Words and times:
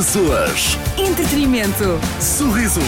Pessoas, 0.00 0.76
Entretenimento. 0.98 1.98
sorrisos, 2.20 2.82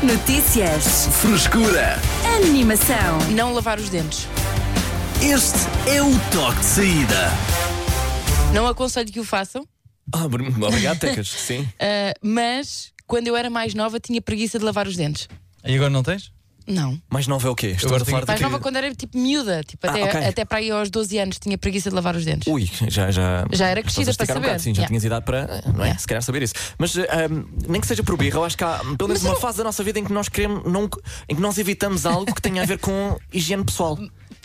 Notícias. 0.00 1.08
frescura. 1.20 1.98
Animação. 2.36 3.18
Não 3.34 3.52
lavar 3.52 3.80
os 3.80 3.88
dentes. 3.88 4.28
Este 5.20 5.58
é 5.90 6.00
o 6.00 6.08
toque 6.30 6.60
de 6.60 6.64
saída. 6.64 7.30
Não 8.54 8.64
aconselho 8.68 9.10
que 9.10 9.18
o 9.18 9.24
façam, 9.24 9.66
Ah, 10.12 10.24
obrigado, 10.24 11.00
Tecas. 11.00 11.26
Sim. 11.34 11.68
ah, 11.80 12.14
mas 12.22 12.92
quando 13.08 13.26
eu 13.26 13.34
era 13.36 13.50
mais 13.50 13.74
nova 13.74 13.98
tinha 13.98 14.22
preguiça 14.22 14.56
de 14.56 14.64
lavar 14.64 14.86
os 14.86 14.94
dentes. 14.96 15.28
E 15.64 15.74
agora 15.74 15.90
não 15.90 16.04
tens? 16.04 16.30
Não. 16.66 17.00
Mais 17.10 17.26
nova 17.26 17.46
é 17.46 17.50
o 17.50 17.54
quê? 17.54 17.76
Agora 17.84 18.02
a 18.02 18.04
falar 18.06 18.24
Mais 18.26 18.40
nova 18.40 18.58
quando 18.58 18.76
era 18.76 18.94
tipo 18.94 19.16
miúda, 19.18 19.62
tipo, 19.62 19.86
Ah, 19.86 19.90
até, 19.90 20.04
ok. 20.04 20.24
até 20.24 20.44
para 20.44 20.58
aí 20.58 20.70
aos 20.70 20.90
12 20.90 21.18
anos 21.18 21.38
tinha 21.38 21.56
preguiça 21.56 21.88
de 21.90 21.94
lavar 21.94 22.16
os 22.16 22.24
dentes. 22.24 22.46
Ui, 22.52 22.68
já, 22.88 23.10
já. 23.10 23.44
Já 23.52 23.68
era 23.68 23.80
estás 23.80 23.94
crescida 23.94 24.10
a 24.10 24.12
esticar 24.12 24.26
para 24.26 24.38
um 24.38 24.40
bocado, 24.42 24.58
saber. 24.60 24.62
Sim, 24.62 24.74
já 24.74 24.80
Yeah. 24.82 24.88
tinhas 24.88 25.04
idade 25.04 25.24
para, 25.24 25.46
não 25.72 25.80
é? 25.80 25.86
Yeah. 25.86 25.98
Se 25.98 26.06
calhar 26.06 26.22
saber 26.22 26.42
isso. 26.42 26.54
Mas 26.78 26.94
nem 27.68 27.80
que 27.80 27.86
seja 27.86 28.02
por 28.02 28.16
birra, 28.16 28.38
eu 28.38 28.44
acho 28.44 28.56
que 28.56 28.64
há 28.64 28.78
pelo 28.98 29.08
menos 29.08 29.22
uma 29.24 29.36
fase 29.36 29.58
da 29.58 29.64
nossa 29.64 29.82
vida 29.84 29.98
em 29.98 30.04
que 30.04 30.12
nós 30.12 30.28
queremos, 30.28 30.64
não, 30.70 30.88
em 31.28 31.34
que 31.34 31.40
nós 31.40 31.56
evitamos 31.58 32.04
algo 32.06 32.34
que 32.34 32.42
tenha 32.42 32.62
a 32.62 32.66
ver 32.66 32.78
com 32.78 33.16
higiene 33.32 33.64
pessoal. 33.64 33.98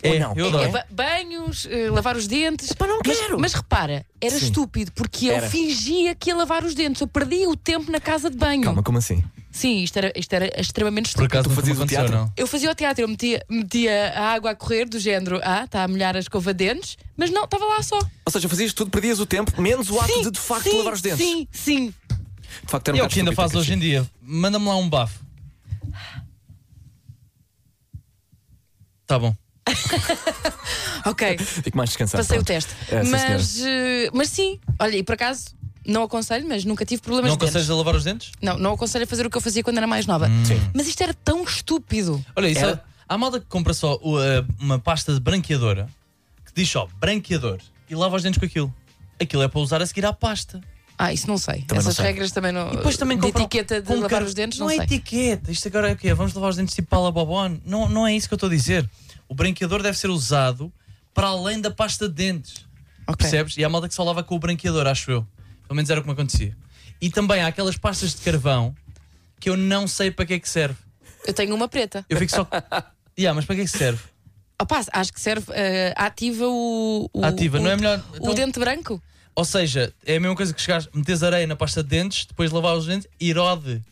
Ou 0.04 0.14
É, 0.14 0.18
não? 0.18 0.34
eu 0.36 0.46
É, 0.46 0.48
adoro. 0.48 0.72
ba- 0.72 0.86
banhos, 0.90 1.66
eh, 1.70 1.88
lavar 1.90 2.16
os 2.16 2.26
dentes. 2.26 2.70
Epá, 2.72 2.86
não 2.88 2.98
mas, 3.06 3.18
quero. 3.20 3.38
mas 3.38 3.52
repara, 3.54 4.04
era 4.20 4.36
Sim. 4.36 4.46
estúpido 4.46 4.90
porque 4.92 5.26
eu 5.26 5.34
Era. 5.36 5.48
fingia 5.48 6.14
que 6.14 6.30
ia 6.30 6.36
lavar 6.36 6.64
os 6.64 6.74
dentes. 6.74 7.00
Eu 7.00 7.06
perdia 7.06 7.48
o 7.48 7.54
tempo 7.56 7.90
na 7.90 8.00
casa 8.00 8.28
de 8.28 8.36
banho. 8.36 8.62
Calma, 8.62 8.82
como 8.82 8.98
assim? 8.98 9.22
Sim, 9.52 9.82
isto 9.82 9.96
era, 9.98 10.12
isto 10.16 10.32
era 10.32 10.60
extremamente 10.60 11.12
Por 11.14 11.24
estúpido. 11.24 11.38
acaso 11.38 11.44
Tu 11.44 11.48
nunca 11.50 11.60
me 11.60 11.62
fazias 11.62 11.78
o 11.78 11.80
aconteceu, 11.82 12.00
teatro? 12.06 12.16
não? 12.26 12.32
Eu 12.36 12.46
fazia 12.46 12.70
o 12.70 12.74
teatro, 12.74 13.04
eu 13.04 13.08
metia, 13.08 13.44
metia 13.48 14.12
a 14.16 14.32
água 14.32 14.50
a 14.50 14.54
correr 14.56 14.86
do 14.88 14.98
género, 14.98 15.40
ah, 15.44 15.64
está 15.64 15.84
a 15.84 15.88
molhar 15.88 16.16
a 16.16 16.18
escova 16.18 16.52
de 16.54 16.64
dentes, 16.66 16.96
mas 17.16 17.30
não, 17.30 17.44
estava 17.44 17.64
lá 17.66 17.82
só. 17.82 17.98
Ou 17.98 18.32
seja, 18.32 18.48
fazias 18.48 18.72
tudo, 18.72 18.90
perdias 18.90 19.20
o 19.20 19.26
tempo, 19.26 19.60
menos 19.60 19.88
o 19.90 20.00
ato 20.00 20.10
Sim, 20.12 20.22
de 20.22 20.30
de 20.30 20.40
facto 20.40 20.64
sim, 20.70 20.78
lavar 20.78 20.94
os 20.94 21.02
dentes. 21.02 21.18
Sim, 21.24 21.46
sim. 21.52 21.94
De 22.64 22.70
facto, 22.70 22.88
era 22.88 22.96
um 22.96 22.98
E 22.98 23.00
é 23.00 23.02
o 23.02 23.04
bocado 23.04 23.14
que 23.14 23.20
ainda 23.20 23.30
estúpido, 23.30 23.34
faz 23.52 23.54
hoje 23.54 23.74
em 23.74 23.78
dia. 23.78 24.06
Manda-me 24.20 24.66
lá 24.66 24.76
um 24.76 24.88
bafo. 24.88 25.20
Tá 29.06 29.18
bom. 29.18 29.36
Ok, 31.06 31.38
Fico 31.38 31.76
mais 31.76 31.90
descansado. 31.90 32.22
passei 32.22 32.38
o 32.38 32.44
pronto. 32.44 32.46
teste. 32.46 32.74
É, 32.90 33.02
mas, 33.04 33.60
eh, 33.62 34.10
mas 34.12 34.28
sim, 34.28 34.58
olha, 34.78 34.96
e 34.96 35.02
por 35.02 35.14
acaso, 35.14 35.46
não 35.86 36.02
aconselho, 36.04 36.46
mas 36.48 36.64
nunca 36.64 36.84
tive 36.84 37.02
problemas 37.02 37.30
Não 37.30 37.36
de 37.36 37.40
dentes. 37.40 37.56
aconselhas 37.56 37.70
a 37.70 37.76
lavar 37.76 37.96
os 37.96 38.04
dentes? 38.04 38.32
Não, 38.40 38.58
não 38.58 38.72
aconselho 38.74 39.04
a 39.04 39.06
fazer 39.06 39.26
o 39.26 39.30
que 39.30 39.36
eu 39.36 39.40
fazia 39.40 39.62
quando 39.62 39.78
era 39.78 39.86
mais 39.86 40.06
nova. 40.06 40.28
Sim. 40.46 40.60
Mas 40.74 40.86
isto 40.86 41.00
era 41.02 41.12
tão 41.14 41.42
estúpido. 41.42 42.24
Olha, 42.36 42.48
isso 42.48 42.60
Era- 42.64 42.82
há 43.08 43.18
malta 43.18 43.40
que 43.40 43.46
compra 43.46 43.74
só 43.74 43.98
o, 44.02 44.16
uh, 44.18 44.46
uma 44.60 44.78
pasta 44.78 45.12
de 45.12 45.20
branqueadora 45.20 45.88
que 46.46 46.52
diz 46.54 46.68
só 46.70 46.88
branqueador 47.00 47.58
e 47.90 47.94
lava 47.96 48.16
os 48.16 48.22
dentes 48.22 48.38
com 48.38 48.46
aquilo. 48.46 48.72
Aquilo 49.20 49.42
é 49.42 49.48
para 49.48 49.60
usar 49.60 49.82
a 49.82 49.86
seguir 49.86 50.06
à 50.06 50.12
pasta. 50.12 50.60
Ah, 50.98 51.12
isso 51.12 51.26
não 51.26 51.38
sei. 51.38 51.62
Também 51.62 51.68
não 51.68 51.78
Essas 51.78 51.96
sei. 51.96 52.04
regras 52.04 52.30
também 52.30 52.52
não. 52.52 52.68
E 52.72 52.76
depois 52.76 52.96
também 52.96 53.18
de 53.18 53.26
etiqueta 53.26 53.80
de 53.82 53.92
lavar 53.92 54.10
car- 54.10 54.22
os 54.22 54.34
dentes, 54.34 54.58
não, 54.58 54.66
não, 54.66 54.72
é 54.72 54.76
sei. 54.76 54.84
etiqueta. 54.84 55.50
Isto 55.50 55.66
agora 55.68 55.90
é 55.90 55.92
o 55.94 55.96
quê? 55.96 56.12
Vamos 56.14 56.32
lavar 56.34 56.50
os 56.50 56.56
dentes 56.56 56.74
tipo 56.74 56.88
para 56.88 57.08
a 57.08 57.10
bobon? 57.10 57.58
Não, 57.64 57.88
não 57.88 58.06
é 58.06 58.14
isso 58.14 58.28
que 58.28 58.34
eu 58.34 58.36
estou 58.36 58.46
a 58.48 58.50
dizer. 58.50 58.88
O 59.32 59.34
branqueador 59.34 59.82
deve 59.82 59.96
ser 59.96 60.10
usado 60.10 60.70
para 61.14 61.28
além 61.28 61.58
da 61.58 61.70
pasta 61.70 62.06
de 62.06 62.12
dentes. 62.14 62.66
Ok. 63.06 63.16
Percebes? 63.16 63.56
E 63.56 63.64
há 63.64 63.68
malta 63.70 63.88
que 63.88 63.94
só 63.94 64.04
lava 64.04 64.22
com 64.22 64.34
o 64.36 64.38
branqueador, 64.38 64.86
acho 64.86 65.10
eu. 65.10 65.26
Pelo 65.66 65.74
menos 65.74 65.88
era 65.88 66.00
o 66.00 66.02
que 66.02 66.06
me 66.06 66.12
acontecia. 66.12 66.54
E 67.00 67.08
também 67.10 67.40
há 67.40 67.46
aquelas 67.46 67.78
pastas 67.78 68.14
de 68.14 68.20
carvão 68.20 68.74
que 69.40 69.48
eu 69.48 69.56
não 69.56 69.88
sei 69.88 70.10
para 70.10 70.26
que 70.26 70.34
é 70.34 70.38
que 70.38 70.46
serve. 70.46 70.76
Eu 71.26 71.32
tenho 71.32 71.54
uma 71.54 71.66
preta. 71.66 72.04
Eu 72.10 72.18
fico 72.18 72.30
só. 72.30 72.46
yeah, 73.18 73.34
mas 73.34 73.46
para 73.46 73.54
que 73.56 73.62
é 73.62 73.64
que 73.64 73.70
serve? 73.70 74.02
Opa, 74.60 74.82
acho 74.92 75.12
que 75.14 75.20
serve. 75.20 75.46
eh, 75.54 75.94
ativa 75.96 76.46
o, 76.46 77.08
o- 77.10 77.24
Ativa, 77.24 77.58
o- 77.58 77.62
não 77.62 77.70
é 77.70 77.76
melhor. 77.76 78.04
O 78.12 78.16
então- 78.18 78.34
dente 78.34 78.58
branco? 78.60 79.02
Ou 79.34 79.46
seja, 79.46 79.94
é 80.04 80.16
a 80.16 80.20
mesma 80.20 80.36
coisa 80.36 80.52
que 80.52 80.60
chegares, 80.60 80.90
metes 80.92 81.22
areia 81.22 81.46
na 81.46 81.56
pasta 81.56 81.82
de 81.82 81.88
dentes, 81.88 82.26
depois 82.26 82.50
lavar 82.52 82.76
os 82.76 82.84
dentes, 82.84 83.08
erode. 83.18 83.82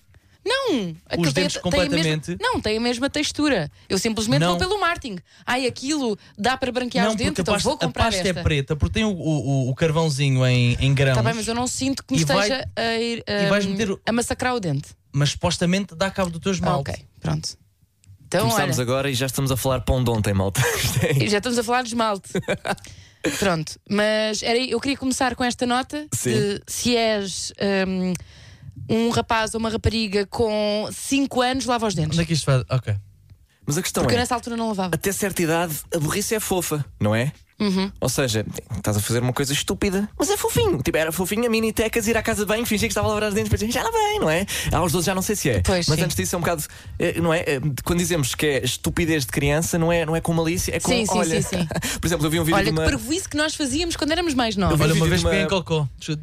Não! 0.50 0.68
Tem- 0.68 0.94
dentes 1.22 1.32
tem 1.32 1.42
a 1.42 1.44
mesma- 1.46 1.60
completamente- 1.62 2.36
não, 2.40 2.60
tem 2.60 2.76
a 2.76 2.80
mesma 2.80 3.08
textura. 3.08 3.70
Eu 3.88 3.98
simplesmente 3.98 4.40
Não. 4.40 4.50
vou 4.50 4.58
pelo 4.58 4.80
marketing. 4.80 5.18
Ai, 5.46 5.66
aquilo 5.66 6.18
dá 6.36 6.56
para 6.56 6.72
branquear 6.72 7.06
os 7.06 7.12
não, 7.12 7.16
dentes, 7.16 7.30
porque 7.34 7.40
a 7.40 7.42
então 7.42 7.54
pasta, 7.54 7.68
vou 7.68 7.78
comprar 7.78 8.02
a 8.02 8.06
pasta 8.06 8.28
esta. 8.28 8.40
é 8.40 8.42
preta, 8.42 8.74
porque 8.76 8.94
tem 8.94 9.04
o, 9.04 9.10
o, 9.12 9.70
o 9.70 9.74
carvãozinho 9.74 10.44
em, 10.46 10.76
em 10.80 10.92
grãos, 10.94 11.16
Tá 11.16 11.22
bem, 11.22 11.34
mas 11.34 11.46
eu 11.46 11.54
não 11.54 11.66
sinto 11.66 12.04
que 12.04 12.14
me 12.14 12.20
E 12.20 12.24
vai- 12.24 12.36
esteja 12.48 12.68
a, 12.76 12.94
ir, 12.98 13.24
vais 13.48 13.64
hum, 13.66 13.70
meter 13.70 13.90
o- 13.92 14.00
a 14.04 14.12
massacrar 14.12 14.54
o 14.54 14.60
dente. 14.60 14.88
mas 15.12 15.30
supostamente 15.30 15.94
dá 15.94 16.10
cabo 16.10 16.30
do 16.30 16.40
teu 16.40 16.50
Ah, 16.50 16.54
esmalte. 16.54 16.90
ok, 16.90 17.04
pronto. 17.20 17.48
Então, 18.26 18.42
Começámos 18.48 18.76
olha, 18.78 18.82
agora 18.84 19.10
e 19.10 19.14
já 19.14 19.26
estamos 19.26 19.50
a 19.50 19.56
falar 19.56 19.80
pão 19.80 20.02
de 20.04 20.08
ontem, 20.10 20.32
malta. 20.32 20.60
É- 21.02 21.26
já 21.28 21.38
estamos 21.38 21.58
a 21.58 21.64
falar 21.64 21.82
de 21.82 21.88
esmalte. 21.88 22.30
Pronto, 23.38 23.78
mas 23.88 24.42
era, 24.42 24.58
eu 24.58 24.80
queria 24.80 24.96
começar 24.96 25.34
com 25.36 25.44
esta 25.44 25.66
nota 25.66 26.06
Sim. 26.14 26.30
de 26.32 26.62
se 26.66 26.96
és 26.96 27.52
hum, 27.86 28.14
um 28.90 29.08
rapaz 29.10 29.54
ou 29.54 29.60
uma 29.60 29.70
rapariga 29.70 30.26
com 30.26 30.88
5 30.92 31.40
anos, 31.40 31.64
lava 31.66 31.86
os 31.86 31.94
dentes. 31.94 32.12
Onde 32.18 32.22
é 32.22 32.26
que 32.26 32.32
isto 32.32 32.44
vai? 32.46 32.62
Ok. 32.68 32.94
Mas 33.66 33.78
a 33.78 33.82
questão 33.82 34.02
Porque 34.02 34.14
eu 34.14 34.18
é, 34.18 34.22
nessa 34.22 34.34
altura 34.34 34.56
não 34.56 34.68
lavava. 34.68 34.94
até 34.94 35.12
certa 35.12 35.40
idade, 35.42 35.76
a 35.94 35.98
burrice 35.98 36.34
é 36.34 36.40
fofa, 36.40 36.84
não 36.98 37.14
é? 37.14 37.32
Uhum. 37.60 37.92
Ou 38.00 38.08
seja, 38.08 38.44
estás 38.74 38.96
a 38.96 39.00
fazer 39.00 39.22
uma 39.22 39.34
coisa 39.34 39.52
estúpida, 39.52 40.08
mas 40.18 40.30
é 40.30 40.36
fofinho. 40.36 40.82
Tipo, 40.82 40.96
era 40.96 41.12
fofinho 41.12 41.44
a 41.46 41.50
mini 41.50 41.74
tecas 41.74 42.08
ir 42.08 42.16
à 42.16 42.22
casa 42.22 42.40
de 42.40 42.46
banho, 42.48 42.64
fingir 42.64 42.88
que 42.88 42.92
estava 42.92 43.06
a 43.06 43.12
lavar 43.12 43.28
os 43.28 43.34
dentes, 43.34 43.50
depois 43.50 43.72
já 43.72 43.82
lá 43.82 43.92
bem, 43.92 44.18
não 44.18 44.30
é? 44.30 44.46
Aos 44.72 44.90
12 44.92 45.04
já 45.06 45.14
não 45.14 45.20
sei 45.20 45.36
se 45.36 45.50
é. 45.50 45.60
Pois, 45.60 45.86
mas 45.86 45.98
sim. 45.98 46.04
antes 46.04 46.16
disso 46.16 46.34
é 46.34 46.38
um 46.38 46.40
bocado, 46.40 46.64
eh, 46.98 47.20
não 47.20 47.34
é? 47.34 47.40
Eh, 47.40 47.60
Quando 47.84 47.98
dizemos 47.98 48.34
que 48.34 48.46
é 48.46 48.64
estupidez 48.64 49.26
de 49.26 49.30
criança, 49.30 49.78
não 49.78 49.92
é, 49.92 50.06
não 50.06 50.16
é 50.16 50.22
com 50.22 50.32
malícia, 50.32 50.74
é 50.74 50.80
com 50.80 50.88
Sim, 50.90 51.04
sim, 51.04 51.18
olha. 51.18 51.42
sim, 51.42 51.58
sim. 51.58 51.68
Por 52.00 52.06
exemplo, 52.06 52.24
eu 52.26 52.30
vi 52.30 52.40
um 52.40 52.44
vídeo 52.44 52.56
Olha, 52.56 52.64
de 52.64 52.72
que 52.72 52.78
uma. 52.80 52.86
prejuízo 52.88 53.28
que 53.28 53.36
nós 53.36 53.54
fazíamos 53.54 53.94
quando 53.94 54.10
éramos 54.12 54.32
mais 54.32 54.56
novos. 54.56 54.80
Olha, 54.80 54.94
um 54.94 54.96
uma 54.96 55.06
vez 55.06 55.20
uma- 55.22 55.28
peguei 55.30 55.44
em 55.44 55.48
cocó. 55.48 55.86
Deixa- 55.98 56.18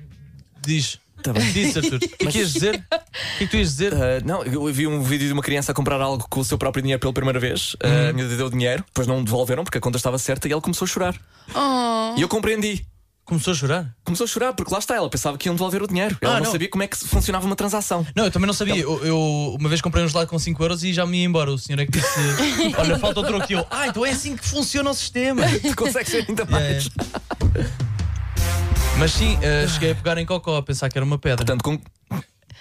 Diz. 0.66 1.00
Tá 1.24 1.34
bem. 1.34 1.52
Diz, 1.52 1.76
Arthur. 1.76 1.96
O 1.96 2.00
que 2.00 2.28
é 2.28 2.32
que 2.32 2.38
ias 2.40 2.54
dizer? 2.54 2.76
O 2.76 2.80
que 2.80 3.44
é 3.44 3.48
que 3.48 3.48
tu 3.48 3.58
ias 3.58 3.70
dizer? 3.70 3.94
Uh, 3.94 3.98
não, 4.26 4.44
eu 4.44 4.66
vi 4.72 4.88
um 4.88 5.02
vídeo 5.02 5.28
de 5.28 5.34
uma 5.34 5.42
criança 5.42 5.72
a 5.72 5.76
comprar 5.76 6.00
algo 6.00 6.26
com 6.30 6.40
o 6.40 6.46
seu 6.46 6.58
próprio 6.58 6.82
dinheiro 6.82 7.00
pela 7.00 7.12
primeira 7.14 7.40
vez. 7.40 7.74
Uh, 7.74 7.88
Uhum. 7.88 8.10
a 8.10 8.14
minha 8.14 8.28
deu 8.28 8.50
dinheiro, 8.50 8.84
depois 8.88 9.08
não 9.08 9.24
devolveram 9.24 9.64
porque 9.64 9.78
a 9.78 9.82
conta 9.82 9.98
estava 9.98 10.18
certa 10.18 10.48
e 10.48 10.52
ela 10.52 10.62
começou 10.62 10.86
a 10.86 10.90
chorar. 10.90 11.16
Oh. 11.54 12.16
E 12.18 12.22
eu 12.22 12.28
compreendi. 12.30 12.86
Começou 13.26 13.52
a 13.52 13.56
chorar? 13.58 13.94
Começou 14.06 14.24
a 14.24 14.28
chorar 14.28 14.54
porque 14.54 14.72
lá 14.72 14.80
está, 14.80 14.96
ela 14.96 15.10
pensava 15.10 15.38
que 15.38 15.50
iam 15.50 15.56
devolver 15.56 15.84
o 15.84 15.88
dinheiro. 15.88 16.18
Ela 16.22 16.36
Ah, 16.36 16.38
não, 16.38 16.46
não. 16.46 16.52
sabia 16.54 16.70
como 16.70 16.82
é 16.84 16.88
que 16.88 16.96
funcionava 16.96 17.46
uma 17.46 17.58
transação. 17.58 18.08
Não, 18.16 18.24
eu 18.24 18.32
também 18.32 18.48
não 18.48 18.54
sabia. 18.54 18.78
Eu, 18.78 19.04
eu 19.06 19.58
uma 19.60 19.68
vez 19.68 19.82
comprei 19.82 20.02
um 20.02 20.08
gelado 20.08 20.30
com 20.30 20.40
5 20.40 20.64
euros 20.64 20.82
e 20.86 20.94
já 20.94 21.06
me 21.06 21.18
ia 21.18 21.26
embora. 21.26 21.52
O 21.52 21.58
senhor 21.58 21.78
é 21.82 21.86
que 21.86 21.92
disse: 21.92 22.08
Olha, 22.78 22.98
falta 22.98 23.20
o 23.20 23.24
troco. 23.24 23.46
E 23.50 23.54
eu, 23.56 23.68
ah, 23.70 23.86
então 23.88 24.06
é 24.06 24.12
assim 24.12 24.38
que 24.38 24.48
funciona 24.48 24.90
o 24.90 24.94
sistema. 24.94 25.42
Tu 25.62 25.76
consegues 25.76 26.10
ser 26.10 26.26
ainda 26.30 26.44
Yeah, 26.44 26.52
mais. 26.52 26.90
Mas 29.00 29.12
sim, 29.14 29.38
eh, 29.42 29.68
cheguei 29.68 29.92
a 29.92 29.96
pegar 29.96 30.18
em 30.18 30.26
cocó, 30.26 30.58
a 30.58 30.64
pensar 30.64 30.90
que 30.90 30.98
era 30.98 31.06
uma 31.06 31.18
pedra. 31.20 31.38
Portanto, 31.46 31.62
com- 31.64 31.78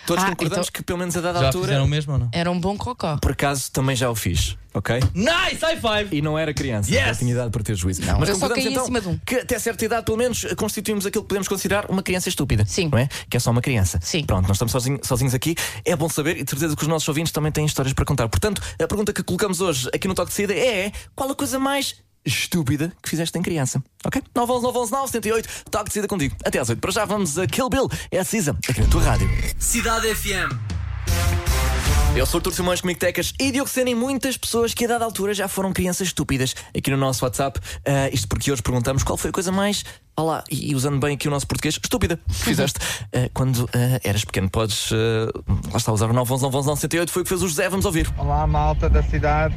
todos 0.07 0.23
Ah, 0.23 0.29
concordamos 0.29 0.69
então- 0.69 0.73
que 0.73 0.83
pelo 0.83 0.99
menos 0.99 1.17
a 1.17 1.21
dada 1.21 1.41
já 1.41 1.47
altura, 1.47 1.65
fizeram 1.69 1.85
o 1.85 1.89
mesmo 1.89 2.13
ou 2.13 2.19
não? 2.19 2.29
Era 2.33 2.51
um 2.51 2.61
bom 2.61 2.77
cocó. 2.77 3.17
por 3.19 3.33
acaso 3.33 3.73
também 3.73 3.97
já 3.97 4.11
o 4.11 4.15
fiz, 4.15 4.57
ok? 4.75 5.01
Nice! 5.15 5.57
High 5.65 5.77
five! 5.81 6.17
E 6.17 6.21
não 6.21 6.39
era 6.39 6.53
criança, 6.53 6.91
Yes! 6.91 7.07
já 7.07 7.15
tinha 7.17 7.33
idade 7.33 7.51
para 7.51 7.63
ter 7.65 7.75
juízo. 7.75 8.03
Não, 8.03 8.21
Mas 8.21 8.29
eu 8.29 8.35
só 8.37 8.49
concordamos 8.49 8.65
caí 8.65 8.73
em 8.73 8.75
então 8.75 8.85
cima 8.85 9.01
de 9.01 9.09
um. 9.09 9.19
que 9.27 9.35
até 9.37 9.59
certa 9.59 9.85
idade, 9.87 10.05
pelo 10.05 10.19
menos, 10.19 10.45
constituímos 10.57 11.07
aquilo 11.07 11.25
que 11.25 11.29
podemos 11.29 11.49
considerar 11.49 11.91
uma 11.91 12.03
criança 12.03 12.29
estúpida. 12.29 12.65
Sim. 12.67 12.91
Não 12.93 12.99
é? 12.99 13.09
Que 13.31 13.39
é 13.39 13.41
só 13.41 13.51
uma 13.51 13.63
criança. 13.63 13.99
Sim. 14.03 14.23
Pronto, 14.25 14.47
nós 14.47 14.57
estamos 14.57 14.73
sozinho- 14.73 15.01
sozinhos 15.03 15.33
aqui. 15.35 15.55
É 15.87 15.97
bom 15.97 16.09
saber 16.09 16.37
e 16.37 16.45
de 16.45 16.51
certeza 16.51 16.77
que 16.77 16.83
os 16.83 16.89
nossos 16.89 17.09
ouvintes 17.09 17.33
também 17.33 17.51
têm 17.51 17.65
histórias 17.65 17.95
para 17.95 18.05
contar. 18.05 18.29
Portanto, 18.29 18.61
a 18.81 18.87
pergunta 18.87 19.13
que 19.13 19.23
colocamos 19.23 19.61
hoje 19.63 19.89
aqui 19.93 20.07
no 20.07 20.15
Toque 20.15 20.29
de 20.29 20.35
Saída 20.37 20.55
é: 20.55 20.93
qual 21.15 21.31
a 21.31 21.35
coisa 21.35 21.59
mais 21.59 21.97
estúpida 22.27 22.93
que 23.03 23.09
fizeste 23.09 23.39
em 23.39 23.43
criança? 23.43 23.83
Ok? 24.05 24.23
911 24.35 24.67
911 24.67 24.93
978 24.93 25.49
Toque 25.71 25.85
de 25.87 25.95
Saída 25.95 26.09
contigo. 26.09 26.37
Até 26.45 26.59
às 26.59 26.69
8. 26.69 26.81
Para 26.81 26.91
já 26.91 27.05
vamos 27.05 27.39
a 27.39 27.47
Kill 27.47 27.69
Bill. 27.69 27.89
É 28.11 28.19
a 28.19 28.25
Cisa, 28.25 28.57
aqui 28.69 28.81
na 28.81 28.89
tua 28.89 29.03
rádio. 29.03 29.29
Cidade 29.59 30.15
FM. 30.15 31.46
Eu 32.16 32.25
sou 32.25 32.38
o 32.38 32.41
Artur 32.41 32.54
Simões 32.54 32.81
comigo 32.81 32.99
Tecas 32.99 33.34
e 33.38 33.53
Diogo 33.53 33.69
Sena 33.69 33.91
e 33.91 33.94
muitas 33.94 34.38
pessoas 34.38 34.72
que 34.72 34.87
a 34.87 34.88
dada 34.88 35.04
altura 35.04 35.34
já 35.34 35.47
foram 35.49 35.71
crianças 35.71 36.09
estúpidas 36.09 36.54
aqui 36.75 36.91
no 36.91 36.97
nosso 36.97 37.22
WhatsApp. 37.22 37.60
Ah, 37.84 38.09
isto 38.10 38.27
porque 38.27 38.50
hoje 38.50 38.62
perguntamos 38.62 39.03
qual 39.03 39.19
foi 39.19 39.28
a 39.28 39.32
coisa 39.34 39.53
mais, 39.53 39.84
olá, 40.16 40.43
e, 40.50 40.71
e 40.71 40.75
usando 40.75 40.99
bem 40.99 41.15
aqui 41.15 41.28
o 41.28 41.31
nosso 41.31 41.47
português, 41.47 41.75
estúpida 41.75 42.19
que 42.27 42.32
fizeste 42.43 42.81
ah, 43.12 43.28
quando 43.34 43.69
ah, 43.75 44.01
eras 44.03 44.24
pequeno. 44.24 44.48
Podes, 44.48 44.91
ah, 44.92 45.30
lá 45.71 45.77
está, 45.77 45.92
usar 45.92 46.07
o 46.07 46.15
911 46.15 46.42
911 46.45 46.68
978, 46.68 47.13
foi 47.13 47.21
o 47.21 47.24
que 47.24 47.28
fez 47.28 47.42
o 47.42 47.48
José, 47.48 47.68
vamos 47.68 47.84
ouvir. 47.84 48.10
Olá, 48.16 48.47
malta 48.47 48.89
da 48.89 49.03
cidade. 49.03 49.54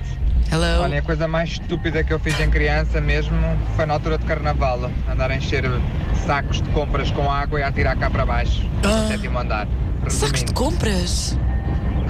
Hello. 0.52 0.84
Olha, 0.84 1.00
a 1.00 1.02
coisa 1.02 1.30
mais 1.30 1.52
estúpida 1.52 2.04
que 2.04 2.12
eu 2.12 2.20
fiz 2.20 2.38
em 2.42 2.50
criança 2.50 3.00
mesmo 3.00 3.38
foi 3.78 3.86
na 3.86 3.94
altura 3.94 4.18
de 4.18 4.26
carnaval. 4.26 4.92
Andar 5.10 5.32
a 5.32 5.38
encher 5.38 5.64
sacos 6.26 6.62
de 6.62 6.70
compras 6.72 7.10
com 7.10 7.32
água 7.32 7.62
e 7.62 7.64
a 7.64 7.70
atirar 7.70 7.98
cá 7.98 8.10
para 8.10 8.26
baixo, 8.26 8.70
no 8.84 9.08
sétimo 9.08 9.40
andar. 9.40 9.66
Sacos 10.10 10.44
de 10.44 10.54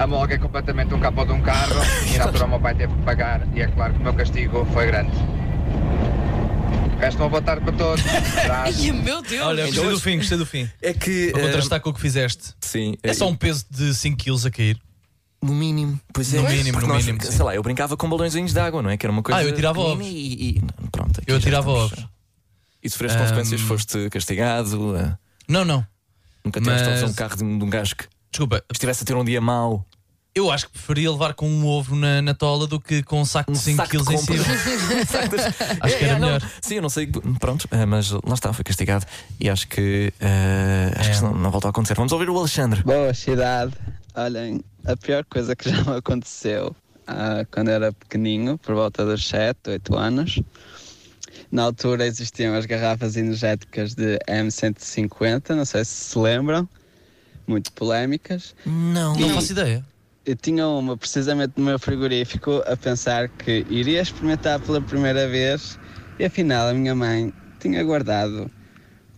compras? 0.00 0.02
amolguei 0.02 0.38
completamente 0.38 0.94
um 0.94 1.00
capô 1.00 1.24
de 1.24 1.32
um 1.32 1.42
carro 1.42 1.74
e 2.12 2.18
na 2.18 2.24
altura 2.24 2.44
o 2.44 2.48
meu 2.48 2.60
pai 2.60 2.74
teve 2.74 2.94
que 2.94 3.02
pagar. 3.02 3.46
E 3.54 3.60
é 3.60 3.66
claro 3.68 3.94
que 3.94 4.00
o 4.00 4.02
meu 4.02 4.14
castigo 4.14 4.64
foi 4.72 4.86
grande. 4.86 5.12
Resta 6.98 7.22
uma 7.22 7.28
boa 7.30 7.40
tarde 7.42 7.64
para 7.64 7.72
todos. 7.72 8.04
Ai, 8.50 8.72
meu 8.92 9.22
Deus. 9.22 9.46
Olha, 9.46 9.64
gostei 9.66 9.88
do 9.88 10.00
fim, 10.00 10.16
gostei 10.18 10.36
do 10.38 10.44
fim. 10.46 10.68
É 10.82 10.92
que. 10.92 11.30
Para 11.32 11.42
contrastar 11.42 11.80
com 11.80 11.90
o 11.90 11.94
que 11.94 12.00
fizeste. 12.00 12.54
sim, 12.60 12.94
É 13.02 13.14
só 13.14 13.26
um 13.28 13.34
peso 13.34 13.64
de 13.70 13.94
5 13.94 14.16
kg 14.22 14.46
a 14.46 14.50
cair. 14.50 14.78
No 15.42 15.54
mínimo, 15.54 15.98
pois 16.12 16.34
é. 16.34 16.36
No 16.36 16.46
mínimo, 16.50 16.72
Porque 16.72 16.86
no 16.86 16.92
nós, 16.92 17.06
mínimo, 17.06 17.22
Sei 17.24 17.32
sim. 17.32 17.42
lá, 17.42 17.54
eu 17.54 17.62
brincava 17.62 17.96
com 17.96 18.06
balõezinhos 18.10 18.52
de 18.52 18.60
água, 18.60 18.82
não 18.82 18.90
é? 18.90 18.98
Que 18.98 19.06
era 19.06 19.10
uma 19.12 19.22
coisa. 19.22 19.40
Ah, 19.40 19.42
eu 19.44 19.48
atirava 19.50 19.76
pequenina 19.80 20.02
ovos. 20.04 20.06
E, 20.14 20.50
e- 20.58 20.62
pronto, 20.92 21.22
Eu 21.26 21.38
estamos- 21.38 21.66
ovos. 21.66 22.06
E 22.82 22.90
sofreste 22.90 23.16
Ahm. 23.16 23.22
consequências, 23.22 23.60
foste 23.62 24.10
castigado. 24.10 24.96
ah. 24.98 25.18
Não, 25.48 25.64
não. 25.64 25.86
Nunca 26.44 26.60
tiveste 26.60 26.86
a 26.86 26.90
Mas- 26.90 27.02
usar 27.02 27.10
um 27.10 27.14
carro 27.14 27.36
de 27.36 27.44
um, 27.44 27.58
de 27.58 27.64
um 27.64 27.70
gajo 27.70 27.96
que 27.96 28.04
Desculpa, 28.30 28.62
estivesse 28.70 29.02
a 29.02 29.06
ter 29.06 29.14
um 29.14 29.24
dia 29.24 29.40
mau. 29.40 29.84
Eu 30.34 30.50
acho 30.50 30.66
que 30.66 30.72
preferia 30.72 31.10
levar 31.10 31.34
com 31.34 31.48
um 31.48 31.66
ovo 31.66 31.96
na, 31.96 32.22
na 32.22 32.34
tola 32.34 32.66
do 32.66 32.78
que 32.80 33.02
com 33.02 33.20
um 33.20 33.24
saco 33.24 33.50
Um 33.50 33.54
de 33.54 33.60
5 33.60 33.76
saco 33.76 33.90
de 33.90 34.04
kg 34.04 34.12
em 34.14 34.18
cima. 34.18 34.44
Acho 35.80 35.98
que 35.98 36.04
era 36.04 36.16
é, 36.16 36.18
melhor. 36.18 36.50
Sim, 36.60 36.74
eu 36.76 36.82
não 36.82 36.88
sei. 36.88 37.06
Pronto, 37.38 37.66
eh, 37.70 37.84
mas 37.86 38.10
lá 38.10 38.34
está, 38.34 38.52
foi 38.52 38.64
castigado. 38.64 39.04
E 39.40 39.48
acho 39.50 39.66
que. 39.68 40.12
eh, 40.20 40.92
acho 40.94 41.00
É. 41.00 41.10
que 41.10 41.16
isso 41.16 41.24
não, 41.24 41.34
não 41.34 41.50
volta 41.50 41.68
a 41.68 41.70
acontecer. 41.70 41.94
Vamos 41.94 42.12
ouvir 42.12 42.30
o 42.30 42.38
Alexandre. 42.38 42.82
Boa 42.82 43.12
cidade. 43.12 43.72
Olhem, 44.14 44.60
a 44.84 44.96
pior 44.96 45.24
coisa 45.24 45.54
que 45.56 45.68
já 45.70 45.82
me 45.84 45.96
aconteceu 45.96 46.74
ah, 47.06 47.44
quando 47.50 47.68
era 47.68 47.92
pequeninho, 47.92 48.56
por 48.58 48.74
volta 48.74 49.04
dos 49.04 49.26
7, 49.28 49.70
8 49.70 49.96
anos. 49.96 50.40
Na 51.50 51.64
altura 51.64 52.06
existiam 52.06 52.54
as 52.54 52.64
garrafas 52.66 53.16
energéticas 53.16 53.94
de 53.94 54.18
M150, 54.28 55.50
não 55.56 55.64
sei 55.64 55.84
se 55.84 55.90
se 56.10 56.18
lembram, 56.18 56.68
muito 57.46 57.72
polémicas. 57.72 58.54
Não. 58.64 59.16
Não 59.16 59.30
faço 59.30 59.50
ideia. 59.52 59.84
Eu 60.30 60.36
tinha 60.36 60.64
uma 60.68 60.96
precisamente 60.96 61.54
no 61.56 61.64
meu 61.64 61.76
frigorífico 61.76 62.62
a 62.64 62.76
pensar 62.76 63.28
que 63.28 63.66
iria 63.68 64.00
experimentar 64.00 64.60
pela 64.60 64.80
primeira 64.80 65.28
vez 65.28 65.76
e 66.20 66.24
afinal 66.24 66.68
a 66.68 66.72
minha 66.72 66.94
mãe 66.94 67.32
tinha 67.58 67.82
guardado 67.82 68.48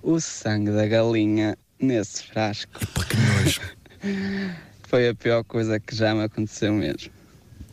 o 0.02 0.18
sangue 0.18 0.70
da 0.70 0.86
galinha 0.86 1.54
nesse 1.78 2.22
frasco. 2.24 2.72
Que 3.06 3.16
nojo. 3.18 3.60
Foi 4.88 5.06
a 5.10 5.14
pior 5.14 5.44
coisa 5.44 5.78
que 5.78 5.94
já 5.94 6.14
me 6.14 6.24
aconteceu 6.24 6.72
mesmo. 6.72 7.10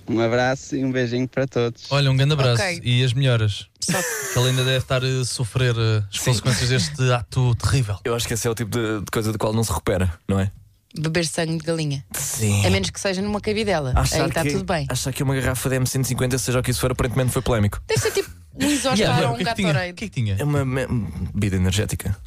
Um 0.05 0.19
abraço 0.19 0.75
e 0.75 0.83
um 0.83 0.91
beijinho 0.91 1.25
para 1.27 1.47
todos. 1.47 1.83
Olha, 1.91 2.11
um 2.11 2.17
grande 2.17 2.33
abraço 2.33 2.61
Ok. 2.61 2.81
e 2.83 3.01
as 3.05 3.13
melhoras. 3.13 3.67
Só- 3.79 4.01
Que 4.33 4.37
ele 4.39 4.49
ainda 4.49 4.65
deve 4.65 4.79
estar 4.79 5.01
a 5.01 5.23
sofrer 5.23 5.73
eh, 5.77 6.03
as 6.11 6.19
consequências 6.19 6.67
deste 6.67 7.09
ato 7.13 7.55
terrível. 7.55 7.99
Eu 8.03 8.15
acho 8.15 8.27
que 8.27 8.33
esse 8.33 8.45
é 8.45 8.51
o 8.51 8.55
tipo 8.55 8.71
de, 8.71 8.99
de 8.99 9.05
coisa 9.13 9.31
do 9.31 9.37
qual 9.37 9.53
não 9.53 9.63
se 9.63 9.69
recupera, 9.71 10.11
não 10.27 10.41
é? 10.41 10.51
Beber 10.97 11.25
sangue 11.25 11.57
de 11.57 11.63
galinha. 11.63 12.03
Sim. 12.13 12.65
A 12.65 12.69
menos 12.69 12.89
que 12.89 12.99
seja 12.99 13.21
numa 13.21 13.39
cabidela. 13.39 13.93
Aí 13.95 14.27
está 14.27 14.43
que, 14.43 14.51
tudo 14.51 14.65
bem. 14.65 14.87
Achar 14.89 15.13
que 15.13 15.21
uma 15.21 15.35
garrafa 15.35 15.69
de 15.69 15.79
M150, 15.79 16.37
seja 16.37 16.59
o 16.59 16.63
que 16.63 16.71
isso 16.71 16.79
for, 16.81 16.91
aparentemente 16.91 17.31
foi 17.31 17.41
polémico. 17.41 17.79
Deve 17.87 18.01
ser 18.01 18.11
tipo 18.11 18.29
um 18.55 18.65
isostar 18.69 18.97
Yeah, 18.97 19.29
ou 19.29 19.35
um 19.35 19.39
é? 19.39 19.43
Gatorade. 19.43 19.91
O 19.91 19.95
que 19.95 20.05
é 20.05 20.07
que 20.09 20.13
tinha? 20.13 20.35
É 20.39 20.43
uma, 20.43 20.63
uma 20.63 20.87
bebida 21.33 21.57
energética. 21.57 22.17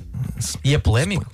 E 0.64 0.74
é 0.74 0.78
polémico? 0.78 1.26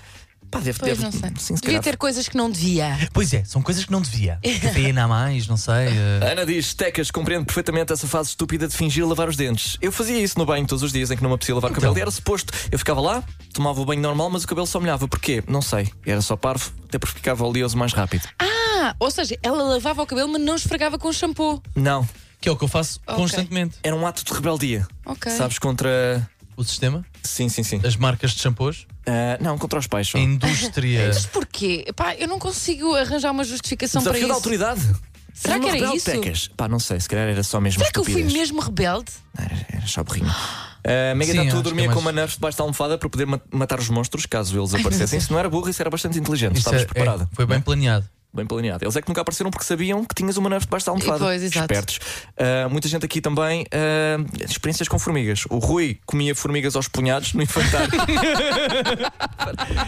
Pá, 0.50 0.60
deve, 0.60 0.78
Pois 0.78 0.90
deve, 0.98 1.02
não 1.04 1.12
sei. 1.12 1.30
Sim, 1.38 1.56
se 1.56 1.62
Devia 1.62 1.68
calhar. 1.78 1.82
ter 1.82 1.96
coisas 1.98 2.26
que 2.28 2.36
não 2.36 2.50
devia. 2.50 2.96
Pois 3.12 3.32
é, 3.34 3.44
são 3.44 3.60
coisas 3.60 3.84
que 3.84 3.92
não 3.92 4.00
devia. 4.00 4.38
Cafeína 4.62 5.04
a 5.04 5.08
mais, 5.08 5.46
não 5.46 5.56
sei. 5.56 5.88
eh. 5.88 6.32
Ana 6.32 6.46
diz: 6.46 6.72
Tecas, 6.74 7.10
compreendo 7.10 7.44
perfeitamente 7.44 7.92
essa 7.92 8.06
fase 8.06 8.30
estúpida 8.30 8.66
de 8.66 8.74
fingir 8.74 9.06
lavar 9.06 9.28
os 9.28 9.36
dentes. 9.36 9.76
Eu 9.82 9.92
fazia 9.92 10.18
isso 10.18 10.38
no 10.38 10.46
banho 10.46 10.66
todos 10.66 10.82
os 10.82 10.90
dias 10.92 11.10
em 11.10 11.16
que 11.16 11.22
não 11.22 11.28
me 11.30 11.34
apetecia 11.34 11.54
lavar 11.54 11.70
o 11.70 11.74
cabelo. 11.74 11.92
Então. 11.92 12.00
E 12.00 12.02
era 12.02 12.10
suposto. 12.10 12.52
Eu 12.72 12.78
ficava 12.78 13.00
lá, 13.00 13.22
tomava 13.52 13.80
o 13.80 13.84
banho 13.84 14.00
normal, 14.00 14.30
mas 14.30 14.44
o 14.44 14.48
cabelo 14.48 14.66
só 14.66 14.80
molhava. 14.80 15.06
Porquê? 15.06 15.42
Não 15.46 15.60
sei. 15.60 15.92
Era 16.06 16.20
só 16.22 16.34
parvo, 16.36 16.72
até 16.88 16.98
porque 16.98 17.16
ficava 17.16 17.44
oleoso 17.44 17.76
mais 17.76 17.92
rápido. 17.92 18.26
Ah, 18.40 18.94
ou 18.98 19.10
seja, 19.10 19.36
ela 19.42 19.62
lavava 19.62 20.02
o 20.02 20.06
cabelo, 20.06 20.28
mas 20.32 20.40
não 20.40 20.54
esfregava 20.56 20.98
com 20.98 21.12
shampoo. 21.12 21.62
Não. 21.74 22.08
Que 22.40 22.48
é 22.48 22.52
o 22.52 22.56
que 22.56 22.62
eu 22.64 22.68
faço 22.68 23.00
Ok. 23.06 23.16
constantemente. 23.22 23.76
Era 23.82 23.96
um 23.96 24.06
ato 24.06 24.24
de 24.24 24.32
rebeldia. 24.32 24.86
Ok. 25.04 25.30
Sabes, 25.32 25.58
contra. 25.58 26.28
O 26.58 26.64
sistema, 26.64 27.04
Sim, 27.22 27.48
sim, 27.48 27.62
sim. 27.62 27.80
as 27.84 27.94
marcas 27.94 28.32
de 28.32 28.40
shampoos, 28.42 28.84
Ah, 29.06 29.38
não, 29.40 29.56
contra 29.56 29.78
os 29.78 29.86
pais 29.86 30.08
só. 30.08 30.18
a 30.18 30.20
indústria. 30.20 31.06
Mas 31.14 31.24
porquê? 31.24 31.86
Pá, 31.94 32.16
eu 32.16 32.26
não 32.26 32.38
consigo 32.40 32.94
arranjar 32.96 33.30
uma 33.30 33.44
justificação 33.44 34.02
para 34.02 34.12
Desafio 34.12 34.28
da 34.28 34.34
isso. 34.34 34.38
autoridade. 34.40 34.96
Será 35.32 35.60
que 35.60 35.66
era 35.66 35.74
rebelde, 35.76 35.96
isso? 35.98 36.06
Tecas. 36.10 36.48
Pá, 36.56 36.66
não 36.66 36.80
sei, 36.80 36.98
se 36.98 37.08
calhar 37.08 37.28
era 37.28 37.44
só 37.44 37.60
mesmo 37.60 37.78
Será 37.78 37.92
que 37.92 37.98
eu 38.00 38.04
fui 38.04 38.12
estupidez. 38.14 38.32
mesmo 38.40 38.60
rebelde? 38.60 39.12
Era, 39.38 39.66
era 39.72 39.86
só 39.86 40.02
burrinho. 40.02 40.26
Uh, 40.78 41.14
Mega 41.16 41.32
Sim, 41.32 41.38
Tatu 41.38 41.52
acho 41.54 41.62
dormia 41.64 41.84
é 41.84 41.88
com 41.88 41.94
mais- 41.96 42.04
uma 42.06 42.12
nerf 42.12 42.34
debaixo 42.36 42.56
da 42.56 42.64
almofada 42.64 42.96
para 42.96 43.08
poder 43.10 43.26
ma- 43.26 43.40
matar 43.52 43.78
os 43.78 43.90
monstros 43.90 44.24
caso 44.24 44.58
eles 44.58 44.72
aparecessem. 44.72 45.18
Isso 45.18 45.30
não 45.30 45.38
era 45.38 45.50
burro, 45.50 45.68
isso 45.68 45.82
era 45.82 45.90
bastante 45.90 46.18
inteligente. 46.18 46.56
Estavas 46.56 46.82
é- 46.82 46.84
preparada. 46.86 47.24
é, 47.30 47.34
foi 47.34 47.44
bem 47.44 47.60
planeado. 47.60 48.08
Bem 48.32 48.44
planeado. 48.46 48.84
Eles 48.84 48.94
é 48.94 49.00
que 49.02 49.08
nunca 49.08 49.22
apareceram 49.22 49.50
porque 49.50 49.64
sabiam 49.64 50.04
que 50.04 50.14
tinhas 50.14 50.36
uma 50.36 50.50
nerf 50.50 50.66
debaixo 50.66 50.84
da 50.86 50.92
almofada. 50.92 51.18
Pois, 51.18 51.42
exato. 51.42 51.60
Espertos. 51.72 51.98
Uh, 52.36 52.68
muita 52.70 52.86
gente 52.86 53.04
aqui 53.04 53.20
também. 53.22 53.62
uh, 53.62 54.44
experiências 54.44 54.86
com 54.86 54.98
formigas. 54.98 55.44
O 55.48 55.58
Rui 55.58 55.98
comia 56.04 56.34
formigas 56.34 56.76
aos 56.76 56.88
punhados 56.88 57.32
no 57.32 57.42
infantário. 57.42 57.88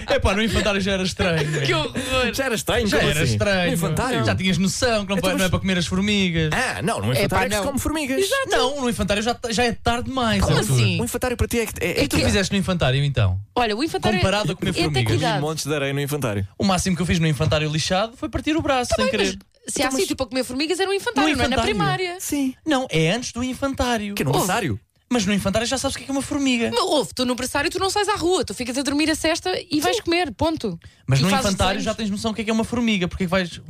É 0.08 0.19
pá, 0.19 0.34
no 0.34 0.42
infantário 0.42 0.81
já 0.81 0.92
era 0.92 1.02
estranho. 1.02 1.40
Que 1.62 1.75
horror! 1.75 2.32
Já 2.32 2.44
era 2.46 2.54
estranho, 2.54 2.87
Já 2.87 2.98
era 2.98 3.22
assim? 3.22 3.32
estranho. 3.32 3.69
No 3.69 3.75
infantário. 3.75 4.25
Já 4.25 4.34
tinhas 4.34 4.58
noção 4.58 5.04
que 5.04 5.10
não, 5.10 5.19
Então, 5.19 5.31
não 5.31 5.37
é 5.37 5.42
mas- 5.42 5.50
para 5.50 5.58
comer 5.60 5.78
as 5.78 5.87
formigas. 5.87 6.50
Ah, 6.52 6.82
não, 6.82 7.00
no 7.00 7.12
É, 7.12 7.19
infantário 7.25 7.28
pá, 7.28 7.42
é, 7.44 7.48
que 7.48 7.54
se 7.54 7.60
não. 7.60 7.66
come 7.66 7.78
formigas. 7.78 8.25
Não, 8.48 8.81
no 8.82 8.88
infantário 8.90 9.22
já, 9.22 9.37
já 9.50 9.64
é 9.64 9.72
tarde 9.72 10.04
demais. 10.08 10.42
Como 10.42 10.56
Arthur. 10.56 10.72
assim? 10.75 11.00
O 11.00 11.04
infantário 11.04 11.37
para 11.37 11.46
ti 11.46 11.60
é 11.60 11.66
que. 11.66 11.72
É, 11.72 11.76
O 11.76 11.78
que 11.78 11.84
é 11.84 11.90
é 11.90 11.94
que 12.02 12.08
tu 12.08 12.16
que- 12.16 12.25
fizeste 12.25 12.52
no 12.52 12.58
infantário 12.58 13.04
então? 13.04 13.38
Olha, 13.54 13.76
o 13.76 13.84
infantário. 13.84 14.19
Comparado 14.19 14.52
a 14.52 14.56
comer 14.56 14.70
é 14.70 14.82
formigas. 14.82 15.16
idade? 15.16 15.40
montes 15.40 15.66
de 15.66 15.75
areia 15.75 15.92
no 15.92 16.00
infantário. 16.00 16.48
O 16.58 16.64
máximo 16.64 16.96
que 16.96 17.02
eu 17.02 17.06
fiz 17.06 17.19
no 17.19 17.26
infantário 17.26 17.69
lixado 17.70 18.16
foi 18.16 18.28
partir 18.30 18.56
o 18.56 18.62
braço 18.62 18.92
sem 18.96 19.08
querer. 19.10 19.38
Se 19.68 19.82
há 19.82 19.90
sítio 19.90 20.16
para 20.16 20.26
comer 20.26 20.42
formigas, 20.44 20.80
era 20.80 20.88
no 20.88 20.94
infantário, 20.94 21.30
No 21.30 21.36
não 21.36 21.44
é 21.44 21.48
na 21.48 21.62
primária. 21.62 22.16
Sim. 22.18 22.54
Não, 22.66 22.86
é 22.90 23.10
antes 23.10 23.32
do 23.32 23.44
infantário. 23.44 24.14
Que 24.14 24.24
no 24.24 24.30
Ouve. 24.30 24.40
berçário? 24.40 24.80
Mas 25.12 25.26
no 25.26 25.34
infantário 25.34 25.66
já 25.66 25.76
sabes 25.76 25.94
o 25.94 25.98
que 25.98 26.04
é 26.04 26.06
que 26.06 26.10
é 26.10 26.14
uma 26.14 26.22
formiga. 26.22 26.70
Mas, 26.72 26.80
ouve, 26.80 27.12
tu 27.14 27.24
no 27.26 27.34
berçário 27.34 27.70
tu 27.70 27.78
não 27.78 27.90
sais 27.90 28.08
à 28.08 28.14
rua, 28.14 28.44
tu 28.44 28.54
ficas 28.54 28.78
a 28.78 28.82
dormir 28.82 29.10
a 29.10 29.14
cesta 29.14 29.52
e 29.70 29.80
vais 29.80 30.00
comer, 30.00 30.32
ponto. 30.32 30.78
Mas 31.06 31.18
E 31.18 31.22
no 31.22 31.28
fazes 31.28 31.46
infantário 31.46 31.80
já 31.80 31.92
desenhos. 31.92 31.96
tens 31.96 32.10
noção 32.10 32.30
o 32.30 32.34
que 32.34 32.40
é 32.42 32.44
que 32.44 32.50
é 32.50 32.52
uma 32.52 32.64
formiga. 32.64 33.06
Porque 33.08 33.24
é 33.24 33.26
que 33.26 33.30
vais. 33.30 33.60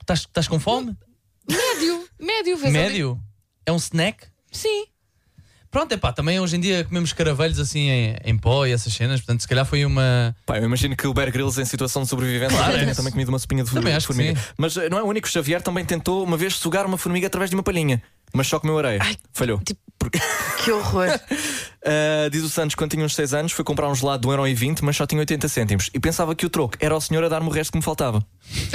Estás, 0.00 0.20
estás 0.20 0.48
com 0.48 0.58
fome? 0.58 0.96
Médio, 1.48 2.08
médio, 2.18 2.56
vês 2.56 2.74
ali? 2.74 2.84
Médio? 2.84 3.20
É 3.64 3.72
um 3.72 3.76
snack? 3.76 4.26
Sim. 4.50 4.86
Pronto, 5.76 5.92
é 5.92 5.98
pá, 5.98 6.10
também 6.10 6.40
hoje 6.40 6.56
em 6.56 6.60
dia 6.60 6.84
comemos 6.84 7.12
caravelhos 7.12 7.60
assim 7.60 7.90
em, 7.90 8.16
em 8.24 8.38
pó 8.38 8.64
e 8.64 8.72
essas 8.72 8.90
cenas, 8.90 9.20
portanto, 9.20 9.42
se 9.42 9.46
calhar 9.46 9.66
foi 9.66 9.84
uma. 9.84 10.34
Pá, 10.46 10.56
eu 10.56 10.64
imagino 10.64 10.96
que 10.96 11.06
o 11.06 11.12
Bear 11.12 11.30
Grylls 11.30 11.60
em 11.60 11.66
situação 11.66 12.00
de 12.00 12.08
sobrevivência 12.08 12.56
Claro, 12.56 12.78
é. 12.78 12.94
também 12.94 13.12
comido 13.12 13.28
uma 13.28 13.38
sopinha 13.38 13.62
de 13.62 13.70
Também 13.70 13.94
que 13.94 14.00
formiga. 14.00 14.40
Mas 14.56 14.74
eh, 14.78 14.88
não 14.88 14.96
é 14.96 15.02
o 15.02 15.06
único. 15.06 15.28
Xavier 15.28 15.60
também 15.60 15.84
tentou 15.84 16.24
uma 16.24 16.38
vez 16.38 16.54
sugar 16.54 16.86
uma 16.86 16.96
formiga 16.96 17.26
através 17.26 17.50
de 17.50 17.56
uma 17.56 17.62
palhinha. 17.62 18.02
Mas 18.36 18.46
só 18.48 18.58
comeu 18.60 18.78
areia. 18.78 18.98
Ai, 19.02 19.16
Falhou. 19.32 19.58
tipo- 19.60 19.80
Porque, 19.98 20.18
Que 20.64 20.70
horror. 20.72 21.08
Ah, 21.88 22.28
diz 22.32 22.42
o 22.42 22.48
Santos, 22.48 22.74
quando 22.74 22.90
tinha 22.90 23.04
uns 23.04 23.14
6 23.14 23.32
anos, 23.32 23.52
foi 23.52 23.64
comprar 23.64 23.88
um 23.88 23.94
gelado 23.94 24.22
de 24.22 24.26
1,20€, 24.36 24.80
mas 24.82 24.96
só 24.96 25.06
tinha 25.06 25.20
80 25.20 25.46
cêntimos. 25.48 25.88
E 25.94 26.00
pensava 26.00 26.34
que 26.34 26.44
o 26.44 26.50
troco 26.50 26.76
era 26.80 26.96
o 26.96 27.00
senhor 27.00 27.22
a 27.22 27.28
dar-me 27.28 27.46
o 27.46 27.50
resto 27.52 27.70
que 27.70 27.78
me 27.78 27.84
faltava. 27.84 28.26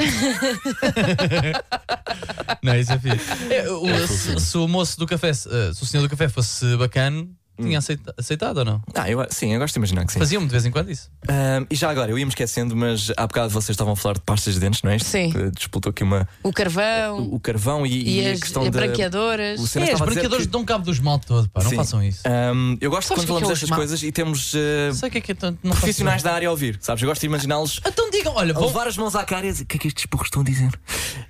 Não, 2.63 2.75
isso 2.75 2.93
é 2.93 2.99
fixe. 2.99 3.53
É, 3.53 3.69
o- 3.69 4.07
se, 4.07 4.39
se 4.39 4.57
o 4.57 4.67
moço 4.67 4.97
do 4.97 5.05
café, 5.05 5.33
se, 5.33 5.49
eh, 5.49 5.73
se 5.73 5.83
o 5.83 5.85
senhor 5.85 6.03
do 6.03 6.09
café 6.09 6.29
fosse 6.29 6.77
bacana, 6.77 7.27
tinha 7.59 7.77
aceita- 7.77 8.13
aceitado 8.17 8.57
ou 8.57 8.65
não? 8.65 8.81
Ah, 8.95 9.09
eu, 9.09 9.25
sim, 9.29 9.53
eu 9.53 9.59
gosto 9.59 9.73
de 9.73 9.79
imaginar 9.79 10.05
que 10.05 10.13
sim. 10.13 10.19
Faziam-me 10.19 10.47
de 10.47 10.51
vez 10.51 10.65
em 10.65 10.71
quando 10.71 10.89
isso. 10.91 11.09
Ah, 11.27 11.65
e 11.69 11.75
já 11.75 11.89
agora, 11.89 12.11
eu 12.11 12.17
ia 12.19 12.25
me 12.25 12.29
esquecendo, 12.31 12.75
mas 12.75 13.11
há 13.17 13.27
bocado 13.27 13.49
vocês 13.49 13.69
estavam 13.71 13.93
a 13.93 13.95
falar 13.95 14.15
de 14.15 14.21
pastas 14.21 14.53
de 14.55 14.59
dentes, 14.59 14.81
não 14.83 14.91
é? 14.91 14.99
Sim. 14.99 15.31
Que 15.31 15.51
Disputou 15.51 15.89
aqui 15.91 16.03
uma, 16.03 16.27
O 16.43 16.51
carvão 16.51 17.21
o 17.33 17.39
carvão 17.39 17.85
e, 17.85 17.91
e, 17.91 18.21
e 18.21 18.27
a 18.27 18.31
as 18.33 18.39
questão 18.39 18.63
da. 18.63 18.71
branqueadoras. 18.71 19.59
o 19.59 19.79
É, 19.79 19.81
a 19.83 19.85
dizer 19.85 19.97
branqueadores 20.05 20.45
que- 20.45 20.51
dão 20.51 20.65
cabo 20.65 20.85
dos 20.85 20.99
mal 20.99 21.19
todo, 21.19 21.49
pá, 21.49 21.61
não 21.63 21.69
Sim. 21.69 21.75
façam 21.75 22.03
isso. 22.03 22.21
Um, 22.27 22.77
eu 22.81 22.89
gosto 22.89 23.07
Sabes 23.09 23.23
quando 23.23 23.25
é 23.25 23.27
falamos 23.27 23.49
é 23.49 23.51
destas 23.51 23.63
esmalte? 23.67 23.79
coisas 23.81 24.03
e 24.03 24.11
temos 24.11 24.53
uh, 24.53 24.93
Sei 24.93 25.09
que 25.09 25.17
é 25.17 25.21
que 25.21 25.31
é 25.31 25.35
tanto. 25.35 25.59
Não 25.63 25.71
profissionais 25.75 26.23
da 26.23 26.33
área 26.33 26.47
a 26.47 26.51
ouvir, 26.51 26.77
sabes? 26.81 27.01
Eu 27.03 27.09
gosto 27.09 27.21
de 27.21 27.27
imaginá-los. 27.27 27.79
Então 27.85 28.09
digam, 28.09 28.33
olha, 28.35 28.51
a 28.51 28.53
vão, 28.57 28.67
levar 28.67 28.87
as 28.87 28.97
mãos 28.97 29.15
à 29.15 29.23
cara 29.23 29.45
e 29.47 29.51
dizer 29.51 29.63
o 29.63 29.67
que 29.67 29.77
é 29.77 29.79
que 29.79 29.87
estes 29.87 30.05
burros 30.05 30.27
estão 30.27 30.41
a 30.41 30.45
dizer. 30.45 30.71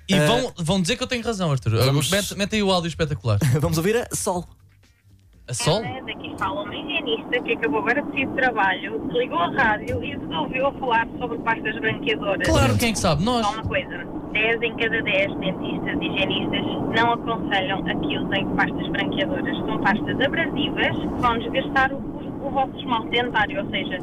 e 0.08 0.14
Eh, 0.14 0.26
vão, 0.26 0.52
vão 0.58 0.80
dizer 0.82 0.96
que 0.96 1.02
eu 1.02 1.06
tenho 1.06 1.22
razão, 1.24 1.50
Arthur. 1.50 1.76
vamos- 1.84 2.10
Mete, 2.10 2.34
mete 2.36 2.54
aí 2.56 2.62
o 2.62 2.70
áudio 2.72 2.88
espetacular. 2.88 3.38
Vamos 3.60 3.76
ouvir 3.78 3.96
a 3.96 4.08
Sol. 4.14 4.46
A 5.48 5.54
sol? 5.54 5.78
Ana, 5.78 6.02
daqui 6.02 6.34
fala 6.38 6.62
uma 6.62 6.74
higienista 6.74 7.42
que 7.42 7.52
acabou 7.52 7.80
agora 7.80 8.02
de 8.02 8.12
sair 8.12 8.26
de 8.26 8.34
trabalho, 8.34 9.08
ligou 9.12 9.38
a 9.38 9.50
rádio 9.50 10.02
e 10.04 10.16
resolveu 10.16 10.72
falar 10.78 11.08
sobre 11.18 11.38
pastas 11.38 11.78
branqueadoras. 11.80 12.48
Claro, 12.48 12.78
quem 12.78 12.90
é 12.90 12.92
que 12.92 12.98
sabe? 12.98 13.24
Nós. 13.24 13.44
Só 13.44 13.54
uma 13.54 13.62
coisa, 13.64 14.06
10 14.32 14.62
em 14.62 14.76
cada 14.76 15.02
10 15.02 15.34
dentistas 15.36 15.98
e 16.00 16.06
higienistas 16.06 16.64
não 16.96 17.12
aconselham 17.12 17.78
a 17.80 17.94
que 17.94 18.18
usem 18.18 18.46
pastas 18.54 18.88
branqueadoras. 18.88 19.56
São 19.58 19.78
pastas 19.80 20.20
abrasivas 20.20 20.96
que 20.96 21.20
vão 21.20 21.38
desgastar 21.38 21.92
o, 21.92 22.46
o 22.46 22.50
vosso 22.50 22.76
esmalte 22.78 23.08
dentário, 23.10 23.64
ou 23.64 23.70
seja, 23.70 23.98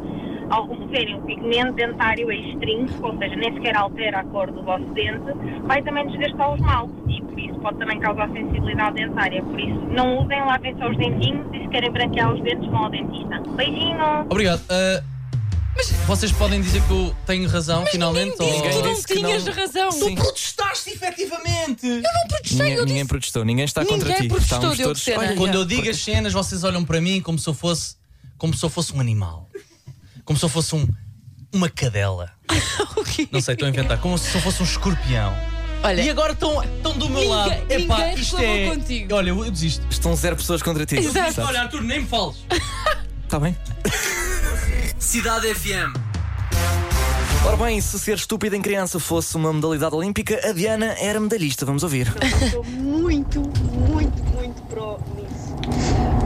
ao 0.49 0.67
removerem 0.67 1.15
o 1.15 1.21
pigmento 1.21 1.73
dentário 1.73 2.31
extrínseco, 2.31 3.07
ou 3.07 3.17
seja, 3.17 3.35
nem 3.35 3.53
sequer 3.53 3.75
altera 3.75 4.19
a 4.19 4.23
cor 4.25 4.51
do 4.51 4.63
vosso 4.63 4.85
dente, 4.93 5.19
vai 5.63 5.81
também 5.83 6.07
desgastar 6.07 6.51
o 6.51 6.55
esmalte 6.55 6.93
e 7.07 7.21
por 7.21 7.39
isso 7.39 7.59
pode 7.59 7.77
também 7.79 7.99
causar 7.99 8.27
sensibilidade 8.29 8.95
dentária. 8.95 9.43
Por 9.43 9.59
isso, 9.59 9.79
não 9.91 10.23
usem, 10.23 10.39
lavem 10.45 10.75
só 10.77 10.89
os 10.89 10.97
dentinhos 10.97 11.45
e 11.53 11.59
se 11.63 11.67
querem 11.69 11.91
branquear 11.91 12.33
os 12.33 12.41
dentes, 12.43 12.67
vão 12.69 12.85
ao 12.85 12.89
dentista. 12.89 13.39
Beijinho! 13.55 14.21
Obrigado. 14.29 14.61
Ah, 14.69 15.03
mas 15.75 15.91
vocês 16.07 16.31
podem 16.31 16.59
dizer 16.59 16.81
que 16.83 16.91
eu 16.91 17.15
tenho 17.25 17.47
razão, 17.47 17.85
finalmente? 17.85 18.37
Ninguém 18.39 18.75
ou- 18.75 18.81
disse 18.93 19.07
que 19.07 19.13
tu 19.13 19.21
não 19.21 19.29
disse 19.29 19.43
que 19.43 19.45
tinhas 19.45 19.45
não. 19.45 19.53
razão. 19.53 19.91
Sim. 19.91 20.15
protestaste 20.15 20.89
efetivamente! 20.89 22.01
Protestei, 22.27 22.57
Ninguém, 22.57 22.73
eu 22.73 22.79
ninguém 22.85 22.95
disse. 22.95 23.07
protestou, 23.07 23.45
ninguém 23.45 23.65
está 23.65 23.85
contra 23.85 24.09
Ninguém 24.09 24.21
ti. 24.23 24.27
protestou, 24.27 24.57
Estávamos 24.57 24.77
Diogo 24.77 24.93
todos. 24.93 25.07
Olha, 25.29 25.35
Quando 25.37 25.55
eu 25.55 25.65
digo 25.65 25.89
as 25.89 25.97
cenas, 25.97 26.33
vocês 26.33 26.63
olham 26.63 26.83
para 26.83 26.99
mim 26.99 27.21
como 27.21 27.37
se 27.37 27.47
eu 27.47 27.53
fosse, 27.53 27.95
como 28.37 28.53
se 28.53 28.65
eu 28.65 28.69
fosse 28.69 28.93
um 28.93 28.99
animal. 28.99 29.47
Como 30.29 30.38
se 30.38 30.45
eu 30.45 30.50
fosse 30.50 30.75
um, 30.75 30.88
uma 31.51 31.67
cadela. 31.67 32.31
O 32.95 33.03
quê? 33.03 33.27
Não 33.31 33.41
sei, 33.41 33.55
estou 33.55 33.65
a 33.65 33.69
inventar. 33.69 33.98
Como 34.00 34.15
se 34.15 34.36
eu 34.36 34.41
fosse 34.41 34.62
um 34.62 34.65
escorpião. 34.65 35.33
Olha, 35.81 36.01
E 36.03 36.09
agora 36.12 36.33
estão, 36.33 36.63
estão 36.63 36.91
do 36.95 37.09
meu 37.09 37.21
Ninguém- 37.21 37.29
lado. 37.29 37.51
Epá, 37.67 37.98
ninguém 37.98 38.13
isto 38.15 38.38
é. 38.38 38.65
contigo. 38.69 39.15
Olha, 39.15 39.29
eu 39.29 39.43
eu 39.45 39.50
desisto. 39.51 39.83
Estão 39.89 40.15
zero 40.15 40.36
pessoas 40.36 40.62
contra 40.62 40.86
ti. 40.86 40.98
Exato. 40.98 41.33
sabes? 41.33 41.38
Olha, 41.39 41.62
Arthur, 41.62 41.81
nem 41.81 42.01
me 42.01 42.07
fales. 42.07 42.45
Está 43.24 43.39
bem? 43.39 43.57
Cidade 45.00 45.51
FM. 45.55 45.95
Ora 47.48 47.57
bem, 47.57 47.81
se 47.81 47.98
ser 47.98 48.17
estúpida 48.17 48.55
em 48.55 48.62
criança 48.62 49.00
fosse 49.00 49.36
uma 49.36 49.51
modalidade 49.51 49.95
olímpica, 49.95 50.39
a 50.48 50.51
Diana 50.51 50.93
era 51.00 51.19
medalhista. 51.19 51.65
Vamos 51.65 51.81
ouvir. 51.81 52.13
Estou 52.45 52.63
muito, 52.65 53.39
muito, 53.41 54.24
muito 54.25 54.62
pró 54.63 55.00
nisso. 55.15 55.18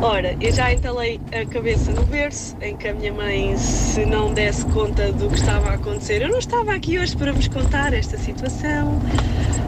Ora, 0.03 0.36
eu 0.41 0.51
já 0.51 0.74
entalei 0.74 1.17
a 1.31 1.45
cabeça 1.45 1.89
no 1.89 2.03
berço, 2.03 2.57
em 2.62 2.75
que 2.75 2.89
a 2.89 2.93
minha 2.93 3.13
mãe, 3.13 3.55
se 3.55 4.05
não 4.05 4.33
desse 4.33 4.65
conta 4.65 5.13
do 5.13 5.29
que 5.29 5.36
estava 5.36 5.69
a 5.69 5.74
acontecer, 5.75 6.22
eu 6.22 6.27
não 6.27 6.39
estava 6.39 6.74
aqui 6.74 7.00
hoje 7.00 7.15
para 7.15 7.31
vos 7.31 7.48
contar 7.48 7.93
esta 7.93 8.17
situação. 8.17 9.00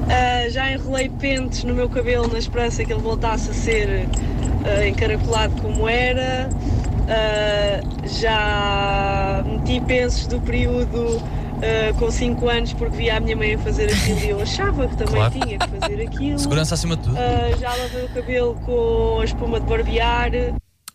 Ah, 0.09 0.49
já 0.49 0.69
enrolei 0.73 1.07
pentes 1.07 1.63
no 1.63 1.73
meu 1.73 1.87
cabelo 1.87 2.27
na 2.27 2.37
esperança 2.37 2.83
que 2.83 2.91
ele 2.91 3.01
voltasse 3.01 3.49
a 3.49 3.53
ser 3.53 4.09
ah, 4.65 4.85
encaracolado 4.85 5.61
como 5.61 5.87
era. 5.87 6.49
Ah, 7.07 7.79
já 8.05 9.41
meti 9.47 9.79
pensos 9.79 10.27
do 10.27 10.41
período 10.41 11.23
ah, 11.61 11.93
com 11.99 12.09
5 12.11 12.49
anos 12.49 12.73
porque 12.73 12.95
via 12.97 13.17
a 13.17 13.19
minha 13.19 13.35
mãe 13.35 13.55
a 13.55 13.59
fazer 13.59 13.91
aquilo 13.91 14.19
e 14.19 14.29
eu 14.29 14.41
achava 14.41 14.87
que 14.87 14.95
também 14.97 15.15
Claro. 15.15 15.33
tinha 15.33 15.57
que 15.59 15.67
fazer 15.79 16.01
aquilo. 16.07 16.39
Segurança 16.39 16.73
acima 16.75 16.95
de 16.97 17.03
tudo. 17.03 17.17
Ah, 17.17 17.55
já 17.59 17.69
lavei 17.75 18.05
o 18.05 18.09
cabelo 18.09 18.55
com 18.65 19.19
a 19.21 19.25
espuma 19.25 19.59
de 19.59 19.65
barbear. 19.67 20.31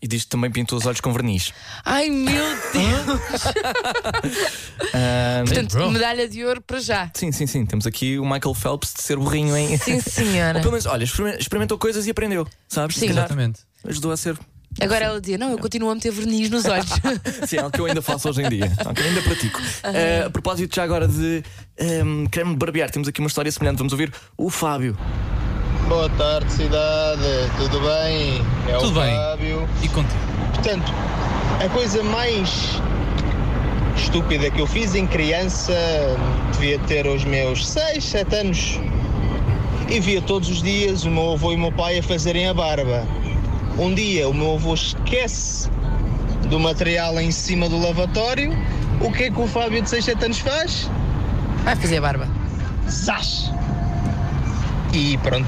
E 0.03 0.07
diz 0.07 0.23
que 0.23 0.29
também 0.29 0.49
pintou 0.49 0.79
os 0.79 0.85
olhos 0.87 0.99
com 0.99 1.13
verniz. 1.13 1.53
Ai 1.85 2.09
meu 2.09 2.43
Deus! 2.73 3.43
Ah, 4.93 5.43
Portanto, 5.45 5.71
bro. 5.71 5.91
medalha 5.91 6.27
de 6.27 6.43
ouro 6.43 6.61
para 6.61 6.79
já. 6.79 7.09
sim, 7.13 7.31
sim, 7.31 7.47
sim. 7.47 7.65
Temos 7.65 7.85
aqui 7.87 8.17
o 8.19 8.23
Michael 8.23 8.53
Phelps 8.53 8.93
de 8.93 9.01
ser 9.03 9.15
burrinho 9.17 9.55
em. 9.55 9.77
Sim, 9.77 9.95
Ou 9.95 10.01
senhora. 10.01 10.59
pelo 10.59 10.71
menos, 10.71 10.85
olha, 10.85 11.03
experime- 11.03 11.37
experimentou 11.37 11.77
coisas 11.77 12.07
e 12.07 12.11
aprendeu. 12.11 12.47
Sabes? 12.67 12.97
Sim. 12.97 13.07
Exatamente. 13.09 13.61
Ajudou 13.85 14.11
a 14.11 14.17
ser. 14.17 14.37
Agora 14.79 15.05
ela 15.05 15.19
dizia: 15.19 15.37
Não, 15.37 15.51
eu 15.51 15.57
continuo 15.57 15.89
a 15.89 15.95
meter 15.95 16.11
verniz 16.11 16.49
nos 16.49 16.65
olhos. 16.65 16.89
Sim, 17.47 17.57
é 17.57 17.59
algo 17.59 17.71
que 17.71 17.81
eu 17.81 17.85
ainda 17.85 18.01
faço 18.01 18.29
hoje 18.29 18.41
em 18.41 18.49
dia. 18.49 18.71
Algo 18.79 18.93
que 18.93 19.01
eu 19.01 19.05
ainda 19.07 19.21
pratico. 19.21 19.59
Ah, 19.83 20.27
a 20.27 20.29
propósito 20.29 20.75
já 20.75 20.83
agora 20.83 21.07
de 21.07 21.43
ahm, 21.79 22.25
creme 22.27 22.51
de 22.51 22.57
barbear, 22.57 22.89
temos 22.89 23.07
aqui 23.07 23.19
uma 23.19 23.27
história 23.27 23.51
semelhante. 23.51 23.77
Vamos 23.79 23.93
ouvir 23.93 24.11
o 24.37 24.49
Fábio. 24.49 24.97
Boa 25.87 26.09
tarde, 26.11 26.51
cidade. 26.53 27.21
Tudo 27.57 27.79
bem? 27.81 28.41
É 28.69 28.77
Tudo 28.77 28.97
o 28.97 29.01
bem. 29.03 29.13
Fábio. 29.13 29.69
E 29.83 29.89
contigo? 29.89 30.19
Portanto, 30.53 30.93
a 31.63 31.69
coisa 31.69 32.01
mais 32.03 32.81
estúpida 33.97 34.49
que 34.49 34.61
eu 34.61 34.67
fiz 34.67 34.95
em 34.95 35.05
criança 35.05 35.73
devia 36.53 36.79
ter 36.79 37.05
os 37.05 37.25
meus 37.25 37.67
6, 37.67 38.03
7 38.03 38.35
anos. 38.35 38.79
E 39.89 39.99
via 39.99 40.21
todos 40.21 40.49
os 40.49 40.63
dias 40.63 41.03
o 41.03 41.11
meu 41.11 41.33
avô 41.33 41.51
e 41.51 41.55
o 41.55 41.59
meu 41.59 41.71
pai 41.73 41.99
a 41.99 42.03
fazerem 42.03 42.47
a 42.47 42.53
barba. 42.53 43.05
Um 43.77 43.93
dia 43.93 44.27
o 44.29 44.33
meu 44.33 44.55
avô 44.55 44.73
esquece 44.73 45.69
do 46.49 46.59
material 46.59 47.19
em 47.19 47.31
cima 47.31 47.67
do 47.69 47.79
lavatório. 47.79 48.51
O 48.99 49.11
que 49.11 49.23
é 49.23 49.31
que 49.31 49.39
o 49.39 49.47
Fábio 49.47 49.81
de 49.81 49.89
6, 49.89 50.05
7 50.05 50.25
anos 50.25 50.39
faz? 50.39 50.89
Vai 51.63 51.75
fazer 51.75 51.97
a 51.97 52.01
barba. 52.01 52.27
Zás! 52.89 53.51
E 54.93 55.17
pronto, 55.19 55.47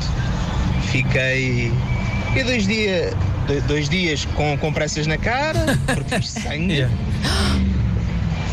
fiquei. 0.92 1.72
E 2.36 2.44
dois, 2.44 2.66
dia, 2.66 3.14
do- 3.46 3.62
dois 3.68 3.90
dias 3.90 4.26
com, 4.34 4.58
com 4.58 4.72
pressas 4.72 5.06
na 5.06 5.18
cara, 5.18 5.78
porque 5.86 6.16
fiz 6.22 6.30
sangue. 6.30 6.74
Yeah. 6.74 6.96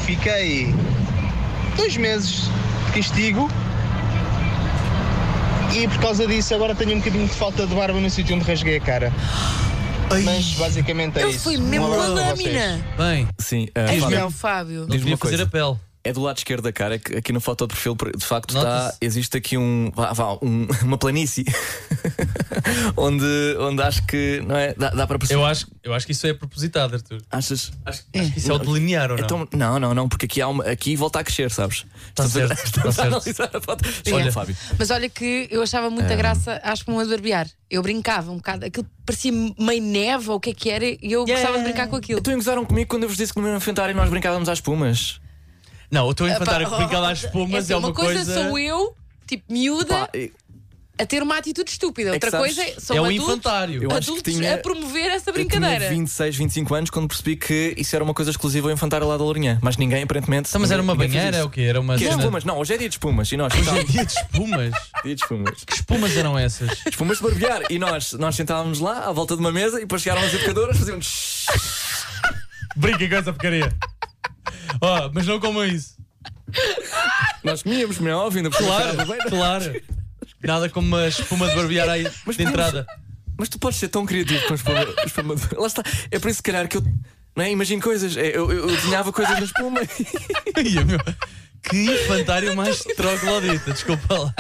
Fiquei 0.04 0.74
dois 1.76 1.96
meses 1.96 2.50
de 2.86 2.92
castigo. 3.00 3.48
E 5.74 5.86
por 5.88 5.98
causa 6.00 6.26
disso 6.26 6.54
agora 6.54 6.74
tenho 6.74 6.92
um 6.94 6.98
bocadinho 6.98 7.26
de 7.26 7.34
falta 7.34 7.66
de 7.66 7.74
barba 7.74 7.98
no 8.00 8.10
sítio 8.10 8.34
onde 8.36 8.44
rasguei 8.44 8.76
a 8.76 8.80
cara. 8.80 9.12
Mas 10.24 10.54
basicamente 10.54 11.18
é 11.18 11.22
Ele 11.22 11.30
isso. 11.30 11.44
foi 11.44 11.56
Um 11.56 11.62
mesmo 11.62 11.86
uma 11.86 11.94
abraço 12.04 12.30
a 12.30 12.34
vocês. 12.34 12.54
lâmina. 12.54 12.86
Bem, 12.98 13.28
Sim, 13.38 13.68
ah, 13.76 13.80
Ai, 13.88 14.00
Fábio, 14.00 14.18
não, 14.18 14.30
Fábio. 14.30 14.80
não 14.80 14.86
Diz-me 14.86 14.98
podia 14.98 15.12
uma 15.12 15.18
fazer 15.18 15.36
coisa. 15.36 15.42
a 15.44 15.46
pele. 15.46 15.80
é 16.02 16.12
do 16.12 16.20
lado 16.22 16.38
esquerdo 16.38 16.62
da 16.62 16.72
cara, 16.72 16.98
que 16.98 17.14
aqui 17.16 17.32
na 17.32 17.38
foto 17.40 17.66
de 17.68 17.74
perfil, 17.74 17.96
de 18.16 18.24
facto, 18.26 18.52
Nota-se. 18.54 18.86
está, 18.86 18.96
existe 19.00 19.36
aqui 19.36 19.56
um, 19.56 19.92
vá, 19.94 20.12
vá, 20.12 20.32
um- 20.42 20.66
uma 20.82 20.98
planície 20.98 21.44
onde, 22.96 23.56
onde 23.58 23.82
acho 23.82 24.04
que 24.06 24.42
não 24.46 24.56
é, 24.56 24.74
dá, 24.74 24.90
dá 24.90 25.06
para 25.06 25.18
perceber. 25.18 25.40
Eu 25.40 25.44
acho, 25.46 25.66
eu 25.82 25.94
acho 25.94 26.06
que 26.06 26.12
isso 26.12 26.26
é 26.26 26.34
propositado, 26.34 26.94
Arthur. 26.94 27.20
Achas? 27.30 27.72
Acho, 27.84 28.02
acho 28.14 28.32
que 28.32 28.38
isso 28.38 28.50
é 28.50 28.54
o 28.54 28.58
delinear 28.58 29.10
ou 29.10 29.16
não? 29.18 29.24
Então, 29.24 29.48
não, 29.54 29.78
não, 29.78 29.94
não, 29.94 30.08
porque 30.08 30.26
aqui, 30.26 30.40
há 30.40 30.48
uma, 30.48 30.64
aqui 30.64 30.96
volta 30.96 31.20
a 31.20 31.24
crescer, 31.24 31.50
sabes? 31.50 31.84
Tá 32.14 32.24
Estamos 32.24 32.50
a- 32.50 32.56
certo, 32.56 32.72
tá 32.82 32.88
a 32.88 32.92
certo. 32.92 33.08
analisar 33.08 33.50
a 33.54 33.60
foto. 33.60 33.84
Sim, 34.04 34.12
Olha, 34.12 34.32
Fábio. 34.32 34.56
Mas 34.78 34.90
olha 34.90 35.08
que 35.08 35.48
eu 35.50 35.62
achava 35.62 35.90
muita 35.90 36.14
graça 36.16 36.60
à 36.62 36.72
espuma 36.72 37.04
de 37.04 37.10
barbear. 37.10 37.48
Eu 37.70 37.82
brincava 37.82 38.30
um 38.32 38.36
bocado. 38.36 38.66
Aquilo 38.66 38.86
parecia 39.06 39.30
meio 39.32 39.82
neve 39.82 40.28
ou 40.30 40.36
o 40.36 40.40
que 40.40 40.50
é 40.50 40.54
que 40.54 40.70
era 40.70 40.84
e 40.84 40.98
eu 41.02 41.24
gostava 41.24 41.58
de 41.58 41.64
brincar 41.64 41.86
com 41.88 41.96
aquilo. 41.96 42.18
Então 42.20 42.34
gozaram 42.34 42.64
comigo 42.64 42.88
quando 42.90 43.04
eu 43.04 43.08
vos 43.08 43.16
disse 43.16 43.32
que 43.32 43.40
no 43.40 43.46
meu 43.46 43.56
infantário 43.56 43.94
nós 43.94 44.08
brincávamos 44.10 44.48
às 44.48 44.58
espumas. 44.58 45.20
Não, 45.90 46.06
o 46.06 46.14
teu 46.14 46.28
infantário 46.28 46.66
Epá, 46.66 46.76
que 46.76 46.82
brincava 46.82 47.10
às 47.10 47.18
espumas 47.24 47.64
assim, 47.64 47.72
é 47.72 47.76
uma, 47.76 47.92
coisa, 47.92 48.24
sou 48.24 48.58
eu, 48.58 48.94
tipo 49.26 49.52
miúda, 49.52 49.94
Pá, 50.06 50.08
e- 50.14 50.32
a 51.00 51.07
ter 51.07 51.23
uma 51.23 51.37
atitude 51.38 51.71
estúpida. 51.71 52.11
É 52.11 52.12
Outra 52.14 52.30
sabes, 52.30 52.54
coisa 52.57 52.71
é- 52.71 52.75
são 52.80 52.97
É 52.97 53.00
um 53.00 53.04
adultos, 53.07 53.26
infantário. 53.26 53.83
Eu 53.83 53.90
adultos 53.90 54.33
tinha- 54.35 54.54
a 54.54 54.59
promover 54.59 55.07
essa 55.11 55.30
eu 55.30 55.35
tinha 55.35 55.47
brincadeira. 55.47 55.88
26, 55.90 56.37
25 56.37 56.75
anos 56.75 56.90
quando 56.90 57.09
percebi 57.09 57.37
que 57.37 57.75
isso 57.76 57.95
era 57.95 58.04
uma 58.04 58.14
coisa 58.14 58.30
exclusiva 58.30 58.69
ao 58.69 58.73
infantário 58.75 59.07
lá 59.07 59.16
da 59.16 59.25
Lourinhã. 59.25 59.59
Mas 59.62 59.76
ninguém, 59.76 60.02
aparentemente. 60.02 60.49
Então, 60.49 60.61
mas 60.61 60.71
era 60.71 60.80
uma 60.83 60.95
banheira, 60.95 61.37
é 61.38 61.45
o 61.45 61.50
quê? 61.50 61.62
Era 61.62 61.80
uma 61.80 61.97
Que 61.97 62.04
é 62.04 62.09
cena- 62.11 62.21
espumas? 62.23 62.45
Não, 62.45 62.59
hoje 62.59 62.75
é 62.75 62.76
dia 62.78 62.88
de 62.88 62.95
espumas. 62.95 63.30
E 63.33 63.37
nós 63.37 63.52
Hoje 63.54 63.71
é 63.78 63.83
dia 63.85 64.04
de 64.04 64.12
espumas. 64.12 64.73
dia 65.04 65.14
de 65.14 65.23
espumas. 65.23 65.64
Que 65.64 65.75
espumas 65.75 66.16
eram 66.16 66.38
essas? 66.38 66.71
Espumas 66.87 67.19
de 67.19 67.23
barbear. 67.25 67.62
E 67.71 67.78
nós, 67.78 68.12
nós 68.14 68.35
sentávamos 68.37 68.80
lá 68.80 69.07
à 69.07 69.12
volta 69.12 69.35
de 69.35 69.40
uma 69.40 69.52
mesa 69.52 69.78
e 69.78 69.80
depois 69.80 70.02
chegaram 70.02 70.23
as 70.23 70.33
educadoras 70.35 70.76
faziam 70.78 70.99
Brinca 72.76 73.09
com 73.09 73.14
essa 73.16 73.33
porcaria. 73.33 73.73
Oh, 74.80 75.11
mas 75.12 75.26
não 75.26 75.40
como 75.40 75.62
isso. 75.64 75.97
Nós 77.45 77.62
comíamos, 77.62 77.97
como 77.97 78.09
é 78.09 78.14
óbvio, 78.14 78.38
ainda 78.38 78.50
por 78.50 78.59
Claro, 78.59 78.97
claro. 79.28 79.83
Nada 80.42 80.68
como 80.68 80.87
uma 80.87 81.06
espuma 81.09 81.49
de 81.49 81.54
barbear 81.56 81.88
aí 81.88 82.11
Mas 82.26 82.37
de 82.37 82.42
entrada. 82.44 82.87
Mas 83.38 83.49
tu 83.49 83.59
podes 83.59 83.78
ser 83.78 83.88
tão 83.88 84.04
criativo 84.06 84.47
com 84.47 84.52
a 84.52 84.56
espuma. 84.56 84.78
a 84.99 85.04
espuma 85.06 85.37
de- 85.37 85.54
Lá 85.56 85.66
está. 85.66 85.82
É 86.11 86.18
por 86.18 86.28
isso, 86.28 86.38
se 86.38 86.42
calhar, 86.42 86.68
que 86.68 86.76
eu. 86.76 86.85
Não 87.37 87.44
é? 87.44 87.50
Imagino 87.50 87.80
coisas. 87.82 88.16
É, 88.16 88.28
Eu, 88.37 88.50
eu, 88.50 88.68
eu 88.68 88.76
desenhava 88.76 89.12
coisas 89.12 89.38
na 89.38 89.44
espuma. 89.44 89.80
Ia, 90.64 90.85
meu, 90.85 90.99
Que 91.70 91.84
infantário 91.84 92.54
mais 92.56 92.78
troglodita, 92.96 93.72
desculpa 93.72 94.14
lá. 94.18 94.34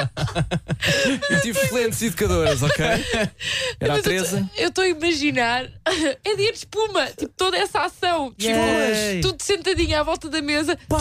Eu 1.30 1.40
tive 1.40 1.58
excelentes 1.60 2.02
educadoras, 2.02 2.62
ok? 2.62 2.84
Era 3.80 3.94
a 3.94 4.02
Teresa. 4.02 4.48
Eu 4.56 4.68
estou 4.68 4.84
a 4.84 4.88
imaginar. 4.88 5.66
É 6.24 6.36
dia 6.36 6.52
de 6.52 6.58
espuma. 6.58 7.06
Tipo, 7.06 7.32
toda 7.36 7.56
essa 7.56 7.80
ação. 7.80 8.32
Tipo, 8.38 8.54
Yay. 8.54 9.20
tudo 9.20 9.42
sentadinho 9.42 9.98
à 9.98 10.02
volta 10.02 10.28
da 10.28 10.40
mesa. 10.42 10.78
Pá, 10.88 10.98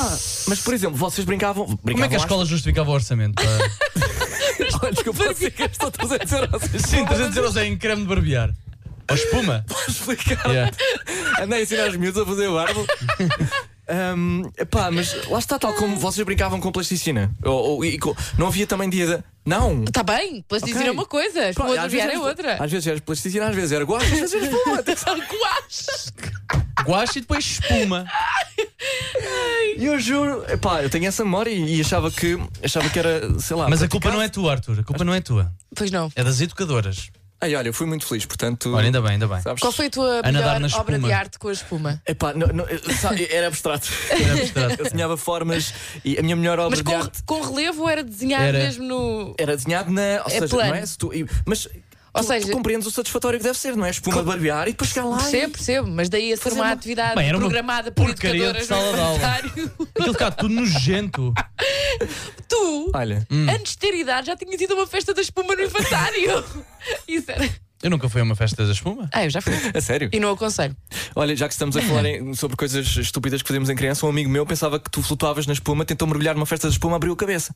mas 0.48 0.60
por 0.60 0.74
exemplo, 0.74 0.96
vocês 0.98 1.26
brincavam. 1.26 1.66
Como 1.66 1.78
é 1.78 1.86
brincavam 1.86 2.10
que 2.10 2.16
a 2.16 2.18
às- 2.18 2.24
escola 2.24 2.46
justificava 2.46 2.90
o 2.90 2.94
orçamento? 2.94 3.36
pá? 3.36 4.80
Olha, 4.84 4.94
desculpa, 4.94 5.26
você 5.34 5.50
gastou 5.50 5.92
300 5.92 6.32
euros. 6.32 6.62
Sim, 6.88 7.06
300 7.06 7.38
euros 7.38 7.58
é 7.58 7.66
em 7.66 7.78
creme 7.78 8.02
de 8.04 8.08
barbear. 8.08 8.54
Ou 9.10 9.16
espuma? 9.16 9.66
Podes 9.68 9.88
explicar. 9.96 10.48
Yeah. 10.50 10.72
Andei 11.42 11.60
a 11.60 11.62
ensinar 11.64 11.88
os 11.90 11.96
miúdos 11.98 12.22
a 12.22 12.26
fazer 12.26 12.48
o 12.48 12.54
barbo. 12.56 12.86
Um, 13.92 14.44
pá, 14.70 14.92
mas 14.92 15.16
lá 15.28 15.40
está, 15.40 15.58
tal 15.58 15.74
como 15.74 15.98
vocês 15.98 16.24
brincavam 16.24 16.60
com 16.60 16.72
plasticina. 16.72 17.32
Ou, 17.44 17.54
ou- 17.78 17.86
e 17.86 17.98
com- 17.98 18.16
não 18.38 18.48
havia 18.48 18.68
também 18.68 18.88
dia 18.90 19.08
de. 19.18 19.24
Não! 19.46 19.84
Está 19.84 20.04
Tá 20.04 20.14
bem, 20.16 20.44
plasticina 20.48 20.80
Ok. 20.82 20.90
é 20.90 20.92
uma 20.92 21.06
coisa, 21.08 21.50
espuma 21.50 21.76
Pá, 21.76 21.82
às 21.86 21.94
é 21.94 22.20
outra. 22.20 22.64
Às 22.64 22.72
vezes 22.72 22.86
era 22.88 23.02
plasticina, 23.02 23.48
às 23.48 23.56
vezes 23.56 23.72
era 23.72 23.84
guache, 23.84 24.06
às 24.14 24.20
vezes 24.32 24.34
era 24.36 24.46
espuma. 24.46 24.84
Tem 24.84 24.94
que 24.96 25.02
ser- 25.02 25.10
Guache. 25.10 25.86
Guache 26.86 27.18
e 27.18 27.22
depois 27.22 27.46
espuma. 27.46 28.06
E 29.78 29.86
eu 29.86 30.00
juro, 30.00 30.44
pá, 30.62 30.84
eu 30.84 30.90
tenho 30.90 31.06
essa 31.08 31.24
memória 31.24 31.50
e 31.50 31.78
e 31.78 31.82
achava 31.82 32.12
que, 32.12 32.38
achava 32.64 32.90
que 32.90 33.00
era, 33.00 33.40
sei 33.40 33.56
lá. 33.56 33.68
Mas 33.70 33.82
a 33.82 33.88
culpa 33.88 34.12
não 34.12 34.22
é 34.22 34.30
tua, 34.30 34.52
Arthur. 34.52 34.80
A 34.80 34.84
culpa 34.84 35.04
não 35.04 35.14
é 35.14 35.22
tua. 35.22 35.52
Pois 35.76 35.90
não. 35.90 36.12
É 36.16 36.24
das 36.24 36.42
educadoras. 36.42 37.10
Ai, 37.42 37.56
olha, 37.56 37.70
eu 37.70 37.74
fui 37.74 37.88
muito 37.88 38.06
feliz, 38.06 38.26
portanto. 38.26 38.74
Olha, 38.76 38.86
ainda 38.88 39.02
bem, 39.02 39.12
ainda 39.12 39.28
bem. 39.28 39.42
Sabes? 39.42 39.62
Qual 39.62 39.72
foi 39.72 39.86
a 39.86 39.90
tua 39.90 40.20
A 40.24 40.32
nadar 40.32 40.60
melhor 40.60 40.60
na 40.60 40.78
obra 40.78 40.96
espuma. 40.96 41.08
de 41.08 41.14
arte 41.14 41.40
com 41.40 41.48
a 41.48 41.54
espuma? 41.54 42.02
Epá, 42.06 42.34
não, 42.34 42.48
não, 42.48 42.66
sabe, 43.00 43.28
era 43.32 43.48
abstrato. 43.48 43.88
Era 44.10 44.34
abstrato. 44.34 44.76
Eu 44.82 44.84
desenhava 44.84 45.16
formas 45.16 45.74
e 46.04 46.18
a 46.18 46.22
minha 46.22 46.36
melhor 46.36 46.60
obra 46.60 46.72
Mas 46.72 46.80
de 46.80 46.84
com, 46.84 46.96
arte 46.98 47.24
com 47.26 47.42
relevo 47.42 47.84
ou 47.84 47.90
era 47.90 48.04
desenhado 48.04 48.44
Era. 48.44 48.58
mesmo 48.60 48.84
no. 48.86 49.36
era 49.38 49.56
desenhado 49.56 49.90
na. 49.90 50.02
Ou 50.02 50.28
É 50.28 50.30
seja, 50.32 50.48
plano. 50.50 50.70
não 50.70 50.76
é? 50.76 50.86
Se 50.86 50.98
tu- 50.98 51.14
e- 51.14 51.26
mas 51.46 51.68
Ou 52.14 52.22
tu, 52.24 52.28
seja- 52.28 52.46
tu 52.48 52.52
compreendes 52.54 52.88
o 52.88 52.92
satisfatório 52.92 53.38
que 53.40 53.44
deve 53.44 53.58
ser, 53.58 53.76
não 53.76 53.86
é? 53.86 53.90
Espuma 53.92 54.18
de 54.20 54.24
barbear 54.26 54.68
e 54.68 54.72
depois 54.72 54.90
chegar 54.90 55.06
lá. 55.06 55.18
e- 55.18 55.22
Percebo, 55.22 55.54
percebo, 55.54 55.88
mas 55.90 56.10
daí 56.10 56.34
a 56.34 56.38
ser 56.38 56.54
uma 56.54 56.64
uma- 56.64 56.72
atividade 56.72 57.16
Bem, 57.16 57.28
era 57.28 57.38
uma 57.38 57.42
programada 57.42 57.92
por 57.92 58.06
de 58.06 58.12
educadoras 58.28 58.66
sala 58.66 58.86
no 58.90 58.94
de 58.96 59.00
aula. 59.02 59.16
infantário. 59.18 59.72
Aquilo 60.00 60.14
ficava 60.14 60.32
tudo 60.36 60.54
nojento. 60.54 61.34
Tu, 62.48 62.92
Olha, 62.94 63.28
antes 63.54 63.74
de 63.74 63.78
ter 63.78 63.94
idade, 63.94 64.28
já 64.28 64.36
tinhas 64.36 64.60
ido 64.60 64.74
a 64.74 64.78
uma 64.78 64.88
festa 64.88 65.14
da 65.14 65.22
espuma 65.22 65.56
no 65.56 65.62
infantário. 65.64 66.44
Isso 67.08 67.30
era. 67.32 67.50
Eu 67.82 67.90
nunca 67.90 68.10
fui 68.10 68.20
a 68.20 68.24
uma 68.24 68.36
festa 68.36 68.66
da 68.66 68.72
espuma. 68.74 69.08
Ah, 69.14 69.24
eu 69.26 69.30
já 69.30 69.40
fui. 69.42 69.54
a 69.74 69.80
sério. 69.82 70.10
E 70.12 70.20
não 70.20 70.32
aconselho. 70.32 70.76
Olha, 71.16 71.36
já 71.36 71.48
que 71.48 71.54
estamos 71.54 71.78
a 71.78 71.82
falar 71.82 72.06
em- 72.06 72.34
sobre 72.34 72.58
coisas 72.58 72.86
estúpidas 72.98 73.42
que 73.42 73.48
fazíamos 73.48 73.70
em 73.70 73.76
criança, 73.76 74.06
um 74.06 74.10
amigo 74.10 74.30
meu 74.30 74.46
pensava 74.46 74.80
que 74.80 74.90
tu 74.90 75.02
flutuavas 75.02 75.46
na 75.48 75.54
espuma, 75.54 75.86
tentou 75.86 76.08
mergulhar 76.08 76.36
numa 76.36 76.46
festa 76.46 76.68
de 76.68 76.74
espuma, 76.74 76.96
abriu 76.98 77.14
a 77.14 77.16
cabeça. 77.16 77.54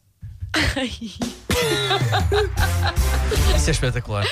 Isso 3.55 3.69
é 3.69 3.71
espetacular. 3.71 4.25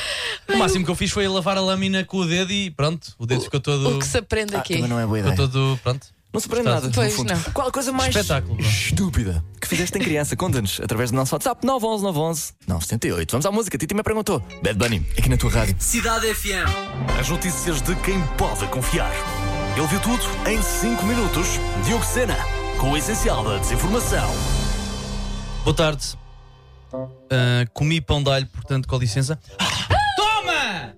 O 0.54 0.58
máximo 0.58 0.84
que 0.86 0.92
eu 0.92 0.96
fiz 0.96 1.12
foi 1.12 1.28
lavar 1.28 1.58
a 1.58 1.62
lâmina 1.62 2.04
com 2.04 2.18
o 2.18 2.26
dedo 2.26 2.52
e 2.52 2.72
pronto, 2.72 3.14
o 3.18 3.26
dedo 3.26 3.42
ficou 3.42 3.60
todo. 3.60 3.96
O 3.96 4.00
que 4.00 4.06
se 4.06 4.18
aprende 4.18 4.56
aqui. 4.56 4.76
também 4.76 4.90
não 4.90 5.00
é 5.00 5.06
boa 5.06 5.18
Ficou 5.18 5.34
ideia. 5.34 5.48
todo. 5.50 5.80
Pronto. 5.84 6.08
Não 6.34 6.40
surpreende 6.40 6.70
Está- 6.70 6.82
nada. 6.82 6.92
Pois, 6.96 7.12
no 7.12 7.18
fundo. 7.18 7.34
não. 7.34 7.42
Qual 7.54 7.68
a 7.68 7.72
coisa 7.72 7.92
mais 7.92 8.16
Espetáculo, 8.16 8.58
estúpida 8.62 9.44
que 9.60 9.68
fizeste 9.68 9.98
em 9.98 10.02
criança? 10.02 10.34
Conta-nos 10.36 10.80
através 10.82 11.12
do 11.12 11.16
nosso 11.18 11.36
WhatsApp 11.36 11.66
911 11.66 12.04
911 12.06 12.54
978. 12.68 13.32
Vamos 13.32 13.46
à 13.46 13.52
música. 13.52 13.78
Titi 13.78 13.94
me 13.94 14.02
perguntou. 14.02 14.40
Bad 14.64 14.76
Bunny, 14.80 15.06
aqui 15.18 15.28
na 15.30 15.36
tua 15.36 15.52
rádio. 15.52 15.76
Cidade 15.80 16.34
FM. 16.34 16.70
As 17.20 17.28
notícias 17.28 17.82
de 17.82 17.94
quem 17.98 18.22
pode 18.38 18.66
confiar. 18.68 19.12
Ele 19.76 19.88
viu 19.88 20.00
tudo 20.00 20.24
em 20.50 20.62
5 20.62 21.06
minutos. 21.06 21.48
Diogo 21.86 22.06
Sena, 22.06 22.38
com 22.78 22.92
o 22.92 22.98
essencial 22.98 23.44
da 23.44 23.58
desinformação. 23.58 24.30
Boa 25.66 25.76
tarde. 25.76 26.21
Ah, 27.30 27.66
comi 27.74 28.02
pão 28.02 28.22
de 28.22 28.30
alho, 28.30 28.48
portanto, 28.48 28.88
com 28.88 28.98
licença. 28.98 29.40
Toma! 30.16 30.96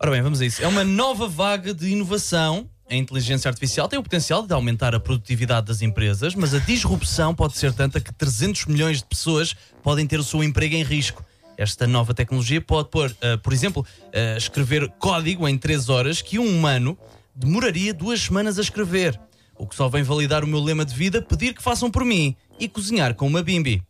Ora 0.00 0.10
bem, 0.10 0.22
vamos 0.22 0.40
a 0.40 0.46
isso. 0.46 0.62
É 0.62 0.68
uma 0.68 0.84
nova 0.84 1.26
vaga 1.26 1.74
de 1.74 1.88
inovação. 1.88 2.68
A 2.90 2.94
inteligência 2.94 3.48
artificial 3.48 3.86
tem 3.86 3.98
o 3.98 4.02
potencial 4.02 4.46
de 4.46 4.52
aumentar 4.54 4.94
a 4.94 5.00
produtividade 5.00 5.66
das 5.66 5.82
empresas, 5.82 6.34
mas 6.34 6.54
a 6.54 6.58
disrupção 6.58 7.34
pode 7.34 7.56
ser 7.56 7.72
tanta 7.72 8.00
que 8.00 8.12
300 8.14 8.64
milhões 8.66 8.98
de 8.98 9.04
pessoas 9.04 9.54
podem 9.82 10.06
ter 10.06 10.18
o 10.18 10.24
seu 10.24 10.42
emprego 10.42 10.74
em 10.74 10.82
risco. 10.82 11.22
Esta 11.56 11.86
nova 11.86 12.14
tecnologia 12.14 12.60
pode 12.60 12.88
pôr, 12.88 13.14
ah, 13.20 13.36
por 13.38 13.52
exemplo, 13.52 13.84
ah, 14.14 14.38
escrever 14.38 14.88
código 14.98 15.46
em 15.46 15.58
3 15.58 15.88
horas 15.88 16.22
que 16.22 16.38
um 16.38 16.46
humano 16.46 16.96
demoraria 17.34 17.92
duas 17.92 18.20
semanas 18.22 18.58
a 18.58 18.62
escrever. 18.62 19.20
O 19.56 19.66
que 19.66 19.74
só 19.74 19.88
vem 19.88 20.02
validar 20.02 20.44
o 20.44 20.46
meu 20.46 20.60
lema 20.60 20.84
de 20.84 20.94
vida, 20.94 21.20
pedir 21.20 21.52
que 21.52 21.62
façam 21.62 21.90
por 21.90 22.04
mim 22.04 22.34
e 22.58 22.68
cozinhar 22.68 23.14
com 23.14 23.26
uma 23.26 23.42
bimbi. 23.42 23.82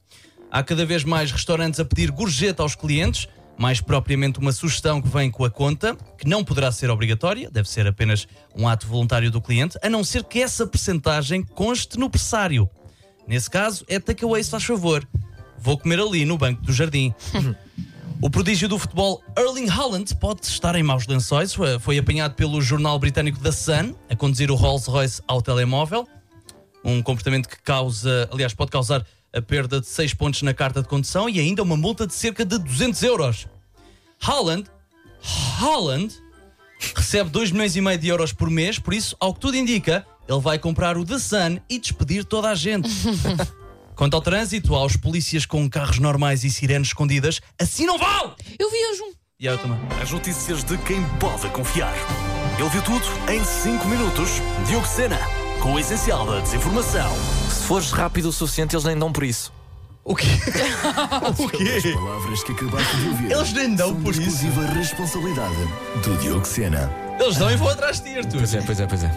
Há 0.50 0.62
cada 0.62 0.84
vez 0.86 1.04
mais 1.04 1.30
restaurantes 1.30 1.78
a 1.78 1.84
pedir 1.84 2.10
gorjeta 2.10 2.62
aos 2.62 2.74
clientes, 2.74 3.28
mais 3.56 3.80
propriamente 3.80 4.38
uma 4.38 4.52
sugestão 4.52 5.02
que 5.02 5.08
vem 5.08 5.30
com 5.30 5.44
a 5.44 5.50
conta, 5.50 5.96
que 6.16 6.26
não 6.28 6.44
poderá 6.44 6.70
ser 6.72 6.90
obrigatória, 6.90 7.50
deve 7.50 7.68
ser 7.68 7.86
apenas 7.86 8.26
um 8.56 8.66
ato 8.68 8.86
voluntário 8.86 9.30
do 9.30 9.40
cliente, 9.40 9.76
a 9.82 9.90
não 9.90 10.02
ser 10.04 10.24
que 10.24 10.40
essa 10.40 10.66
percentagem 10.66 11.42
conste 11.42 11.98
no 11.98 12.08
pressário. 12.08 12.68
Nesse 13.26 13.50
caso, 13.50 13.84
é 13.88 13.98
takeaway 13.98 14.42
se 14.42 14.50
faz 14.50 14.64
favor. 14.64 15.06
Vou 15.58 15.76
comer 15.76 15.98
ali 16.00 16.24
no 16.24 16.38
banco 16.38 16.62
do 16.62 16.72
jardim. 16.72 17.12
O 18.20 18.28
prodígio 18.28 18.68
do 18.68 18.76
futebol 18.80 19.22
Erling 19.38 19.68
Haaland 19.70 20.12
pode 20.16 20.44
estar 20.44 20.74
em 20.74 20.82
maus 20.82 21.06
lençóis. 21.06 21.54
Foi- 21.54 21.98
apanhado 21.98 22.34
pelo 22.34 22.60
jornal 22.60 22.98
britânico 22.98 23.38
The 23.38 23.52
Sun 23.52 23.94
a 24.10 24.16
conduzir 24.16 24.50
o 24.50 24.56
Rolls 24.56 24.90
Royce 24.90 25.22
ao 25.28 25.40
telemóvel. 25.40 26.04
Um 26.84 27.00
comportamento 27.00 27.48
que 27.48 27.62
causa, 27.62 28.28
aliás, 28.32 28.52
pode 28.52 28.72
causar 28.72 29.06
a 29.32 29.42
perda 29.42 29.80
de 29.80 29.86
6 29.86 30.14
pontos 30.14 30.42
na 30.42 30.54
carta 30.54 30.82
de 30.82 30.88
condução 30.88 31.28
e 31.28 31.38
ainda 31.38 31.62
uma 31.62 31.76
multa 31.76 32.06
de 32.06 32.14
cerca 32.14 32.44
de 32.44 32.58
200 32.58 33.02
euros. 33.02 33.46
Haaland, 34.20 34.68
Haaland 35.60 36.14
recebe 36.94 37.30
2 37.30 37.50
milhões 37.52 37.76
e 37.76 37.80
meio 37.80 37.98
de 37.98 38.08
euros 38.08 38.32
por 38.32 38.50
mês, 38.50 38.78
por 38.78 38.94
isso, 38.94 39.16
ao 39.20 39.34
que 39.34 39.40
tudo 39.40 39.56
indica, 39.56 40.06
ele 40.28 40.40
vai 40.40 40.58
comprar 40.58 40.96
o 40.96 41.04
The 41.04 41.18
Sun 41.18 41.58
e 41.68 41.78
despedir 41.78 42.24
toda 42.24 42.50
a 42.50 42.54
gente. 42.54 42.88
Quanto 43.94 44.14
ao 44.14 44.20
trânsito, 44.20 44.74
aos 44.74 44.96
polícias 44.96 45.44
com 45.44 45.68
carros 45.68 45.98
normais 45.98 46.44
e 46.44 46.50
sirenes 46.50 46.88
escondidas, 46.88 47.40
assim 47.58 47.84
não 47.84 47.98
vale! 47.98 48.32
Eu 48.58 48.70
vi 48.70 48.76
hoje 48.76 49.02
um. 49.02 49.12
E 49.40 49.46
eu 49.46 49.58
também. 49.58 49.78
As 50.00 50.10
notícias 50.10 50.62
de 50.62 50.76
quem 50.78 51.02
pode 51.18 51.48
confiar. 51.50 51.94
Ele 52.58 52.68
viu 52.68 52.82
tudo 52.82 53.04
em 53.30 53.44
5 53.44 53.86
minutos. 53.86 54.30
Diogo 54.66 54.86
Sena, 54.86 55.18
com 55.60 55.74
o 55.74 55.78
essencial 55.78 56.26
da 56.26 56.40
desinformação. 56.40 57.10
Se 57.68 57.74
fores 57.74 57.90
rápido 57.90 58.30
o 58.30 58.32
suficiente, 58.32 58.74
eles 58.74 58.86
nem 58.86 58.98
dão 58.98 59.12
por 59.12 59.22
isso. 59.22 59.52
O 60.02 60.16
quê? 60.16 60.24
o 61.38 61.48
quê? 61.50 61.92
Palavras 61.92 62.42
que 62.42 62.52
acabaste 62.52 62.96
de 62.96 63.08
ouvir. 63.08 63.30
Eles 63.30 63.52
nem 63.52 63.74
dão 63.74 63.94
por 63.94 64.10
isso. 64.12 64.22
exclusiva 64.22 64.66
responsabilidade 64.68 65.54
do 66.02 66.16
Diogo 66.16 66.46
Sena. 66.46 66.90
Eles 67.20 67.36
dão 67.36 67.50
e 67.50 67.56
vou 67.56 67.68
atrás 67.68 68.00
de 68.00 68.10
ti, 68.10 68.18
Arthur. 68.18 68.38
Pois 68.38 68.54
é, 68.54 68.62
pois 68.62 68.80
é, 68.80 68.86
pois 68.86 69.04
é. 69.04 69.12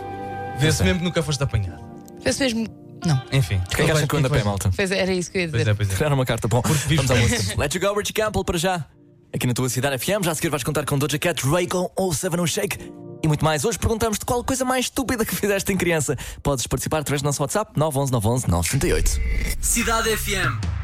Vê-se 0.59 0.83
mesmo 0.83 0.99
que 0.99 1.05
nunca 1.05 1.23
foste 1.23 1.41
apanhado. 1.41 1.81
Fez 2.21 2.37
mesmo. 2.39 2.67
Não. 3.05 3.21
Enfim. 3.31 3.61
Quem 3.73 3.83
é 3.83 3.85
que 3.85 3.91
acham 3.93 4.05
que 4.05 4.15
eu 4.15 4.19
ando 4.19 4.27
a 4.27 4.31
pé, 4.31 4.43
malta? 4.43 4.69
Fez, 4.73 4.91
era 4.91 5.13
isso 5.13 5.31
que 5.31 5.37
eu 5.37 5.41
ia 5.43 5.49
Pois 5.49 5.61
dizer. 5.61 5.71
é, 5.71 5.73
pois 5.73 5.89
é. 5.89 5.95
Tirar 5.95 6.11
uma 6.11 6.25
carta. 6.25 6.49
Bom, 6.49 6.61
vamos 6.61 7.09
à 7.09 7.15
música. 7.15 7.55
Let 7.57 7.73
you 7.73 7.79
go, 7.79 7.97
Richie 7.97 8.11
Campbell, 8.11 8.43
para 8.43 8.57
já. 8.57 8.85
Aqui 9.33 9.47
na 9.47 9.53
tua 9.53 9.69
cidade 9.69 9.97
FM, 9.97 10.25
já 10.25 10.31
a 10.31 10.35
seguir 10.35 10.49
vais 10.49 10.61
contar 10.61 10.83
com 10.83 10.97
Doja 10.97 11.17
Cat, 11.17 11.41
Raycon 11.47 11.89
ou 11.95 12.13
Seven 12.13 12.35
No 12.35 12.45
Shake 12.45 12.77
e 13.23 13.27
muito 13.27 13.43
mais. 13.43 13.63
Hoje 13.65 13.77
perguntamos-te 13.77 14.25
qual 14.25 14.41
a 14.41 14.43
coisa 14.43 14.65
mais 14.65 14.85
estúpida 14.85 15.25
que 15.25 15.35
fizeste 15.35 15.71
em 15.71 15.77
criança. 15.77 16.17
Podes 16.41 16.65
participar 16.67 16.99
através 16.99 17.21
do 17.21 17.25
nosso 17.25 17.41
WhatsApp 17.41 17.71
911 17.77 18.11
911 18.11 18.47
978. 18.47 19.55
Cidade 19.61 20.17
FM. 20.17 20.81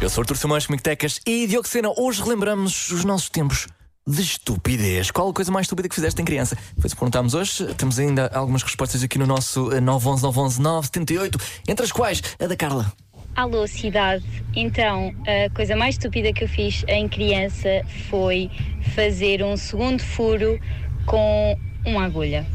Eu 0.00 0.10
sou 0.10 0.22
Artur 0.22 0.36
Simões, 0.36 0.66
comigo 0.66 0.82
Tecas 0.82 1.20
e 1.26 1.46
Diogo 1.46 1.68
Sena. 1.68 1.92
Hoje 1.96 2.22
relembramos 2.22 2.90
os 2.90 3.04
nossos 3.04 3.28
tempos 3.28 3.68
de 4.06 4.20
estupidez. 4.20 5.10
Qual 5.10 5.30
a 5.30 5.32
coisa 5.32 5.52
mais 5.52 5.66
estúpida 5.66 5.88
que 5.88 5.94
fizeste 5.94 6.20
em 6.20 6.24
criança? 6.24 6.56
Foi 6.56 6.86
isso 6.86 6.94
que 6.94 7.00
perguntámos 7.00 7.34
hoje. 7.34 7.72
Temos 7.74 7.98
ainda 7.98 8.28
algumas 8.34 8.62
respostas 8.62 9.02
aqui 9.02 9.18
no 9.18 9.26
nosso 9.26 9.72
eh, 9.72 9.80
911 9.80 10.22
911 10.22 10.60
978, 10.60 11.38
entre 11.68 11.84
as 11.84 11.92
quais 11.92 12.22
a 12.40 12.46
da 12.46 12.56
Carla. 12.56 12.92
Alô, 13.34 13.66
cidade. 13.66 14.24
Então, 14.54 15.14
a 15.26 15.48
coisa 15.54 15.74
mais 15.74 15.94
estúpida 15.94 16.32
que 16.34 16.44
eu 16.44 16.48
fiz 16.48 16.84
em 16.86 17.08
criança 17.08 17.82
foi 18.10 18.50
fazer 18.94 19.42
um 19.42 19.56
segundo 19.56 20.02
furo 20.02 20.60
com 21.06 21.56
uma 21.84 22.04
agulha. 22.04 22.46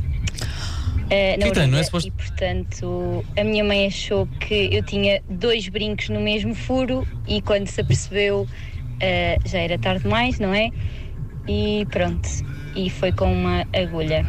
eh, 1.10 1.38
na 1.38 1.46
Que 1.48 1.52
tem, 1.54 1.68
não 1.68 1.78
é 1.78 1.84
suposto- 1.84 2.10
E 2.10 2.12
portanto, 2.12 3.26
a 3.38 3.44
minha 3.44 3.64
mãe 3.64 3.86
achou 3.88 4.28
que 4.40 4.70
eu 4.72 4.84
tinha 4.84 5.22
dois 5.30 5.68
brincos 5.70 6.10
no 6.10 6.20
mesmo 6.20 6.54
furo 6.54 7.08
e 7.28 7.42
quando 7.42 7.68
se 7.68 7.80
apercebeu 7.80 8.48
eh, 9.00 9.38
já 9.46 9.60
era 9.60 9.78
tarde 9.80 10.04
demais, 10.04 10.38
não 10.40 10.54
é? 10.54 10.70
E 11.48 11.86
pronto. 11.92 12.28
E 12.76 12.90
foi 12.90 13.12
com 13.12 13.32
uma 13.32 13.66
agulha. 13.74 14.26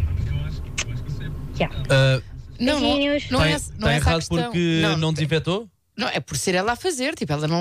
Já. 1.59 1.68
Ah, 1.90 2.20
Não, 2.61 2.81
não, 2.81 2.96
não 2.98 3.02
é, 3.02 3.16
Está 3.16 3.35
não 3.35 3.44
é 3.44 3.52
essa 3.52 4.11
a 4.11 4.12
errado 4.12 4.28
porque 4.28 4.81
não, 4.83 4.96
não, 4.96 5.12
desinfetou? 5.12 5.68
Não, 5.98 6.08
é 6.08 6.20
por 6.20 6.37
ser 6.37 6.54
ela 6.54 6.72
a 6.72 6.76
fazer. 6.76 7.14
Tipo, 7.14 7.32
ela 7.34 7.46
não. 7.48 7.61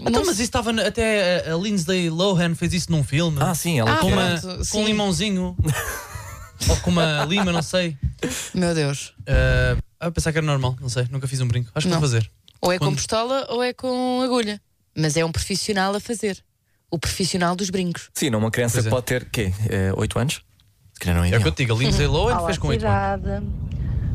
Então, 0.00 0.12
não 0.12 0.20
mas 0.26 0.34
isso 0.36 0.42
estava 0.42 0.72
na- 0.72 0.86
até 0.86 1.48
a, 1.48 1.54
a 1.54 1.56
Lindsay 1.58 2.10
Lohan 2.10 2.54
fez 2.54 2.72
isso 2.74 2.92
num 2.92 3.02
filme. 3.02 3.38
Ah, 3.40 3.54
sim, 3.54 3.80
ela 3.80 3.94
Ah, 3.94 3.98
com, 3.98 4.08
uma, 4.08 4.40
com 4.40 4.64
sim. 4.64 4.80
um 4.82 4.84
limãozinho. 4.86 5.56
Ou 6.68 6.76
com 6.76 6.90
uma 6.90 7.24
lima, 7.24 7.50
não 7.50 7.62
sei. 7.62 7.96
Meu 8.54 8.74
Deus. 8.74 9.14
Ah, 9.26 9.76
a 10.06 10.10
pensar 10.10 10.30
que 10.32 10.38
era 10.38 10.46
normal, 10.46 10.76
não 10.80 10.88
sei. 10.88 11.06
Nunca 11.10 11.26
fiz 11.26 11.40
um 11.40 11.48
brinco. 11.48 11.70
Acho 11.74 11.86
que 11.86 11.92
Não. 11.92 11.98
vou 12.00 12.08
fazer. 12.08 12.30
Ou 12.60 12.70
é 12.70 12.78
com 12.78 12.84
Quando- 12.86 12.96
pistola 12.96 13.46
ou 13.48 13.62
é 13.62 13.72
com 13.72 14.20
agulha. 14.22 14.60
Mas 14.94 15.16
é 15.16 15.24
um 15.24 15.32
profissional 15.32 15.94
a 15.94 16.00
fazer. 16.00 16.42
O 16.90 16.98
profissional 16.98 17.54
dos 17.56 17.70
brincos. 17.70 18.10
Sim, 18.12 18.28
não, 18.30 18.40
uma 18.40 18.50
criança 18.50 18.80
é. 18.80 18.82
pode 18.90 19.06
ter, 19.06 19.24
quê? 19.30 19.52
8 19.96 20.18
anos? 20.18 20.42
Se 20.92 21.00
calhar 21.00 21.16
não 21.16 21.24
é 21.24 21.30
É 21.30 21.38
o 21.38 21.40
que 21.40 21.48
eu 21.48 21.52
te 21.52 21.58
digo, 21.58 21.74
a 21.74 21.78
Lindsay 21.78 22.06
Lohan 22.06 22.36
Olá, 22.36 22.46
fez 22.46 22.58
com 22.58 22.68
8 22.68 22.84
anos. 22.86 23.69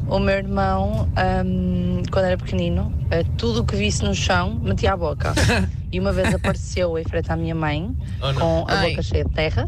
O 0.07 0.19
meu 0.19 0.35
irmão, 0.35 1.09
hum, 1.45 2.03
quando 2.11 2.25
era 2.25 2.37
pequenino, 2.37 2.93
eh, 3.09 3.23
tudo 3.37 3.61
o 3.61 3.65
que 3.65 3.75
visse 3.75 4.03
no 4.03 4.13
chão 4.13 4.59
metia 4.61 4.93
a 4.93 4.97
boca. 4.97 5.33
e 5.91 5.99
uma 5.99 6.11
vez 6.13 6.33
apareceu 6.33 6.97
em 6.99 7.03
frente 7.03 7.31
à 7.31 7.35
minha 7.35 7.55
mãe 7.55 7.95
Oh, 8.21 8.33
com 8.39 8.65
a 8.67 8.79
Ai. 8.79 8.89
boca 8.89 9.01
cheia 9.01 9.25
de 9.25 9.31
terra 9.31 9.67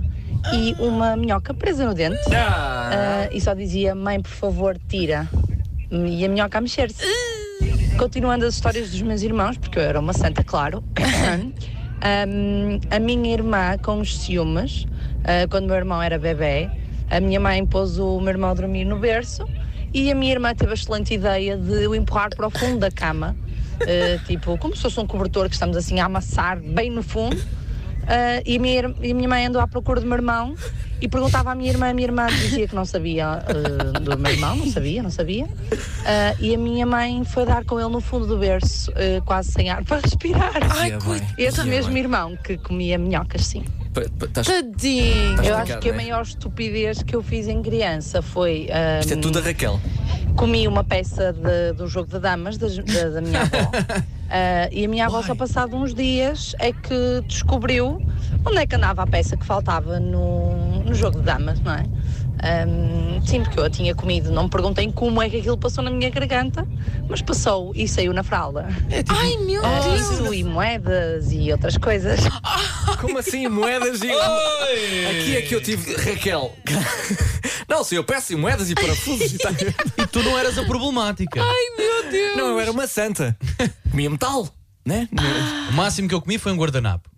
e 0.54 0.76
uma 0.80 1.16
minhoca 1.18 1.54
presa 1.56 1.86
no 1.86 1.94
dente. 1.94 2.22
Ah, 2.36 3.28
e 3.32 3.42
só 3.42 3.54
dizia: 3.56 3.96
Mãe, 3.96 4.22
por 4.22 4.30
favor, 4.32 4.78
tira. 4.88 5.28
E 5.90 6.24
a 6.24 6.30
minhoca 6.30 6.60
a 6.60 6.62
mexer-se. 6.62 7.04
Continuando 7.98 8.46
as 8.46 8.54
histórias 8.54 8.92
dos 8.92 9.02
meus 9.02 9.24
irmãos, 9.24 9.58
porque 9.58 9.80
eu 9.80 9.84
era 9.84 10.00
uma 10.00 10.14
santa, 10.14 10.44
claro. 10.44 10.84
Hum, 11.98 12.80
a 12.92 13.00
minha 13.00 13.34
irmã, 13.34 13.76
com 13.80 14.00
os 14.00 14.20
ciúmes, 14.20 14.86
ah, 15.24 15.48
quando 15.50 15.64
o 15.64 15.68
meu 15.68 15.78
irmão 15.78 16.00
era 16.00 16.20
bebê, 16.20 16.70
a 17.10 17.20
minha 17.20 17.40
mãe 17.40 17.66
pôs 17.66 17.98
o 17.98 18.20
meu 18.20 18.30
irmão 18.30 18.52
a 18.52 18.54
dormir 18.54 18.86
no 18.86 19.00
berço 19.00 19.48
e 19.94 20.12
a 20.12 20.16
minha 20.16 20.32
irmã 20.32 20.54
teve 20.54 20.72
a 20.72 20.74
excelente 20.74 21.14
ideia 21.14 21.58
de 21.58 21.88
o 21.88 21.96
empurrar 21.96 22.30
para 22.36 22.48
o 22.48 22.50
fundo 22.50 22.80
da 22.80 22.92
cama, 22.92 23.36
ah, 23.82 24.24
tipo, 24.28 24.58
como 24.58 24.76
se 24.76 24.82
fosse 24.82 25.00
um 25.00 25.08
cobertor 25.08 25.48
que 25.48 25.56
estamos 25.56 25.78
assim 25.78 26.00
a 26.00 26.06
amassar 26.06 26.60
bem 26.60 26.90
no 26.90 27.04
fundo. 27.04 27.38
Ah, 28.08 28.42
e, 28.46 28.58
a 28.58 28.60
minha, 28.60 28.96
e 29.02 29.12
a 29.12 29.16
minha 29.16 29.30
mãe 29.30 29.46
andou 29.46 29.62
à 29.62 29.68
procura 29.68 30.00
do 30.00 30.08
meu 30.08 30.18
irmão 30.18 30.56
e 31.02 31.08
perguntava 31.08 31.52
à 31.52 31.56
minha 31.56 31.70
irmã, 31.72 31.90
a 31.90 31.94
minha 31.94 32.08
irmã 32.08 32.28
dizia 32.28 32.68
que 32.68 32.76
não 32.76 32.86
sabia 32.86 33.28
ah, 33.28 34.00
do 34.00 34.18
meu 34.18 34.32
irmão, 34.32 34.56
não 34.56 34.72
sabia, 34.72 35.04
não 35.04 35.12
sabia. 35.12 35.48
Ah, 36.06 36.36
e 36.40 36.56
a 36.56 36.58
minha 36.58 36.86
mãe 36.86 37.24
foi 37.24 37.46
dar 37.46 37.64
com 37.66 37.80
ele 37.80 37.90
no 37.90 38.02
fundo 38.02 38.26
do 38.26 38.38
berço, 38.38 38.92
ah, 38.96 39.22
quase 39.26 39.52
sem 39.52 39.70
ar 39.70 39.84
para 39.84 40.00
respirar. 40.02 40.52
Ai. 40.78 40.92
Esse 41.38 41.64
mesmo 41.64 41.94
bem. 41.94 42.04
irmão 42.04 42.38
que 42.44 42.58
comia 42.58 42.98
minhocas, 42.98 43.46
sim. 43.46 43.64
Tadinho. 44.34 45.42
Eu 45.44 45.58
acho 45.58 45.80
que 45.80 45.90
a 45.90 45.92
né? 45.92 45.98
maior 45.98 46.22
estupidez 46.22 47.02
que 47.02 47.16
eu 47.16 47.24
fiz 47.24 47.48
em 47.48 47.62
criança 47.62 48.22
foi. 48.22 48.68
ah, 48.72 49.00
Isto 49.00 49.14
é 49.14 49.18
tudo 49.18 49.40
a 49.40 49.42
Raquel. 49.42 49.80
comi 50.36 50.68
uma 50.68 50.84
peça 50.84 51.34
de- 51.34 51.74
do 51.76 51.88
jogo 51.88 52.08
de 52.08 52.20
damas 52.20 52.58
das- 52.58 52.78
da, 52.78 53.10
da 53.10 53.22
minha 53.22 53.42
avó. 53.42 53.72
Ah, 54.30 54.70
e 54.72 54.86
a 54.86 54.88
minha 54.88 55.06
avó, 55.08 55.22
só 55.24 55.34
passado 55.34 55.76
uns 55.76 55.94
dias, 55.96 56.56
é 56.60 56.72
que 56.72 57.22
descobriu 57.28 58.00
onde 58.46 58.58
é 58.58 58.68
que 58.68 58.76
andava 58.76 59.02
a 59.02 59.08
peça 59.08 59.36
que 59.36 59.46
faltava 59.46 60.00
no, 60.00 60.77
no 60.88 60.96
jogo 60.96 61.20
de 61.20 61.26
damas, 61.26 61.60
não 61.60 61.74
é? 61.74 61.84
Ahm, 62.44 63.20
sim, 63.26 63.42
porque 63.44 63.60
eu 63.60 63.66
a 63.66 63.70
tinha 63.70 63.96
comido, 63.96 64.32
não 64.32 64.44
me 64.44 64.50
perguntem 64.50 64.92
como 64.92 65.22
é 65.22 65.30
que 65.30 65.38
aquilo 65.38 65.58
passou 65.58 65.84
na 65.84 65.90
minha 65.90 66.10
garganta, 66.10 66.68
mas 67.10 67.20
passou 67.22 67.72
e 67.76 67.88
saiu 67.88 68.14
na 68.14 68.22
fralda. 68.24 68.68
Ai 69.10 69.38
meu 69.38 69.66
Ah, 69.66 69.80
Deus! 69.80 70.02
isso 70.02 70.34
e 70.34 70.44
moedas 70.44 71.32
e 71.32 71.52
outras 71.52 71.78
coisas. 71.78 72.20
Como 73.02 73.18
assim? 73.18 73.48
Moedas 73.48 74.02
e. 74.02 74.12
Aqui 74.12 75.36
é 75.36 75.42
que 75.42 75.54
eu 75.56 75.62
tive. 75.62 75.94
Raquel. 75.96 76.54
Não, 77.68 77.84
se 77.84 77.96
eu 77.96 78.04
peço 78.04 78.38
moedas 78.38 78.70
e 78.70 78.76
parafusos 78.76 79.34
e 79.34 79.38
tal. 79.38 79.52
E 79.98 80.08
tu 80.08 80.24
não 80.24 80.38
eras 80.38 80.58
a 80.58 80.64
problemática. 80.64 81.42
Ai 81.44 81.76
meu 81.78 82.12
Deus! 82.12 82.38
Não, 82.38 82.48
eu 82.50 82.60
era 82.60 82.72
uma 82.72 82.88
santa. 82.88 83.36
Comia 83.92 84.10
metal, 84.10 84.48
né? 84.86 85.10
O 85.70 85.74
máximo 85.74 86.08
que 86.08 86.14
eu 86.16 86.22
comi 86.22 86.38
foi 86.38 86.52
um 86.52 86.56
guardanapo. 86.58 87.10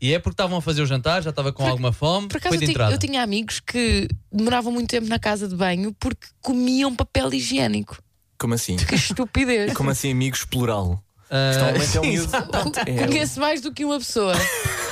E 0.00 0.12
é 0.12 0.18
porque 0.18 0.34
estavam 0.34 0.58
a 0.58 0.62
fazer 0.62 0.82
o 0.82 0.86
jantar, 0.86 1.22
já 1.22 1.30
estava 1.30 1.52
com 1.52 1.66
alguma 1.66 1.90
fome, 1.92 2.28
Por 2.28 2.36
acaso 2.36 2.54
foi 2.54 2.56
eu 2.56 2.60
de 2.60 2.66
tinha, 2.66 2.74
entrada. 2.74 2.94
eu 2.94 2.98
tinha 2.98 3.22
amigos 3.22 3.60
que 3.60 4.06
demoravam 4.30 4.70
muito 4.70 4.90
tempo 4.90 5.08
na 5.08 5.18
casa 5.18 5.48
de 5.48 5.56
banho 5.56 5.94
porque 5.98 6.26
comiam 6.42 6.94
papel 6.94 7.32
higiênico. 7.32 7.96
Como 8.38 8.52
assim? 8.52 8.76
Que 8.76 8.94
estupidez. 8.94 9.72
Como 9.72 9.88
assim, 9.88 10.10
amigos 10.10 10.44
plural? 10.44 11.02
Ah, 11.30 11.50
Isto 11.78 11.94
normalmente 11.94 11.96
é 11.96 12.38
um. 12.38 12.46
Pronto, 12.46 12.78
é- 12.86 13.06
Conheço 13.06 13.40
mais 13.40 13.60
do 13.60 13.72
que 13.72 13.84
uma 13.84 13.98
pessoa. 13.98 14.34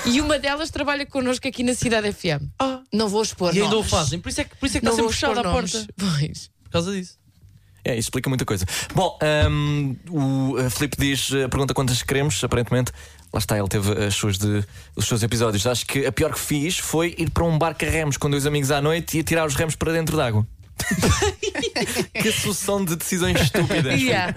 E 0.06 0.20
uma 0.20 0.38
delas 0.38 0.70
trabalha 0.70 1.06
connosco 1.06 1.46
aqui 1.46 1.62
na 1.62 1.74
Cidade 1.74 2.10
FM. 2.12 2.42
Não 2.92 3.08
vou 3.08 3.22
expor 3.22 3.54
E 3.54 3.60
ainda 3.60 3.76
o 3.76 3.82
fazem. 3.82 4.18
Por 4.20 4.28
isso 4.28 4.40
é 4.40 4.44
que, 4.44 4.56
por 4.56 4.66
isso 4.66 4.78
é 4.78 4.80
que 4.80 4.86
Não 4.86 4.92
está 4.92 5.02
sempre 5.02 5.14
fechada 5.14 5.40
a 5.40 5.52
porta. 5.52 5.86
Pois. 5.96 6.50
Por 6.64 6.70
causa 6.70 6.92
disso. 6.92 7.18
É, 7.84 7.92
isso 7.92 8.06
explica 8.06 8.30
muita 8.30 8.46
coisa. 8.46 8.64
Bom, 8.94 9.18
hum, 9.50 9.94
o 10.08 10.58
uh, 10.58 10.70
Filipe 10.70 10.96
diz, 10.98 11.28
uh, 11.30 11.48
pergunta 11.50 11.74
quantas 11.74 12.02
queremos, 12.02 12.42
aparentemente. 12.42 12.90
Lá 13.34 13.38
está, 13.38 13.58
ele 13.58 13.66
teve 13.66 14.04
as 14.04 14.14
suas 14.14 14.38
de, 14.38 14.64
os 14.94 15.08
seus 15.08 15.24
episódios. 15.24 15.66
Acho 15.66 15.84
que 15.84 16.06
a 16.06 16.12
pior 16.12 16.32
que 16.32 16.38
fiz 16.38 16.78
foi 16.78 17.16
ir 17.18 17.30
para 17.30 17.42
um 17.42 17.58
barco 17.58 17.84
a 17.84 17.88
remos 17.88 18.16
com 18.16 18.30
dois 18.30 18.46
amigos 18.46 18.70
à 18.70 18.80
noite 18.80 19.16
e 19.16 19.20
atirar 19.22 19.44
os 19.44 19.56
remos 19.56 19.74
para 19.74 19.92
dentro 19.92 20.16
d'água. 20.16 20.46
que 22.14 22.30
sucessão 22.30 22.84
de 22.84 22.94
decisões 22.94 23.40
estúpidas. 23.40 24.00
Yeah. 24.00 24.32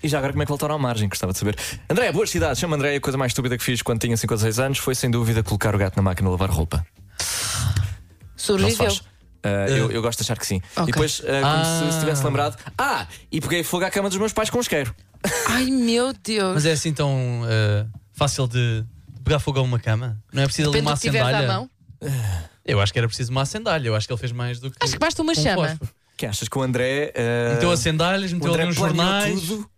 E 0.00 0.06
já 0.06 0.18
agora 0.18 0.32
como 0.32 0.44
é 0.44 0.46
que 0.46 0.48
voltaram 0.48 0.76
à 0.76 0.78
margem? 0.78 1.08
Gostava 1.08 1.32
de 1.32 1.40
saber. 1.40 1.56
André, 1.90 2.12
boas 2.12 2.30
cidades. 2.30 2.60
Chama 2.60 2.76
André. 2.76 2.94
A 2.94 3.00
coisa 3.00 3.18
mais 3.18 3.30
estúpida 3.30 3.58
que 3.58 3.64
fiz 3.64 3.82
quando 3.82 4.00
tinha 4.00 4.16
5 4.16 4.32
ou 4.32 4.38
6 4.38 4.60
anos 4.60 4.78
foi 4.78 4.94
sem 4.94 5.10
dúvida 5.10 5.42
colocar 5.42 5.74
o 5.74 5.78
gato 5.78 5.96
na 5.96 6.02
máquina 6.02 6.28
de 6.28 6.32
lavar 6.32 6.50
roupa. 6.50 6.86
Sobreviveu. 8.36 8.96
Ah, 9.42 9.68
eu, 9.68 9.90
eu 9.90 10.00
gosto 10.00 10.20
de 10.20 10.24
achar 10.24 10.38
que 10.38 10.46
sim. 10.46 10.62
Ok. 10.76 10.84
E 10.84 10.86
depois, 10.92 11.20
ah, 11.24 11.40
como 11.40 11.46
Ah. 11.46 11.88
se, 11.90 11.92
se 11.94 11.98
tivesse 11.98 12.24
lembrado. 12.24 12.56
Ah, 12.78 13.08
e 13.32 13.40
peguei 13.40 13.64
fogo 13.64 13.84
à 13.84 13.90
cama 13.90 14.08
dos 14.08 14.18
meus 14.18 14.32
pais 14.32 14.50
com 14.50 14.58
um 14.58 14.60
isqueiro. 14.60 14.94
Ai 15.48 15.66
meu 15.66 16.12
Deus. 16.12 16.54
Mas 16.54 16.66
é 16.66 16.72
assim 16.72 16.92
tão 16.92 17.42
ah, 17.44 17.86
fácil 18.14 18.46
de 18.46 18.82
pegar 19.22 19.38
fogo 19.38 19.58
a 19.58 19.62
uma 19.62 19.78
cama? 19.78 20.18
Não 20.32 20.42
é 20.42 20.46
preciso 20.46 20.70
ali 20.70 20.80
Depende 20.80 20.88
uma 20.90 20.94
do 20.94 21.00
que 21.00 21.06
tiveres 21.06 21.26
à 21.26 21.38
acendalha? 21.38 21.58
mão. 21.58 21.70
Eu 22.64 22.80
acho 22.80 22.92
que 22.92 22.98
era 22.98 23.06
preciso 23.08 23.30
uma 23.30 23.42
acendalha. 23.42 23.88
Eu 23.88 23.94
acho 23.94 24.06
que 24.06 24.12
ele 24.12 24.20
fez 24.20 24.32
mais 24.32 24.58
do 24.58 24.70
que. 24.70 24.76
Acho 24.80 24.92
que 24.94 24.98
basta 24.98 25.20
uma 25.22 25.34
com 25.34 25.42
chama. 25.42 25.68
fósforo. 25.68 25.90
Que 26.16 26.26
achas 26.26 26.48
que 26.48 26.56
o 26.58 26.62
André. 26.62 27.12
ah, 27.16 27.54
Meteu 27.54 27.70
acendalhas, 27.70 28.32
o 28.32 28.36
meteu 28.36 28.50
André 28.50 28.62
ali 28.62 28.70
uns 28.72 28.76
planeou 28.78 28.96
jornais. 29.06 29.40
tudo? 29.42 29.70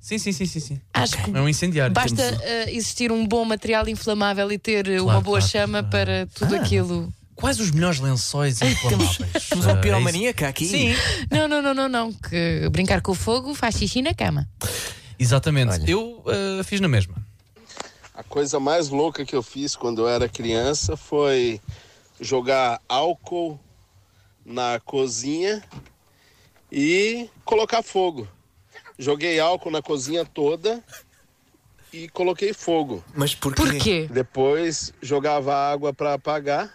Sim, 0.00 0.18
sim, 0.18 0.32
sim, 0.32 0.44
sim, 0.46 0.60
sim. 0.60 0.80
Acho 0.92 1.16
que 1.22 1.30
É 1.34 1.40
um 1.40 1.48
incendiário. 1.48 1.94
basta 1.94 2.22
uh, 2.22 2.68
existir 2.68 3.10
um 3.10 3.26
bom 3.26 3.42
material 3.44 3.88
inflamável 3.88 4.50
e 4.52 4.58
ter 4.58 4.86
uma 5.00 5.04
Claro, 5.04 5.20
boa 5.22 5.38
claro, 5.38 5.50
chama 5.50 5.82
claro. 5.82 5.88
para 5.88 6.26
tudo 6.34 6.56
aquilo. 6.56 7.12
Quais 7.34 7.58
os 7.58 7.70
melhores 7.70 8.00
lençóis 8.00 8.60
inflamáveis? 8.62 9.18
Temos 9.48 9.66
Ah, 9.66 9.72
um 9.72 10.08
é 10.26 10.28
aqui. 10.46 10.66
Sim, 10.66 10.94
Não, 11.30 11.48
não, 11.48 11.62
não, 11.62 11.72
não, 11.74 11.88
não. 11.88 12.12
Que 12.12 12.68
brincar 12.70 13.00
com 13.00 13.12
o 13.12 13.14
fogo 13.14 13.54
faz 13.54 13.76
xixi 13.76 14.02
na 14.02 14.12
cama. 14.12 14.46
exatamente. 15.18 15.72
Olha. 15.72 15.90
Eu 15.90 16.22
ah, 16.60 16.62
fiz 16.64 16.80
na 16.80 16.88
mesma. 16.88 17.14
A 18.14 18.22
coisa 18.22 18.60
mais 18.60 18.90
louca 18.90 19.24
que 19.24 19.34
eu 19.34 19.42
fiz 19.42 19.74
quando 19.74 20.02
eu 20.02 20.08
era 20.08 20.28
criança 20.28 20.96
foi 20.96 21.60
jogar 22.20 22.80
álcool 22.88 23.58
na 24.46 24.78
cozinha 24.78 25.62
e 26.70 27.28
colocar 27.44 27.82
fogo. 27.82 28.28
Joguei 28.96 29.40
álcool 29.40 29.72
na 29.72 29.82
cozinha 29.82 30.24
toda 30.24 30.80
e 31.92 32.08
coloquei 32.08 32.52
fogo. 32.52 33.04
Mas 33.14 33.34
por 33.34 33.52
quê? 33.52 33.62
Por 33.62 33.74
quê? 33.78 34.08
Depois 34.08 34.92
jogava 35.02 35.52
água 35.52 35.92
para 35.92 36.14
apagar, 36.14 36.72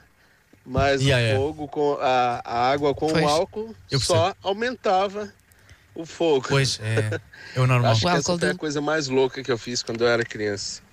mas 0.66 1.02
Yeah, 1.02 1.22
o 1.22 1.26
yeah. 1.26 1.40
fogo 1.40 1.68
com 1.70 1.98
a, 2.02 2.42
a 2.44 2.70
água 2.70 2.94
com 2.94 3.08
Pois. 3.08 3.24
o 3.24 3.28
álcool 3.30 3.76
só 3.98 4.36
aumentava 4.44 5.32
o 5.96 6.06
fogo. 6.06 6.48
Pois, 6.50 6.82
é, 6.82 7.20
é 7.56 7.62
o 7.62 7.66
normal. 7.66 7.92
Acho 7.94 8.06
O 8.06 8.12
que 8.12 8.18
essa 8.18 8.38
foi 8.38 8.50
a 8.50 8.56
coisa 8.56 8.82
mais 8.82 9.08
louca 9.08 9.42
que 9.42 9.52
eu 9.52 9.58
fiz 9.58 9.82
quando 9.82 10.04
eu 10.04 10.08
era 10.08 10.26
criança. 10.26 10.89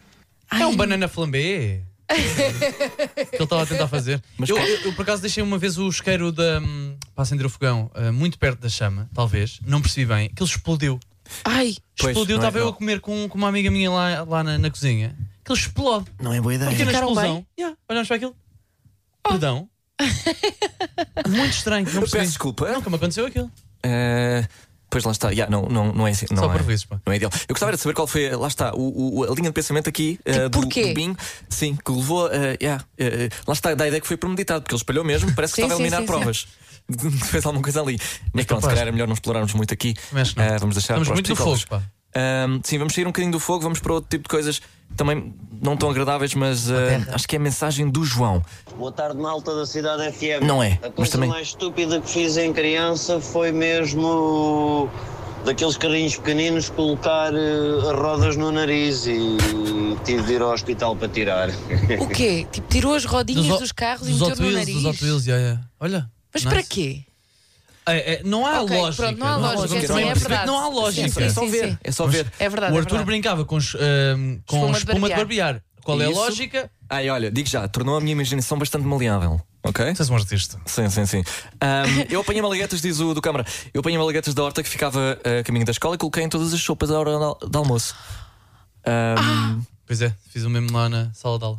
É 0.50 0.66
um 0.66 0.76
banana 0.76 1.08
flambé. 1.08 1.82
que 2.08 3.34
ele 3.34 3.42
estava 3.42 3.62
a 3.62 3.66
tentar 3.66 3.88
fazer. 3.88 4.22
Mas 4.38 4.48
eu, 4.48 4.56
eu, 4.56 4.80
eu, 4.82 4.92
por 4.92 5.02
acaso 5.02 5.20
deixei 5.20 5.42
uma 5.42 5.58
vez 5.58 5.76
o 5.76 5.88
isqueiro 5.88 6.30
da, 6.30 6.60
hum, 6.60 6.96
para 7.14 7.22
acender 7.22 7.44
o 7.44 7.50
fogão 7.50 7.90
ah, 7.94 8.12
muito 8.12 8.38
perto 8.38 8.60
da 8.60 8.68
chama, 8.68 9.10
talvez. 9.12 9.58
Não 9.66 9.80
percebi 9.82 10.06
bem. 10.06 10.26
Aquilo 10.32 10.46
explodiu. 10.48 11.00
Ai, 11.44 11.74
Pois, 11.98 12.10
explodiu. 12.12 12.36
não 12.36 12.44
é- 12.44 12.46
Estava 12.48 12.58
eu 12.58 12.66
não. 12.66 12.72
a 12.72 12.76
comer 12.76 13.00
com, 13.00 13.28
com 13.28 13.36
uma 13.36 13.48
amiga 13.48 13.70
minha 13.72 13.90
lá, 13.90 14.22
lá 14.22 14.44
na, 14.44 14.56
na 14.56 14.70
cozinha. 14.70 15.16
Aquilo 15.42 15.58
explode. 15.58 16.06
Não 16.22 16.32
é 16.32 16.40
boa 16.40 16.54
ideia. 16.54 16.70
Pequena 16.70 16.90
Ficaram 16.90 17.08
explosão. 17.08 17.34
bem? 17.34 17.46
Yeah, 17.58 17.76
olhamos 17.88 18.06
para 18.08 18.16
aquilo. 18.16 18.36
Perdão. 19.28 19.68
muito 21.28 21.50
estranho. 21.54 21.86
Não 21.86 21.92
Eu 21.94 22.00
percebi. 22.00 22.20
peço 22.20 22.30
desculpa. 22.32 22.70
Nunca 22.72 22.88
me 22.90 22.96
aconteceu 22.96 23.26
aquilo. 23.26 23.50
Ah, 23.82 24.46
pois 24.90 25.04
lá 25.04 25.12
está. 25.12 25.30
Yeah, 25.30 25.50
não, 25.50 25.68
não, 25.68 25.92
não 25.92 26.06
é 26.06 26.10
assim. 26.10 26.26
Não 26.30 26.42
Só 26.44 26.50
é, 26.52 26.56
por 26.56 26.62
vezes, 26.62 26.84
pá. 26.84 27.00
Não 27.06 27.12
é 27.12 27.16
ideal. 27.16 27.30
Eu 27.48 27.54
gostava 27.54 27.72
de 27.72 27.78
saber 27.78 27.94
qual 27.94 28.06
foi, 28.06 28.30
lá 28.30 28.48
está, 28.48 28.72
o, 28.74 29.18
o- 29.20 29.24
a 29.24 29.34
linha 29.34 29.50
de 29.50 29.52
pensamento 29.52 29.88
aqui 29.88 30.18
ah, 30.26 30.48
do, 30.48 30.60
do 30.60 30.68
Binho. 30.94 31.16
Sim, 31.48 31.76
que 31.84 31.90
levou. 31.92 32.26
ah, 32.26 32.30
yeah, 32.62 32.84
ah, 33.00 33.04
lá 33.46 33.52
está, 33.54 33.74
da 33.74 33.86
ideia 33.86 34.00
que 34.00 34.06
foi 34.06 34.16
premeditado, 34.16 34.62
porque 34.62 34.74
ele 34.74 34.80
espalhou 34.80 35.04
mesmo, 35.04 35.32
parece 35.34 35.54
que 35.54 35.62
Sim, 35.62 35.66
estava 35.66 35.74
a 35.74 35.76
sim, 35.76 35.82
eliminar 35.82 36.00
sim, 36.00 36.06
provas. 36.06 36.46
Fez 37.30 37.44
alguma 37.44 37.62
coisa 37.62 37.80
ali. 37.82 37.98
Mas 38.32 38.44
É 38.44 38.46
pronto, 38.46 38.60
se 38.60 38.66
capaz. 38.66 38.66
calhar 38.74 38.86
é 38.88 38.92
melhor 38.92 39.06
não 39.08 39.14
explorarmos 39.14 39.52
muito 39.54 39.74
aqui. 39.74 39.94
Que 39.94 40.14
não. 40.14 40.22
Ah, 40.22 40.56
vamos 40.58 40.76
deixar 40.76 40.94
Estamos 40.94 41.08
para 41.08 41.14
os 41.14 41.16
muito 41.20 41.28
do 41.28 41.36
fogo, 41.36 41.60
pá. 41.68 41.82
Ahm, 42.18 42.60
sim, 42.64 42.78
vamos 42.78 42.94
sair 42.94 43.04
um 43.04 43.10
bocadinho 43.10 43.32
do 43.32 43.38
fogo, 43.38 43.60
vamos 43.62 43.78
para 43.78 43.92
outro 43.92 44.08
tipo 44.08 44.22
de 44.22 44.28
coisas 44.30 44.62
também 44.96 45.34
não 45.60 45.76
tão 45.76 45.90
agradáveis, 45.90 46.32
mas 46.34 46.70
ah, 46.70 46.74
acho 47.12 47.28
que 47.28 47.36
é 47.36 47.38
a 47.38 47.42
mensagem 47.42 47.90
do 47.90 48.02
João. 48.04 48.42
Boa 48.78 48.90
tarde, 48.90 49.18
malta 49.18 49.54
da 49.54 49.66
Cidade 49.66 50.10
FM. 50.12 50.42
Não 50.46 50.62
é, 50.62 50.78
A 50.82 50.90
coisa 50.90 51.12
também- 51.12 51.28
mais 51.28 51.48
estúpida 51.48 52.00
que 52.00 52.08
fiz 52.08 52.38
em 52.38 52.52
criança 52.54 53.20
foi 53.20 53.52
mesmo 53.52 54.88
daqueles 55.44 55.76
carrinhos 55.76 56.16
pequeninos 56.16 56.70
colocar 56.70 57.34
eh, 57.34 57.92
rodas 57.94 58.36
no 58.36 58.50
nariz 58.50 59.06
e 59.06 59.36
tive 60.04 60.22
de 60.22 60.32
ir 60.34 60.42
ao 60.42 60.52
hospital 60.52 60.96
para 60.96 61.08
tirar. 61.08 61.50
o 62.00 62.08
quê? 62.08 62.46
Tipo, 62.50 62.68
tirou 62.68 62.94
as 62.94 63.04
rodinhas 63.04 63.46
Dos 63.46 63.58
dos, 63.60 63.72
carros 63.72 64.08
e 64.08 64.12
dos 64.12 64.20
meteu 64.20 64.34
Hot 64.34 64.42
no 64.42 64.50
nariz. 64.58 64.74
dos 64.74 64.84
Hot 64.86 65.04
Wheels, 65.04 65.26
yeah, 65.26 65.44
yeah. 65.44 65.66
Olha. 65.78 66.10
Mas 66.32 66.44
nice. 66.44 66.54
para 66.54 66.62
quê? 66.62 67.02
É, 67.88 68.14
é, 68.14 68.22
não 68.24 68.44
há 68.46 68.62
Ok, 68.62 68.76
lógica. 68.76 69.02
pronto, 69.04 69.18
não 69.18 69.26
há 69.28 69.36
lógica, 69.36 69.86
Também 69.86 70.04
sim, 70.04 70.10
é 70.10 70.14
verdade. 70.14 70.46
Não 70.46 70.58
há 70.58 70.68
lógica. 70.68 71.08
Sim, 71.08 71.14
sim, 71.14 71.22
É 71.24 71.28
só 71.30 71.46
ver, 71.46 71.68
sim. 71.68 71.78
é 71.84 71.92
só 71.92 72.06
ver. 72.06 72.32
É 72.38 72.48
verdade. 72.48 72.72
o 72.72 72.76
é 72.76 72.78
Arthur 72.80 72.90
verdade. 72.90 73.06
brincava 73.06 73.44
com, 73.44 73.56
os, 73.56 73.74
ahm, 73.76 74.38
com 74.46 74.56
Espuma 74.56 74.72
de 74.72 74.78
espuma 74.78 74.94
de 74.94 75.00
barbear. 75.00 75.18
barbear. 75.18 75.62
Qual 75.84 76.02
é 76.02 76.06
a 76.06 76.10
lógica? 76.10 76.68
Ai, 76.90 77.08
olha, 77.08 77.30
digo 77.30 77.48
já, 77.48 77.66
tornou 77.68 77.96
a 77.96 78.00
minha 78.00 78.10
imaginação 78.12 78.58
bastante 78.58 78.84
maleável. 78.84 79.40
Ok? 79.62 79.84
Vocês 79.94 80.10
um 80.10 80.16
artista. 80.16 80.60
Sim, 80.66 80.90
sim, 80.90 81.06
sim. 81.06 81.24
Ahm, 81.60 82.06
eu 82.10 82.20
apanhei 82.20 82.42
malaguetas, 82.42 82.80
diz 82.80 82.98
o 82.98 83.14
do 83.14 83.22
câmara. 83.22 83.44
Eu 83.72 83.80
apanhei 83.80 83.98
malaguetas 83.98 84.34
da 84.34 84.42
horta 84.42 84.62
que 84.64 84.68
ficava 84.68 85.16
a 85.24 85.44
caminho 85.44 85.64
da 85.64 85.70
escola 85.72 85.94
e 85.94 85.98
coloquei 85.98 86.24
em 86.24 86.28
todas 86.28 86.52
as 86.52 86.60
sopas 86.60 86.90
à 86.90 86.98
hora 86.98 87.16
de 87.16 87.22
al- 87.24 87.38
de 87.50 87.56
almoço. 87.56 87.94
Ahm, 88.84 89.62
Pois 89.86 90.02
é, 90.02 90.12
fiz 90.30 90.42
o 90.44 90.50
mesmo 90.50 90.72
lá 90.76 90.88
na 90.88 91.12
sala 91.14 91.38
de 91.38 91.44
aula. 91.44 91.58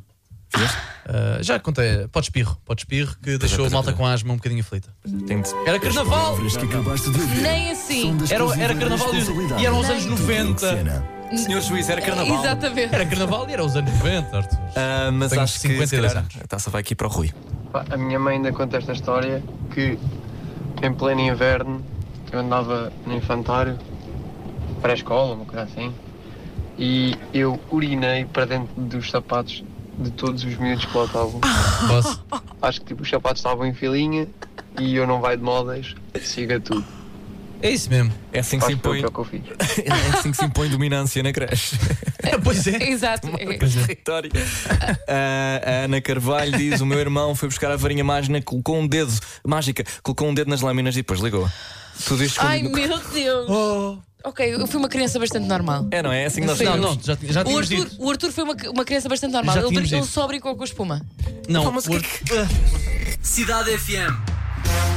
Ah, 1.10 1.38
já 1.42 1.60
contei, 1.60 2.08
pode 2.10 2.26
espirro, 2.28 2.58
pode 2.66 2.82
espirro, 2.82 3.16
que 3.22 3.38
deixou 3.38 3.60
pois 3.60 3.72
a 3.72 3.76
é, 3.76 3.78
malta 3.78 3.92
é. 3.92 3.94
com 3.94 4.06
asma 4.06 4.34
um 4.34 4.38
bocadinho 4.38 4.62
aflita. 4.62 4.90
tem 5.26 5.42
de- 5.42 5.50
Era 5.66 5.80
carnaval! 5.80 6.20
Palavras 6.34 6.58
que 6.58 6.66
acabaste 6.66 7.10
de 7.12 7.20
ouvir 7.22 7.42
Nem 7.42 7.72
assim. 7.72 8.18
Era, 8.30 8.62
era 8.62 8.76
carnaval 8.76 9.14
e, 9.14 9.62
e 9.62 9.66
eram 9.66 9.80
os 9.80 9.90
anos 9.90 10.06
do 10.06 10.12
90. 10.12 10.60
Cena. 10.60 11.04
Senhor 11.36 11.62
juiz, 11.62 11.90
era 11.90 12.02
carnaval. 12.02 12.40
Exatamente. 12.40 12.96
Era 12.96 13.06
carnaval 13.06 13.50
e 13.50 13.54
era 13.54 13.64
os 13.66 13.76
anos 13.76 13.92
90, 13.94 14.38
Arthur. 14.38 14.60
Ah, 14.76 15.10
mas 15.12 15.30
Tenho 15.32 15.42
acho 15.44 15.54
que 15.54 15.60
se 15.60 15.68
52 15.68 16.12
calhar, 16.14 16.24
anos. 16.24 16.38
a 16.44 16.48
taça 16.48 16.70
vai 16.70 16.82
aqui 16.82 16.96
para 16.96 17.08
o 17.08 17.10
Rui. 17.10 17.32
Pá, 17.72 17.86
A 17.90 17.98
minha 17.98 18.20
mãe 18.20 18.36
ainda 18.38 18.52
conta 18.54 18.78
esta 18.78 18.94
história 18.94 19.44
que 19.74 19.98
em 20.82 20.94
pleno 20.94 21.22
inverno 21.22 21.84
eu 22.32 22.40
andava 22.40 22.92
no 23.06 23.14
infantário, 23.16 23.78
pré-escola, 24.82 25.36
uma 25.36 25.46
coisa 25.46 25.64
assim, 25.64 25.94
e 26.78 27.16
eu 27.34 27.60
urinei 27.72 28.26
para 28.26 28.46
dentro 28.46 28.70
dos 28.82 29.10
sapatos 29.10 29.64
de 29.98 30.12
todos 30.12 30.44
os 30.44 30.56
miúdos 30.58 30.86
que 30.86 30.98
lá 30.98 31.06
estavam. 31.06 31.40
Posso? 31.88 32.24
Acho 32.62 32.82
que 32.82 32.88
tipo, 32.88 33.04
os 33.04 33.10
sapatos 33.10 33.40
estavam 33.40 33.66
em 33.66 33.74
filinha 33.74 34.28
e 34.80 34.96
eu 34.96 35.08
não 35.08 35.20
vai 35.22 35.38
de 35.38 35.44
modas, 35.44 35.96
siga 36.22 36.60
tudo. 36.60 36.86
É 37.62 37.72
isso 37.72 37.90
mesmo. 37.90 38.14
É 38.32 38.40
assim 38.40 38.60
que 38.60 38.66
se 38.66 38.74
impõe, 38.74 39.02
que 39.02 39.08
é 39.90 40.18
assim 40.18 40.32
que 40.32 40.38
se 40.38 40.46
impõe 40.46 40.70
dominância 40.70 41.24
na 41.24 41.34
creche. 41.34 41.76
pois 42.44 42.68
é. 42.68 42.90
Exato. 42.90 43.30
É. 43.38 43.58
Território. 43.58 44.32
Ah, 45.10 45.62
a 45.64 45.72
Ana 45.86 46.02
Carvalho 46.02 46.58
diz: 46.58 46.82
O 46.82 46.86
meu 46.86 47.00
irmão 47.00 47.34
foi 47.34 47.48
buscar 47.48 47.72
a 47.72 47.76
varinha 47.78 48.04
mágica, 48.04 48.42
colocou 48.42 48.78
um 48.78 48.86
dedo, 48.86 49.12
mágica, 49.46 49.84
colocou 50.04 50.28
um 50.28 50.34
dedo 50.34 50.50
nas 50.50 50.62
lâminas 50.62 50.96
e 50.96 50.98
depois 50.98 51.20
ligou. 51.20 51.50
Tudo 52.06 52.24
isto 52.24 52.40
Ai 52.42 52.62
meu 52.62 53.00
Deus. 53.12 54.00
Ok, 54.24 54.54
eu 54.54 54.68
fui 54.68 54.80
uma 54.80 54.90
criança 54.90 55.20
bastante 55.20 55.46
normal. 55.48 55.88
É, 55.92 56.02
não 56.02 56.12
é? 56.12 56.24
É 56.24 56.26
assim 56.26 56.42
que 56.42 56.48
nós. 56.48 56.60
Não, 56.60 56.76
não, 56.78 57.00
já, 57.02 57.18
já 57.22 57.42
O 57.42 57.46
tínhamos 57.46 57.72
Arthur, 57.72 57.86
dito. 57.90 57.96
o 58.04 58.10
Arthur 58.10 58.32
foi 58.32 58.44
uma, 58.44 58.56
uma 58.74 58.84
criança 58.86 59.08
bastante 59.08 59.32
normal. 59.32 59.56
Já 59.56 59.62
Ele, 59.62 59.70
tínhamos 59.70 59.92
ele 59.92 60.02
dito. 60.02 60.12
só 60.14 60.28
brincou 60.28 60.56
com 60.56 60.64
espuma. 60.64 61.02
Não, 61.48 61.64
o 61.66 61.78
Arthur- 61.78 62.02
Cidade 63.22 63.78
FM. 63.78 64.97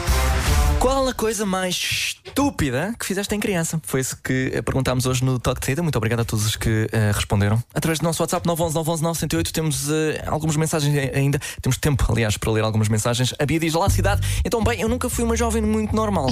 Qual 0.81 1.07
a 1.07 1.13
coisa 1.13 1.45
mais 1.45 1.75
estúpida 1.75 2.95
que 2.99 3.05
fizeste 3.05 3.35
em 3.35 3.39
criança? 3.39 3.79
Foi 3.85 4.01
isso 4.01 4.17
que 4.25 4.51
eh, 4.55 4.63
perguntámos 4.63 5.05
hoje 5.05 5.23
no 5.23 5.39
Toque 5.39 5.61
de 5.61 5.67
Saída. 5.67 5.83
Muito 5.83 5.97
obrigado 5.97 6.21
a 6.21 6.25
todos 6.25 6.47
os 6.47 6.57
que 6.57 6.89
eh, 6.91 7.13
responderam. 7.15 7.63
Através 7.75 7.99
do 7.99 8.05
nosso 8.05 8.23
WhatsApp 8.23 8.47
911 8.47 8.75
911 9.03 9.03
908 9.27 9.53
temos 9.53 9.91
eh, 9.91 10.25
algumas 10.27 10.57
mensagens 10.57 10.97
ai- 10.97 11.13
ainda. 11.15 11.39
Temos 11.61 11.77
tempo, 11.77 12.07
aliás, 12.11 12.39
para 12.39 12.51
ler 12.51 12.65
algumas 12.65 12.89
mensagens. 12.89 13.35
A 13.39 13.45
Bia 13.45 13.61
diz: 13.61 13.75
Olá, 13.75 13.91
cidade. 13.91 14.27
Então, 14.43 14.65
bem, 14.65 14.81
eu 14.81 14.89
nunca 14.89 15.11
fui 15.11 15.23
uma 15.23 15.37
jovem 15.37 15.61
muito 15.61 15.95
normal. 15.95 16.29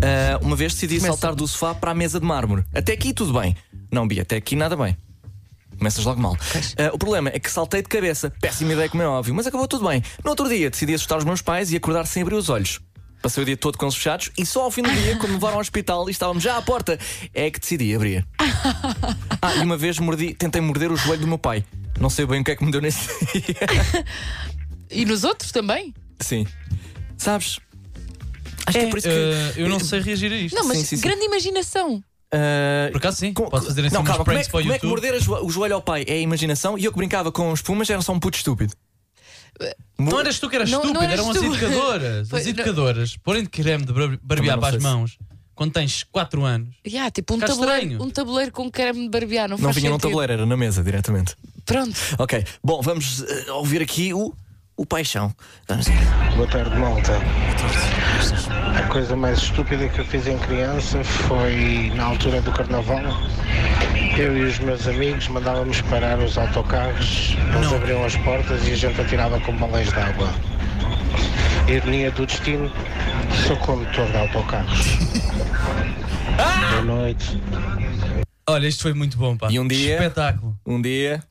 Ah, 0.00 0.38
uma 0.42 0.54
vez 0.54 0.72
decidi 0.72 1.00
saltar 1.00 1.34
do 1.34 1.46
sofá 1.48 1.74
para 1.74 1.90
a 1.90 1.94
mesa 1.94 2.20
de 2.20 2.26
mármore. 2.26 2.64
Até 2.72 2.92
aqui 2.92 3.12
tudo 3.12 3.38
bem. 3.40 3.56
Não, 3.90 4.06
Bia, 4.06 4.22
até 4.22 4.36
aqui 4.36 4.54
nada 4.54 4.76
bem. 4.76 4.96
Começas 5.76 6.04
logo 6.04 6.20
mal. 6.20 6.36
Ah, 6.78 6.90
o 6.92 6.98
problema 6.98 7.30
é 7.30 7.40
que 7.40 7.50
saltei 7.50 7.82
de 7.82 7.88
cabeça. 7.88 8.30
Péssima 8.40 8.72
ideia, 8.72 8.88
como 8.88 9.02
é 9.02 9.06
óbvio, 9.08 9.34
mas 9.34 9.48
acabou 9.48 9.66
tudo 9.66 9.88
bem. 9.88 10.00
No 10.22 10.30
outro 10.30 10.48
dia 10.48 10.70
decidi 10.70 10.94
assustar 10.94 11.18
os 11.18 11.24
meus 11.24 11.42
pais 11.42 11.72
e 11.72 11.76
acordar 11.76 12.06
sem 12.06 12.22
abrir 12.22 12.36
os 12.36 12.48
olhos. 12.48 12.78
Passei 13.22 13.42
o 13.42 13.46
dia 13.46 13.56
todo 13.56 13.76
com 13.76 13.86
os 13.86 13.94
fechados 13.94 14.30
e 14.38 14.46
só 14.46 14.62
ao 14.62 14.70
fim 14.70 14.82
do 14.82 14.90
dia, 14.90 15.14
quando 15.16 15.28
me 15.28 15.34
levaram 15.34 15.56
ao 15.56 15.60
hospital 15.60 16.08
e 16.08 16.12
estávamos 16.12 16.42
já 16.42 16.56
à 16.56 16.62
porta, 16.62 16.98
é 17.34 17.50
que 17.50 17.60
decidi 17.60 17.94
abrir. 17.94 18.26
Ah, 19.42 19.54
e 19.56 19.60
uma 19.60 19.76
vez 19.78 19.98
mordi, 19.98 20.34
tentei 20.34 20.60
morder 20.60 20.92
o 20.92 20.96
joelho 20.96 21.22
do 21.22 21.26
meu 21.26 21.38
pai. 21.38 21.64
Não 21.98 22.10
sei 22.10 22.26
bem 22.26 22.42
o 22.42 22.44
que 22.44 22.50
é 22.50 22.56
que 22.56 22.62
me 22.62 22.70
deu 22.70 22.80
nesse 22.82 23.08
dia. 23.32 23.56
E 24.90 25.04
nos 25.06 25.24
outros 25.24 25.50
também? 25.52 25.94
Sim. 26.18 26.46
Sabes? 27.16 27.58
Acho 28.66 28.78
que 28.78 28.84
é 28.84 28.88
por 28.90 28.98
isso 28.98 29.08
que. 29.08 29.14
Eh, 29.14 29.52
eu 29.56 29.68
não 29.68 29.78
sei 29.80 30.00
reagir 30.00 30.30
a 30.32 30.36
isto. 30.36 30.54
Não, 30.56 30.64
mas 30.66 30.78
Sim, 30.78 30.84
sim, 30.84 30.96
sim. 30.96 31.02
grande 31.02 31.24
imaginação. 31.24 32.02
Ah, 32.32 32.88
Por 32.92 32.98
acaso 32.98 33.16
sim, 33.18 33.32
pode 33.32 33.64
fazer 33.66 33.86
assim 33.86 33.94
não, 33.94 34.04
calma, 34.04 34.24
como 34.24 34.36
é, 34.36 34.42
que- 34.42 34.50
para 34.50 34.58
o 34.58 34.62
como 34.62 34.74
é 34.74 34.78
que 34.78 34.84
YouTube. 34.86 34.90
morder 35.02 35.14
a 35.14 35.18
jo- 35.24 35.46
o 35.46 35.48
joelho 35.50 35.74
ao 35.76 35.80
pai 35.82 36.04
é 36.06 36.14
a 36.14 36.18
imaginação 36.18 36.76
e 36.76 36.84
eu 36.84 36.90
que 36.92 36.98
brincava 36.98 37.30
com 37.32 37.52
espumas 37.54 37.88
era 37.88 38.02
só 38.02 38.12
um 38.12 38.20
puto 38.20 38.36
estúpido. 38.36 38.74
Não 39.98 40.18
eras 40.20 40.38
tu 40.38 40.48
que 40.48 40.56
eras 40.56 40.70
Não- 40.70 40.80
estúpido, 40.80 41.04
eras 41.04 41.18
eram 41.20 41.30
as 41.30 41.36
tu. 41.36 41.44
educadoras. 41.54 42.28
Foi- 42.28 42.38
As 42.40 42.44
não- 42.46 42.50
educadoras, 42.52 43.16
porém 43.18 43.42
de 43.42 43.48
creme 43.50 43.84
de 43.84 43.92
bar- 43.92 44.18
barbear 44.22 44.56
não 44.56 44.60
para 44.60 44.76
as 44.76 44.82
sei 44.82 44.90
se- 44.90 44.96
mãos 44.96 45.18
quando 45.54 45.72
tens 45.72 46.04
4 46.04 46.42
anos. 46.44 46.74
Yeah, 46.86 47.10
tipo 47.10 47.34
um 47.34 47.38
tabuleiro, 47.38 47.82
estranho. 47.82 48.02
um 48.02 48.08
tabuleiro 48.10 48.50
com 48.52 48.70
creme 48.70 49.02
de 49.02 49.08
barbear, 49.10 49.46
não, 49.48 49.58
Não 49.58 49.64
faz 49.64 49.76
vinha 49.76 49.90
num 49.90 49.96
sentido. 49.96 50.08
tabuleiro, 50.08 50.32
era 50.32 50.46
na 50.46 50.56
mesa 50.56 50.82
diretamente. 50.82 51.36
Pronto. 51.66 51.94
Ok, 52.18 52.44
bom, 52.64 52.80
vamos 52.80 53.22
eh, 53.22 53.52
ouvir 53.52 53.82
aqui 53.82 54.14
o, 54.14 54.32
o 54.80 54.86
paixão. 54.86 55.30
Vamos 55.68 55.86
ver. 55.86 55.94
Boa 56.36 56.48
tarde, 56.48 56.74
malta. 56.78 57.12
A 58.78 58.82
coisa 58.88 59.14
mais 59.14 59.38
estúpida 59.38 59.86
que 59.90 59.98
eu 59.98 60.04
fiz 60.06 60.26
em 60.26 60.38
criança 60.38 61.04
foi 61.04 61.92
na 61.94 62.04
altura 62.04 62.40
do 62.40 62.50
carnaval. 62.50 63.02
Eu 64.16 64.36
e 64.38 64.42
os 64.44 64.58
meus 64.60 64.88
amigos 64.88 65.28
mandávamos 65.28 65.82
parar 65.82 66.18
os 66.18 66.38
autocarros, 66.38 67.36
eles 67.54 67.72
abriam 67.74 68.04
as 68.04 68.16
portas 68.16 68.66
e 68.66 68.72
a 68.72 68.76
gente 68.76 68.98
atirava 69.00 69.38
com 69.40 69.54
balões 69.56 69.88
de 69.92 70.00
água. 70.00 70.28
Ironia 71.68 72.10
do 72.12 72.24
destino, 72.24 72.72
sou 73.46 73.56
condutor 73.58 74.06
de 74.10 74.16
autocarros. 74.16 74.96
Boa 76.70 76.82
noite. 76.82 77.38
Olha, 78.48 78.66
isto 78.66 78.82
foi 78.82 78.94
muito 78.94 79.18
bom, 79.18 79.36
pá. 79.36 79.48
E 79.50 79.60
um 79.60 79.68
dia- 79.68 79.96
Espetáculo. 79.96 80.56
Um 80.66 80.80
dia 80.80 81.22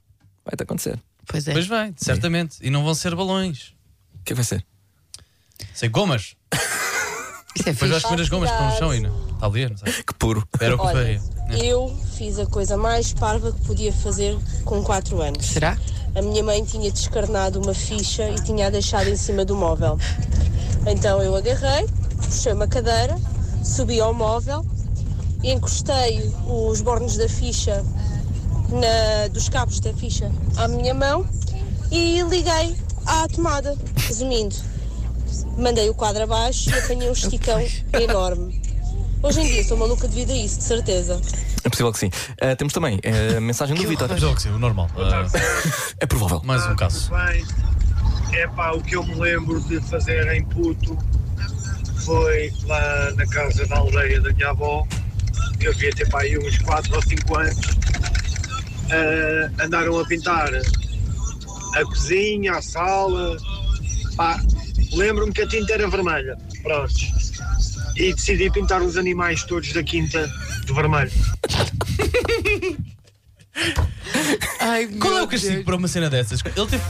vai-te 0.46 0.62
acontecer. 0.64 1.00
Pois 1.30 1.48
é. 1.48 1.54
Pois 1.54 1.68
vai, 1.68 1.94
certamente. 1.96 2.58
E 2.60 2.72
não 2.72 2.84
vão 2.84 2.96
ser 2.96 3.16
balões. 3.16 3.74
O 4.16 4.24
que 4.26 4.34
vai 4.34 4.44
ser? 4.44 4.66
Sei 5.74 5.88
gomas. 5.88 6.36
Isso 7.56 7.70
é 7.70 7.72
Depois 7.74 7.92
vais 7.92 8.02
fixe. 8.02 8.08
comer 8.08 8.22
as 8.24 8.30
gomas 8.30 8.50
que 8.50 8.56
estão 8.56 8.70
no 8.72 8.78
chão 8.78 9.02
não. 9.02 9.34
Está 9.34 9.46
ali, 9.46 9.70
não 9.70 9.78
sei. 9.78 9.94
Que 10.04 10.14
puro. 10.16 10.48
Era 10.60 10.76
o 10.76 10.78
que 10.78 10.86
Olha, 10.86 11.22
faria. 11.48 11.66
eu 11.66 11.96
fiz 12.18 12.40
a 12.40 12.46
coisa 12.48 12.76
mais 12.78 13.14
parva 13.14 13.52
que 13.52 13.62
podia 13.62 13.94
fazer 13.94 14.38
com 14.66 14.84
4 14.84 15.22
anos. 15.22 15.46
Será? 15.46 15.78
A 16.16 16.22
minha 16.22 16.44
mãe 16.44 16.64
tinha 16.66 16.92
descarnado 16.92 17.62
uma 17.62 17.74
ficha 17.74 18.28
e 18.30 18.36
tinha 18.44 18.68
a 18.68 18.70
deixado 18.72 19.08
em 19.08 19.16
cima 19.16 19.46
do 19.46 19.56
móvel. 19.56 20.00
Então 20.88 21.22
eu 21.22 21.36
agarrei, 21.36 21.88
puxei 22.18 22.54
uma 22.54 22.68
cadeira, 22.68 23.16
subi 23.64 24.00
ao 24.00 24.14
móvel, 24.14 24.66
encostei 25.44 26.34
os 26.48 26.82
bornes 26.82 27.18
da 27.18 27.30
ficha 27.30 27.84
na- 28.72 29.28
dos 29.30 29.50
cabos 29.50 29.80
da 29.80 29.94
ficha 29.94 30.32
à 30.58 30.68
minha 30.68 30.94
mão 30.94 31.26
e 31.92 32.22
liguei 32.24 32.76
à 33.06 33.28
tomada. 33.28 33.78
Resumindo, 34.08 34.56
mandei 35.58 35.90
o 35.90 35.94
quadro 35.94 36.24
abaixo 36.24 36.70
e 36.70 36.74
apanhei 36.80 37.10
um 37.10 37.14
esticão 37.14 37.60
enorme. 37.94 38.62
Hoje 39.22 39.42
em 39.42 39.46
dia 39.48 39.64
sou 39.66 39.76
maluca 39.78 40.08
devido 40.08 40.32
a 40.32 40.36
isso, 40.36 40.60
de 40.60 40.64
certeza. 40.64 41.20
É 41.64 41.70
possível 41.70 41.92
que 41.92 42.00
sim. 42.00 42.10
Ah, 42.40 42.56
temos 42.56 42.72
também 42.74 43.00
eh, 43.04 43.36
a 43.38 43.42
mensagem 43.42 43.76
do 43.76 43.86
Vitor. 43.88 44.10
É 44.10 44.26
o 44.26 44.36
que 44.36 44.42
sim, 44.42 44.50
o 44.50 44.58
normal. 44.58 44.90
Ah, 44.96 45.26
É 46.00 46.06
provável. 46.06 46.42
mais 46.46 46.66
um 46.66 46.76
caso. 46.76 47.10
bem. 47.12 47.44
É 48.32 48.48
pá, 48.48 48.72
o 48.72 48.82
que 48.82 48.96
eu 48.96 49.04
me 49.04 49.16
lembro 49.16 49.60
de 49.62 49.82
fazer 49.82 50.26
em 50.34 50.46
puto 50.46 50.98
foi 52.06 52.54
lá 52.66 53.12
na 53.18 53.26
casa 53.28 53.66
da 53.68 53.78
aldeia 53.78 54.22
da 54.22 54.32
minha 54.32 54.50
avó. 54.52 54.88
Eu 55.60 55.74
devia 55.74 55.92
ter 55.94 56.08
pá, 56.10 56.22
aí 56.22 56.38
uns 56.38 56.58
4 56.60 56.96
ou 56.96 57.02
5 57.02 57.38
anos. 57.38 57.58
Ah, 58.92 59.64
andaram 59.64 60.00
a 60.00 60.06
pintar 60.06 60.50
a 61.76 61.86
cozinha, 61.86 62.54
a 62.54 62.62
sala. 62.62 63.38
Lembro-me 64.94 65.32
que 65.32 65.42
a 65.42 65.48
tinta 65.48 65.74
era 65.74 65.88
vermelha. 65.88 66.38
Pronto. 66.64 66.94
E 67.96 68.14
decidi 68.14 68.50
pintar 68.52 68.82
os 68.82 68.98
animais 68.98 69.44
todos 69.44 69.72
da 69.74 69.84
quinta 69.84 70.28
de 70.66 70.74
vermelho. 70.74 71.12
Ai, 74.60 74.88
Qual 74.88 75.18
é 75.18 75.24
o 75.24 75.28
castigo 75.28 75.54
Deus. 75.56 75.66
para 75.66 75.76
uma 75.76 75.88
cena 75.88 76.10
dessas? 76.10 76.42
Ele 76.46 76.54
teve... 76.68 76.84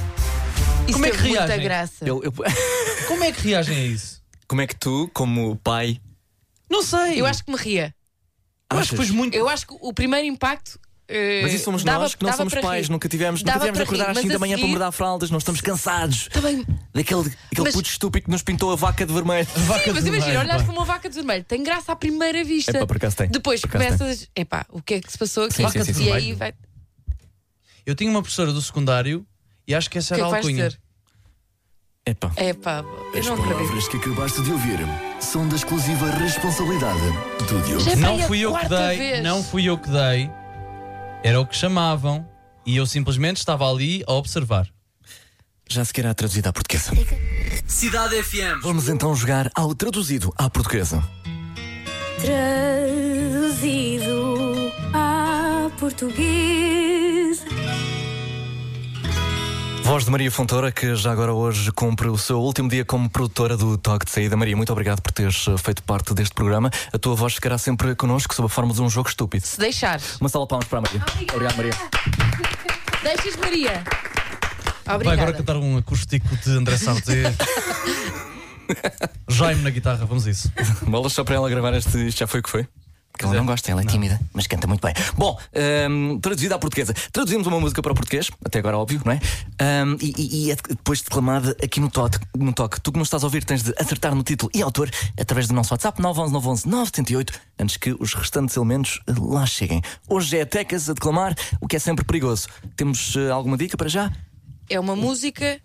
Isso 0.87 0.93
Como 0.93 1.05
é 1.05 1.11
que 1.11 1.17
muita 1.21 1.45
reagem? 1.45 1.63
graça. 1.63 2.05
Eu- 2.05 2.23
eu- 2.23 2.31
Como 3.07 3.23
é 3.23 3.31
que 3.31 3.41
reagem 3.41 3.77
a 3.77 3.83
isso? 3.85 4.21
Como 4.47 4.61
é 4.61 4.67
que 4.67 4.75
tu, 4.75 5.09
como 5.13 5.55
pai, 5.57 5.99
Não 6.69 6.81
sei. 6.83 7.19
Eu 7.21 7.25
acho 7.25 7.43
que 7.43 7.51
me 7.51 7.57
ria. 7.57 7.93
Eu 8.71 8.77
acho 8.79 8.95
que 8.95 9.11
muito. 9.11 9.35
Eu 9.35 9.47
acho 9.49 9.65
que 9.67 9.75
o 9.79 9.93
primeiro 9.93 10.27
impacto. 10.27 10.79
Eh, 11.09 11.41
Mas 11.41 11.53
isso 11.53 11.63
somos 11.65 11.83
dava- 11.83 12.03
nós 12.03 12.13
que 12.15 12.23
não 12.23 12.31
somos 12.33 12.53
para 12.53 12.61
pais, 12.61 12.85
rir. 12.87 12.91
nunca 12.91 13.09
tivemos, 13.09 13.41
nunca 13.41 13.51
Dava 13.53 13.65
tivemos 13.65 13.79
de 13.79 13.85
para 13.85 13.91
rir, 13.91 14.01
acordar 14.01 14.11
às 14.11 14.15
mas 14.15 14.21
5 14.21 14.29
da 14.31 14.35
a 14.35 14.39
manhã 14.39 14.55
para 14.55 14.61
seguir- 14.61 14.71
mudar 14.73 14.91
fraldas, 14.91 15.31
não 15.31 15.37
estamos 15.39 15.59
cansados. 15.61 16.27
Tá 16.31 16.39
bem, 16.41 16.63
Daquele 16.93 17.19
aquele 17.21 17.35
Mas- 17.63 17.73
puto 17.73 17.89
estúpido 17.89 18.25
que 18.25 18.31
nos 18.31 18.43
pintou 18.43 18.71
a 18.71 18.75
vaca 18.75 19.05
de 19.05 19.13
vermelho. 19.13 19.47
Vaca 19.55 19.91
mas 19.93 20.03
de 20.03 20.09
imagina, 20.09 20.19
vermelho, 20.19 20.39
olhas 20.39 20.57
pá. 20.57 20.63
para 20.63 20.73
uma 20.73 20.85
vaca 20.85 21.09
de 21.09 21.15
vermelho, 21.15 21.43
tem 21.43 21.63
graça 21.63 21.91
à 21.91 21.95
primeira 21.95 22.43
vista. 22.43 22.71
Epá, 22.77 22.85
por 22.87 22.97
acaso 22.97 23.15
tem. 23.17 23.27
Depois 23.29 23.61
Por 23.61 23.67
acaso 23.75 23.97
começas, 23.97 24.29
epá, 24.35 24.65
o 24.69 24.81
que 24.81 24.93
é 24.95 25.01
que 25.01 25.11
se 25.11 25.17
passou 25.17 25.45
aqui? 25.45 25.55
Sim, 25.55 25.69
sim, 25.69 25.83
sim, 25.83 25.91
e 25.91 25.93
sim. 25.93 26.11
aí 26.11 26.33
vai. 26.33 26.53
Eu 27.85 27.95
tinha 27.95 28.09
uma 28.09 28.21
professora 28.21 28.53
do 28.53 28.61
secundário 28.61 29.25
e 29.67 29.73
acho 29.73 29.89
que 29.89 29.97
essa 29.97 30.13
que 30.15 30.21
é 30.21 30.23
era 30.23 30.33
a 30.33 30.37
alcunha. 30.37 30.71
Epá. 32.05 32.31
Epá, 32.37 32.83
eu 33.13 33.19
As 33.19 33.25
não 33.27 33.33
acredito. 33.33 33.53
palavras 33.57 33.87
que 33.87 33.97
acabaste 33.97 34.41
de 34.41 34.51
ouvir 34.51 34.79
são 35.19 35.47
da 35.47 35.55
exclusiva 35.55 36.09
responsabilidade 36.11 36.99
do 37.47 37.61
Diogo. 37.61 37.95
Não 37.97 38.19
fui 38.27 38.39
eu 38.39 38.55
que 38.55 38.67
dei, 38.69 39.21
não 39.21 39.43
fui 39.43 39.65
eu 39.69 39.77
que 39.77 39.89
dei. 39.89 40.29
Era 41.23 41.39
o 41.39 41.45
que 41.45 41.55
chamavam 41.55 42.25
e 42.65 42.77
eu 42.77 42.85
simplesmente 42.85 43.37
estava 43.37 43.69
ali 43.69 44.03
a 44.07 44.13
observar. 44.13 44.67
Já 45.69 45.83
sequer 45.85 46.07
há 46.07 46.13
traduzido 46.13 46.47
à 46.49 46.53
portuguesa. 46.53 46.91
Cidade 47.67 48.23
FM. 48.23 48.61
Vamos 48.63 48.87
então 48.89 49.15
jogar 49.15 49.51
ao 49.53 49.75
traduzido 49.75 50.33
à 50.37 50.49
portuguesa. 50.49 51.03
Traduzido 52.21 54.01
a 54.93 55.69
português. 55.77 56.88
Voz 59.89 60.05
de 60.05 60.11
Maria 60.11 60.29
Fontoura, 60.29 60.71
que 60.71 60.95
já 60.95 61.11
agora 61.11 61.33
hoje 61.33 61.71
cumpre 61.71 62.07
o 62.09 62.15
seu 62.15 62.39
último 62.39 62.69
dia 62.69 62.85
como 62.85 63.09
produtora 63.09 63.57
do 63.57 63.75
Toque 63.75 64.05
de 64.05 64.11
Saída. 64.11 64.37
Maria, 64.37 64.55
muito 64.55 64.71
obrigado 64.71 65.01
por 65.01 65.11
teres 65.11 65.47
eh, 65.47 65.57
feito 65.57 65.81
parte 65.81 66.13
deste 66.13 66.35
programa. 66.35 66.69
A 66.93 66.99
tua 66.99 67.15
voz 67.15 67.33
ficará 67.33 67.57
sempre 67.57 67.95
connosco 67.95 68.35
sob 68.35 68.45
a 68.45 68.49
forma 68.49 68.71
de 68.71 68.83
um 68.83 68.87
jogo 68.87 69.09
estúpido. 69.09 69.47
Se 69.47 69.57
deixar. 69.57 69.99
Uma 70.21 70.29
salva 70.29 70.45
de 70.45 70.49
palmas 70.49 70.67
para 70.67 70.77
a 70.77 70.81
Maria. 70.83 71.03
Obrigado, 71.33 71.57
Maria. 71.57 71.73
Deixas, 73.01 73.35
Maria. 73.37 73.83
Vai 74.85 74.95
Obrigada. 74.95 75.21
agora 75.23 75.37
cantar 75.37 75.57
um 75.57 75.77
acústico 75.77 76.37
de 76.37 76.51
André 76.51 76.77
Sardé. 76.77 77.33
Jaime 79.27 79.63
na 79.63 79.71
guitarra, 79.71 80.05
vamos 80.05 80.27
a 80.27 80.29
isso. 80.29 80.51
Bolas 80.83 81.13
só 81.13 81.23
para 81.23 81.33
ela 81.33 81.49
gravar 81.49 81.73
este. 81.73 81.97
Isto 82.05 82.19
já 82.19 82.27
foi 82.27 82.41
o 82.41 82.43
que 82.43 82.49
foi? 82.51 82.67
Porque 83.11 83.25
ela 83.25 83.35
não 83.35 83.45
gosta, 83.45 83.69
ela 83.69 83.81
é 83.81 83.85
tímida, 83.85 84.17
mas 84.33 84.47
canta 84.47 84.65
muito 84.65 84.81
bem. 84.81 84.93
Bom, 85.17 85.37
hum, 85.89 86.19
traduzida 86.21 86.55
à 86.55 86.59
portuguesa. 86.59 86.93
Traduzimos 87.11 87.45
uma 87.47 87.59
música 87.59 87.81
para 87.81 87.91
o 87.91 87.95
português, 87.95 88.31
até 88.45 88.59
agora 88.59 88.77
óbvio, 88.77 89.01
não 89.03 89.11
é? 89.11 89.19
Hum, 89.85 89.97
e, 89.99 90.13
e- 90.17 90.45
e 90.47 90.51
é 90.51 90.55
depois 90.55 91.01
declamada 91.01 91.55
aqui 91.61 91.81
no 91.81 91.89
toque, 91.91 92.17
no 92.37 92.53
toque. 92.53 92.79
Tu 92.79 92.91
que 92.93 92.97
nos 92.97 93.07
estás 93.07 93.21
a 93.23 93.27
ouvir 93.27 93.43
tens 93.43 93.61
de 93.61 93.73
acertar 93.77 94.15
no 94.15 94.23
título 94.23 94.49
e 94.55 94.61
autor 94.61 94.89
através 95.19 95.47
do 95.49 95.53
nosso 95.53 95.73
WhatsApp 95.73 96.01
911 96.01 96.31
911 96.33 96.67
978 96.69 97.33
antes 97.59 97.75
que 97.75 97.93
os 97.99 98.13
restantes 98.13 98.55
elementos 98.55 99.01
eh, 99.05 99.13
lá 99.19 99.45
cheguem. 99.45 99.81
Hoje 100.07 100.37
é 100.37 100.45
Tecas 100.45 100.89
a 100.89 100.93
declamar, 100.93 101.35
o 101.59 101.67
que 101.67 101.75
é 101.75 101.79
sempre 101.79 102.05
perigoso. 102.05 102.47
Temos 102.77 103.15
eh, 103.17 103.29
alguma 103.29 103.57
dica 103.57 103.75
para 103.75 103.89
já? 103.89 104.09
É 104.69 104.79
uma 104.79 104.95
música 104.95 105.59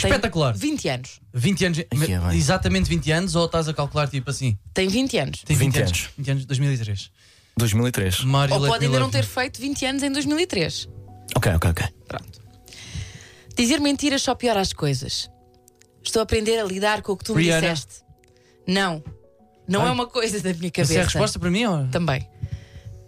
que 0.00 0.06
Espetacular. 0.06 0.52
tem 0.52 0.70
20 0.70 0.88
anos. 0.88 1.20
20 1.32 1.64
anos, 1.64 1.78
é 1.78 1.86
exatamente 2.34 2.88
20 2.88 3.12
anos, 3.12 3.34
ou 3.34 3.46
estás 3.46 3.68
a 3.68 3.74
calcular 3.74 4.08
tipo 4.08 4.30
assim? 4.30 4.58
Tem 4.72 4.88
20 4.88 5.18
anos. 5.18 5.42
Tem 5.44 5.56
20, 5.56 5.72
20 5.72 5.78
anos. 5.82 5.90
anos. 5.90 6.10
20 6.18 6.30
anos, 6.30 6.44
2003. 6.46 7.10
2003. 7.56 8.24
Mário 8.24 8.54
Ou 8.54 8.60
Let 8.60 8.70
pode 8.70 8.80
Me 8.80 8.86
ainda 8.86 9.00
não 9.00 9.10
ter 9.10 9.24
feito 9.24 9.60
20 9.60 9.86
anos 9.86 10.02
em 10.02 10.10
2003. 10.10 10.88
Ok, 11.36 11.52
ok, 11.54 11.70
ok. 11.70 11.86
Dizer 13.56 13.80
mentiras 13.80 14.22
só 14.22 14.34
piora 14.34 14.60
as 14.60 14.72
coisas. 14.72 15.30
Estou 16.02 16.20
a 16.20 16.22
aprender 16.24 16.58
a 16.58 16.64
lidar 16.64 17.02
com 17.02 17.12
o 17.12 17.16
que 17.16 17.24
tu 17.24 17.34
me 17.34 17.42
Rihanna. 17.44 17.60
disseste. 17.72 18.02
Não. 18.66 19.02
Não 19.68 19.82
Ai. 19.82 19.88
é 19.88 19.90
uma 19.92 20.06
coisa 20.06 20.40
da 20.40 20.52
minha 20.52 20.70
cabeça. 20.70 20.92
Essa 20.92 20.98
é 20.98 21.02
a 21.02 21.04
resposta 21.06 21.38
para 21.38 21.50
mim? 21.50 21.64
Ou? 21.64 21.86
Também. 21.88 22.28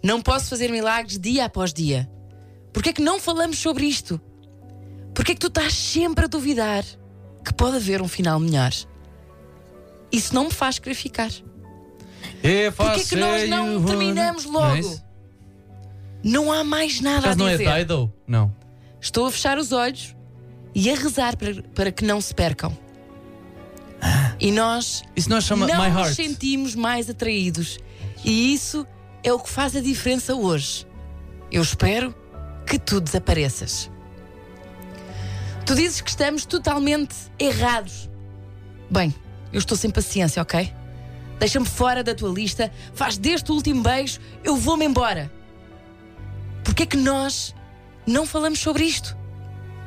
Não 0.03 0.21
posso 0.21 0.49
fazer 0.49 0.71
milagres 0.71 1.19
dia 1.19 1.45
após 1.45 1.73
dia. 1.73 2.09
Porquê 2.73 2.89
é 2.89 2.93
que 2.93 3.01
não 3.01 3.19
falamos 3.19 3.59
sobre 3.59 3.85
isto? 3.85 4.19
Porquê 5.17 5.31
é 5.31 5.33
que 5.33 5.41
tu 5.41 5.47
estás 5.47 5.73
sempre 5.73 6.25
a 6.25 6.27
duvidar 6.27 6.83
que 7.43 7.51
pode 7.51 7.77
haver 7.77 8.03
um 8.03 8.07
final 8.07 8.39
melhor? 8.39 8.71
Isso 10.11 10.35
não 10.35 10.43
me 10.43 10.51
faz 10.51 10.77
querer 10.77 10.93
ficar. 10.93 11.31
If 12.43 12.75
Porquê 12.75 12.99
é 12.99 13.03
que 13.03 13.15
nós 13.15 13.49
não 13.49 13.83
terminamos 13.83 14.45
é 14.45 14.47
logo? 14.47 15.01
Não 16.23 16.53
há 16.53 16.63
mais 16.63 17.01
nada 17.01 17.23
Caso 17.23 17.33
a 17.33 17.35
não 17.35 17.47
é 17.47 17.57
dizer. 17.57 17.77
Dido? 17.79 18.13
Não. 18.27 18.55
Estou 19.01 19.25
a 19.25 19.31
fechar 19.31 19.57
os 19.57 19.71
olhos 19.71 20.15
e 20.75 20.87
a 20.91 20.93
rezar 20.93 21.35
para, 21.35 21.63
para 21.73 21.91
que 21.91 22.05
não 22.05 22.21
se 22.21 22.35
percam. 22.35 22.77
E 24.39 24.51
nós 24.51 25.01
Isso 25.15 25.31
não 25.31 25.41
chama 25.41 25.65
não 25.65 25.83
My 25.83 25.89
nos 25.89 26.15
sentimos 26.15 26.75
mais 26.75 27.09
atraídos. 27.09 27.79
E 28.23 28.53
isso 28.53 28.85
é 29.23 29.33
o 29.33 29.39
que 29.39 29.49
faz 29.49 29.75
a 29.75 29.81
diferença 29.81 30.35
hoje. 30.35 30.85
Eu 31.51 31.63
espero 31.63 32.13
que 32.67 32.77
tu 32.77 33.01
desapareças. 33.01 33.89
Tu 35.67 35.75
dizes 35.75 35.99
que 36.01 36.09
estamos 36.09 36.45
totalmente 36.45 37.13
errados. 37.37 38.09
Bem, 38.89 39.13
eu 39.51 39.59
estou 39.59 39.77
sem 39.77 39.89
paciência, 39.91 40.41
ok? 40.41 40.73
Deixa-me 41.39 41.65
fora 41.65 42.03
da 42.03 42.15
tua 42.15 42.29
lista, 42.33 42.71
faz 42.93 43.17
deste 43.17 43.51
o 43.51 43.55
último 43.55 43.83
beijo, 43.83 44.19
eu 44.43 44.55
vou-me 44.55 44.85
embora. 44.85 45.29
Porquê 46.63 46.83
é 46.83 46.85
que 46.85 46.97
nós 46.97 47.53
não 48.07 48.25
falamos 48.25 48.59
sobre 48.59 48.85
isto? 48.85 49.15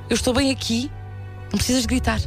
Eu 0.09 0.15
estou 0.15 0.35
bem 0.35 0.51
aqui, 0.51 0.91
não 1.51 1.57
precisas 1.57 1.83
de 1.83 1.89
gritar. 1.89 2.21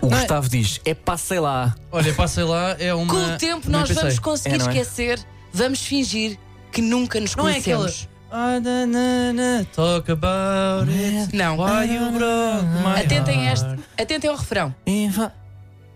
O 0.00 0.08
Gustavo 0.08 0.48
diz: 0.48 0.80
é 0.84 0.94
passei 0.94 1.40
lá. 1.40 1.74
Olha, 1.90 2.14
passei 2.14 2.44
lá, 2.44 2.76
é 2.78 2.94
uma. 2.94 3.12
Com 3.12 3.34
o 3.34 3.38
tempo 3.38 3.68
nós 3.70 3.88
pensei. 3.88 4.02
vamos 4.02 4.18
conseguir 4.20 4.54
É, 4.54 4.58
não 4.58 4.66
é? 4.66 4.68
esquecer, 4.68 5.18
vamos 5.52 5.80
fingir 5.82 6.38
que 6.70 6.80
nunca 6.82 7.18
nos 7.18 7.34
Não 7.34 7.48
é 7.48 7.52
conhecemos. 7.52 8.02
Ah, 8.04 8.08
na, 8.12 8.17
na, 8.30 9.32
na, 9.32 9.64
talk 9.74 10.10
about 10.10 10.88
it. 10.90 11.34
Não. 11.34 11.56
Why 11.56 11.84
you 11.84 12.10
broke 12.12 12.64
my 12.84 13.00
Atentem 13.04 13.46
heart. 13.46 13.58
este, 13.62 14.02
atentem 14.02 14.30
ao 14.30 14.36
refrão. 14.36 14.74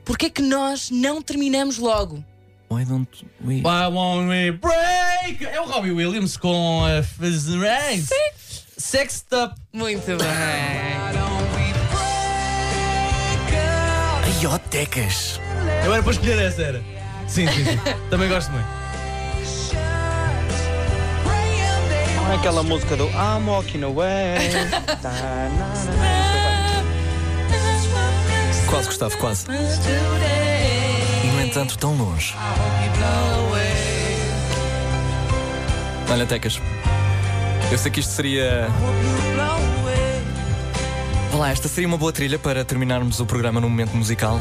Porquê 0.05 0.31
que 0.31 0.43
nós 0.43 0.91
não 0.91 1.23
terminamos 1.23 1.79
logo? 1.79 2.25
Why 2.71 2.85
don't 2.85 3.09
we... 3.45 3.57
Why 3.57 3.87
won't 3.93 4.29
we 4.29 4.51
break? 4.53 5.45
É 5.45 5.61
o 5.61 5.65
Robbie 5.67 5.93
Williams 5.93 6.37
com 6.37 6.85
a 6.85 7.03
Fizz 7.03 7.49
Rags. 7.55 8.09
Sex 8.79 9.27
Up. 9.33 9.55
Muito 9.73 10.07
bem. 10.07 10.27
Ai, 14.25 14.47
ó, 14.47 14.59
tecas. 14.59 15.39
Eu 15.85 15.93
era 15.93 16.03
para 16.03 16.13
escolher 16.13 16.39
essa, 16.39 16.63
era. 16.63 16.83
Sim, 17.29 17.47
sim, 17.49 17.65
sim. 17.65 17.79
Também 18.11 18.29
gosto 18.29 18.51
muito. 18.51 18.82
Não 22.23 22.33
é 22.33 22.37
aquela 22.37 22.63
música 22.63 22.97
do 22.97 23.05
I'm 23.09 23.47
walking 23.47 23.83
away. 23.83 24.37
Tá. 25.03 25.11
Quase, 28.69 28.87
Gustavo, 28.87 29.19
quase. 29.19 29.47
E 31.25 31.27
no 31.27 31.43
entanto, 31.43 31.77
tão 31.77 31.95
longe. 31.97 32.35
Olha, 36.11 36.25
Tecas. 36.27 36.61
Eu 37.71 37.79
sei 37.79 37.91
que 37.91 38.01
isto 38.01 38.13
seria. 38.13 38.69
Vá 41.33 41.39
lá, 41.39 41.51
esta 41.51 41.69
seria 41.69 41.89
uma 41.89 41.99
boa 41.99 42.13
trilha 42.13 42.39
para 42.39 42.65
terminarmos 42.65 43.19
o 43.19 43.27
programa 43.27 43.61
num 43.61 43.69
momento 43.69 43.97
musical. 43.97 44.39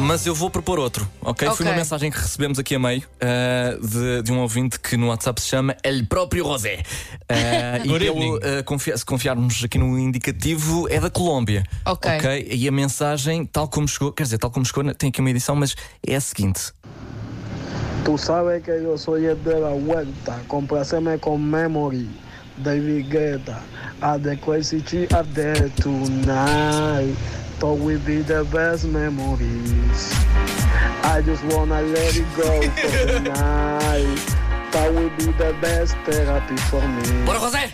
Mas 0.00 0.26
eu 0.26 0.34
vou 0.34 0.48
propor 0.50 0.78
outro, 0.78 1.08
ok? 1.20 1.50
Foi 1.50 1.66
uma 1.66 1.74
mensagem 1.74 2.10
que 2.10 2.18
recebemos 2.18 2.58
aqui 2.58 2.74
a 2.74 2.78
meio 2.78 3.02
ah, 3.20 3.76
de, 3.80 4.22
de 4.22 4.32
um 4.32 4.40
ouvinte 4.40 4.78
que 4.78 4.96
no 4.96 5.08
WhatsApp 5.08 5.40
se 5.40 5.48
chama 5.48 5.76
El 5.82 6.06
próprio 6.06 6.44
Rosé. 6.44 6.82
Ah, 7.28 7.78
e 7.84 7.88
pelo, 7.88 8.04
evening. 8.04 8.38
ah, 8.42 8.62
confia- 8.62 8.96
se 8.96 9.04
confiarmos 9.04 9.62
aqui 9.64 9.76
no 9.78 9.98
indicativo, 9.98 10.88
é 10.88 11.00
da 11.00 11.10
Colômbia. 11.10 11.64
Ok. 11.84 12.46
E 12.50 12.68
a 12.68 12.72
mensagem, 12.72 13.44
tal 13.44 13.68
como 13.68 13.86
chegou, 13.88 14.12
quer 14.12 14.22
dizer, 14.24 14.38
tal 14.38 14.50
como 14.50 14.64
chegou, 14.64 14.84
tem 14.94 15.08
aqui 15.10 15.20
uma 15.20 15.30
edição, 15.30 15.54
mas 15.56 15.74
é 16.06 16.14
a 16.16 16.20
seguinte. 16.20 16.72
Tú 18.04 18.16
sabes 18.16 18.62
que 18.62 18.80
yo 18.82 18.96
soy 18.96 19.26
el 19.26 19.36
de 19.42 19.54
la 19.60 19.70
vuelta, 19.70 20.40
compláceme 20.48 21.18
con 21.18 21.42
Memory, 21.42 22.08
David 22.56 23.08
Guetta, 23.10 23.60
a 24.00 24.18
the 24.18 24.36
crazy 24.36 24.80
chick 24.80 25.12
a 25.12 25.22
the 25.22 25.68
tonight, 25.82 27.14
thought 27.58 27.78
will 27.80 27.98
be 28.00 28.22
the 28.22 28.44
best 28.44 28.84
memories. 28.84 30.14
I 31.02 31.20
just 31.24 31.42
wanna 31.44 31.82
let 31.82 32.16
it 32.16 32.26
go 32.36 32.62
for 32.62 33.06
the 33.06 33.20
night, 33.20 34.26
that 34.72 34.94
will 34.94 35.10
be 35.10 35.26
the 35.32 35.56
best 35.60 35.96
therapy 36.04 36.56
for 36.70 36.80
me. 36.86 37.24
Bora, 37.26 37.38
José! 37.38 37.72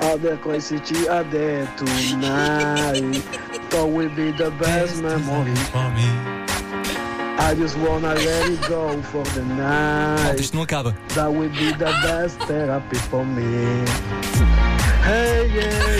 A 0.00 0.16
the 0.16 0.36
crazy 0.36 0.78
chick 0.78 1.08
a 1.08 1.24
the 1.24 1.66
tonight, 1.76 3.16
thought 3.70 3.90
will 3.90 4.08
be 4.10 4.30
the 4.30 4.50
best 4.52 5.02
memories. 5.02 5.58
I 7.40 7.54
just 7.56 7.76
wanna 7.78 8.14
let 8.14 8.50
it 8.50 8.60
go 8.68 9.00
for 9.02 9.24
the 9.34 9.42
Malta, 9.42 10.22
night. 10.32 10.40
isto 10.40 10.54
não 10.56 10.62
acaba. 10.62 10.94
That 11.14 11.32
will 11.32 11.50
be 11.50 11.72
the 11.72 11.90
best 12.04 12.38
therapy 12.46 12.96
for 13.10 13.24
me. 13.24 13.84
Hey, 15.04 15.48
yeah, 15.54 15.96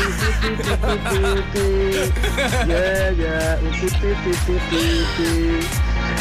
yeah, 2.66 3.10
yeah. 3.10 3.58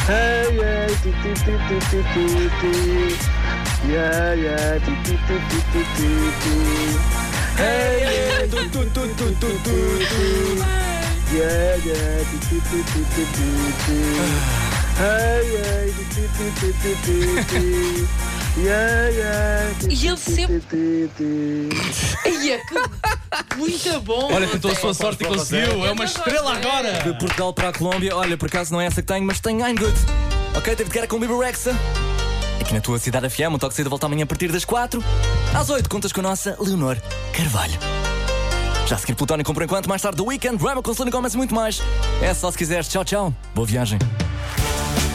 Hey, 0.07 0.55
yeah, 0.55 0.87
yeah, 0.93 0.97
yeah, 0.97 1.27
yeah, 4.47 4.83
yeah, 11.07 11.33
yeah, 11.33 11.57
yeah, 17.53 18.37
Yeah, 18.57 19.09
yeah. 19.09 19.69
E 19.87 20.07
ele 20.07 20.17
sempre-. 20.17 20.63
Ai, 22.25 22.51
é 22.51 22.57
que 22.57 23.55
muito 23.55 24.01
bom. 24.01 24.33
Olha, 24.33 24.47
tentou 24.47 24.71
a 24.71 24.75
sua 24.75 24.93
sorte 24.93 25.23
e 25.23 25.27
conseguiu. 25.27 25.85
É 25.85 25.91
uma 25.91 26.05
estrela 26.05 26.55
agora. 26.55 26.93
De 27.03 27.17
Portugal 27.19 27.53
para 27.53 27.69
a 27.69 27.73
Colômbia, 27.73 28.15
olha, 28.15 28.35
por 28.35 28.47
acaso 28.47 28.73
não 28.73 28.81
é 28.81 28.87
essa 28.87 29.01
que 29.01 29.07
tenho, 29.07 29.25
mas 29.25 29.39
tenho 29.39 29.59
I'm 29.59 29.75
good. 29.75 29.97
Ok, 30.55 30.75
teve 30.75 30.89
de 30.89 30.95
cara 30.95 31.07
com 31.07 31.17
o 31.17 31.19
Bibi 31.19 31.33
Rexa. 31.37 31.75
Aqui 32.59 32.73
na 32.73 32.81
tua 32.81 32.97
cidade 32.97 33.29
FM, 33.29 33.53
um 33.53 33.57
toque 33.59 33.75
de 33.75 33.89
volta 33.89 34.07
amanhã 34.07 34.23
a 34.23 34.27
partir 34.27 34.51
das 34.51 34.65
4. 34.65 35.03
Às 35.53 35.69
8, 35.69 35.87
contas 35.87 36.11
com 36.11 36.21
a 36.21 36.23
nossa 36.23 36.57
Leonor 36.59 36.97
Carvalho. 37.33 37.77
Já 38.87 38.95
a 38.95 38.97
seguir 38.97 39.15
Plutónico 39.15 39.53
por 39.53 39.61
enquanto, 39.61 39.87
mais 39.87 40.01
tarde 40.01 40.17
The 40.17 40.23
Weekend, 40.23 40.63
Rama 40.63 40.81
com 40.81 40.93
Selena 40.93 41.11
Gomez 41.11 41.33
e 41.33 41.37
muito 41.37 41.53
mais. 41.53 41.81
É 42.21 42.33
só 42.33 42.49
se 42.49 42.57
quiseres. 42.57 42.87
Tchau, 42.87 43.05
tchau. 43.05 43.33
Boa 43.53 43.67
viagem. 43.67 43.99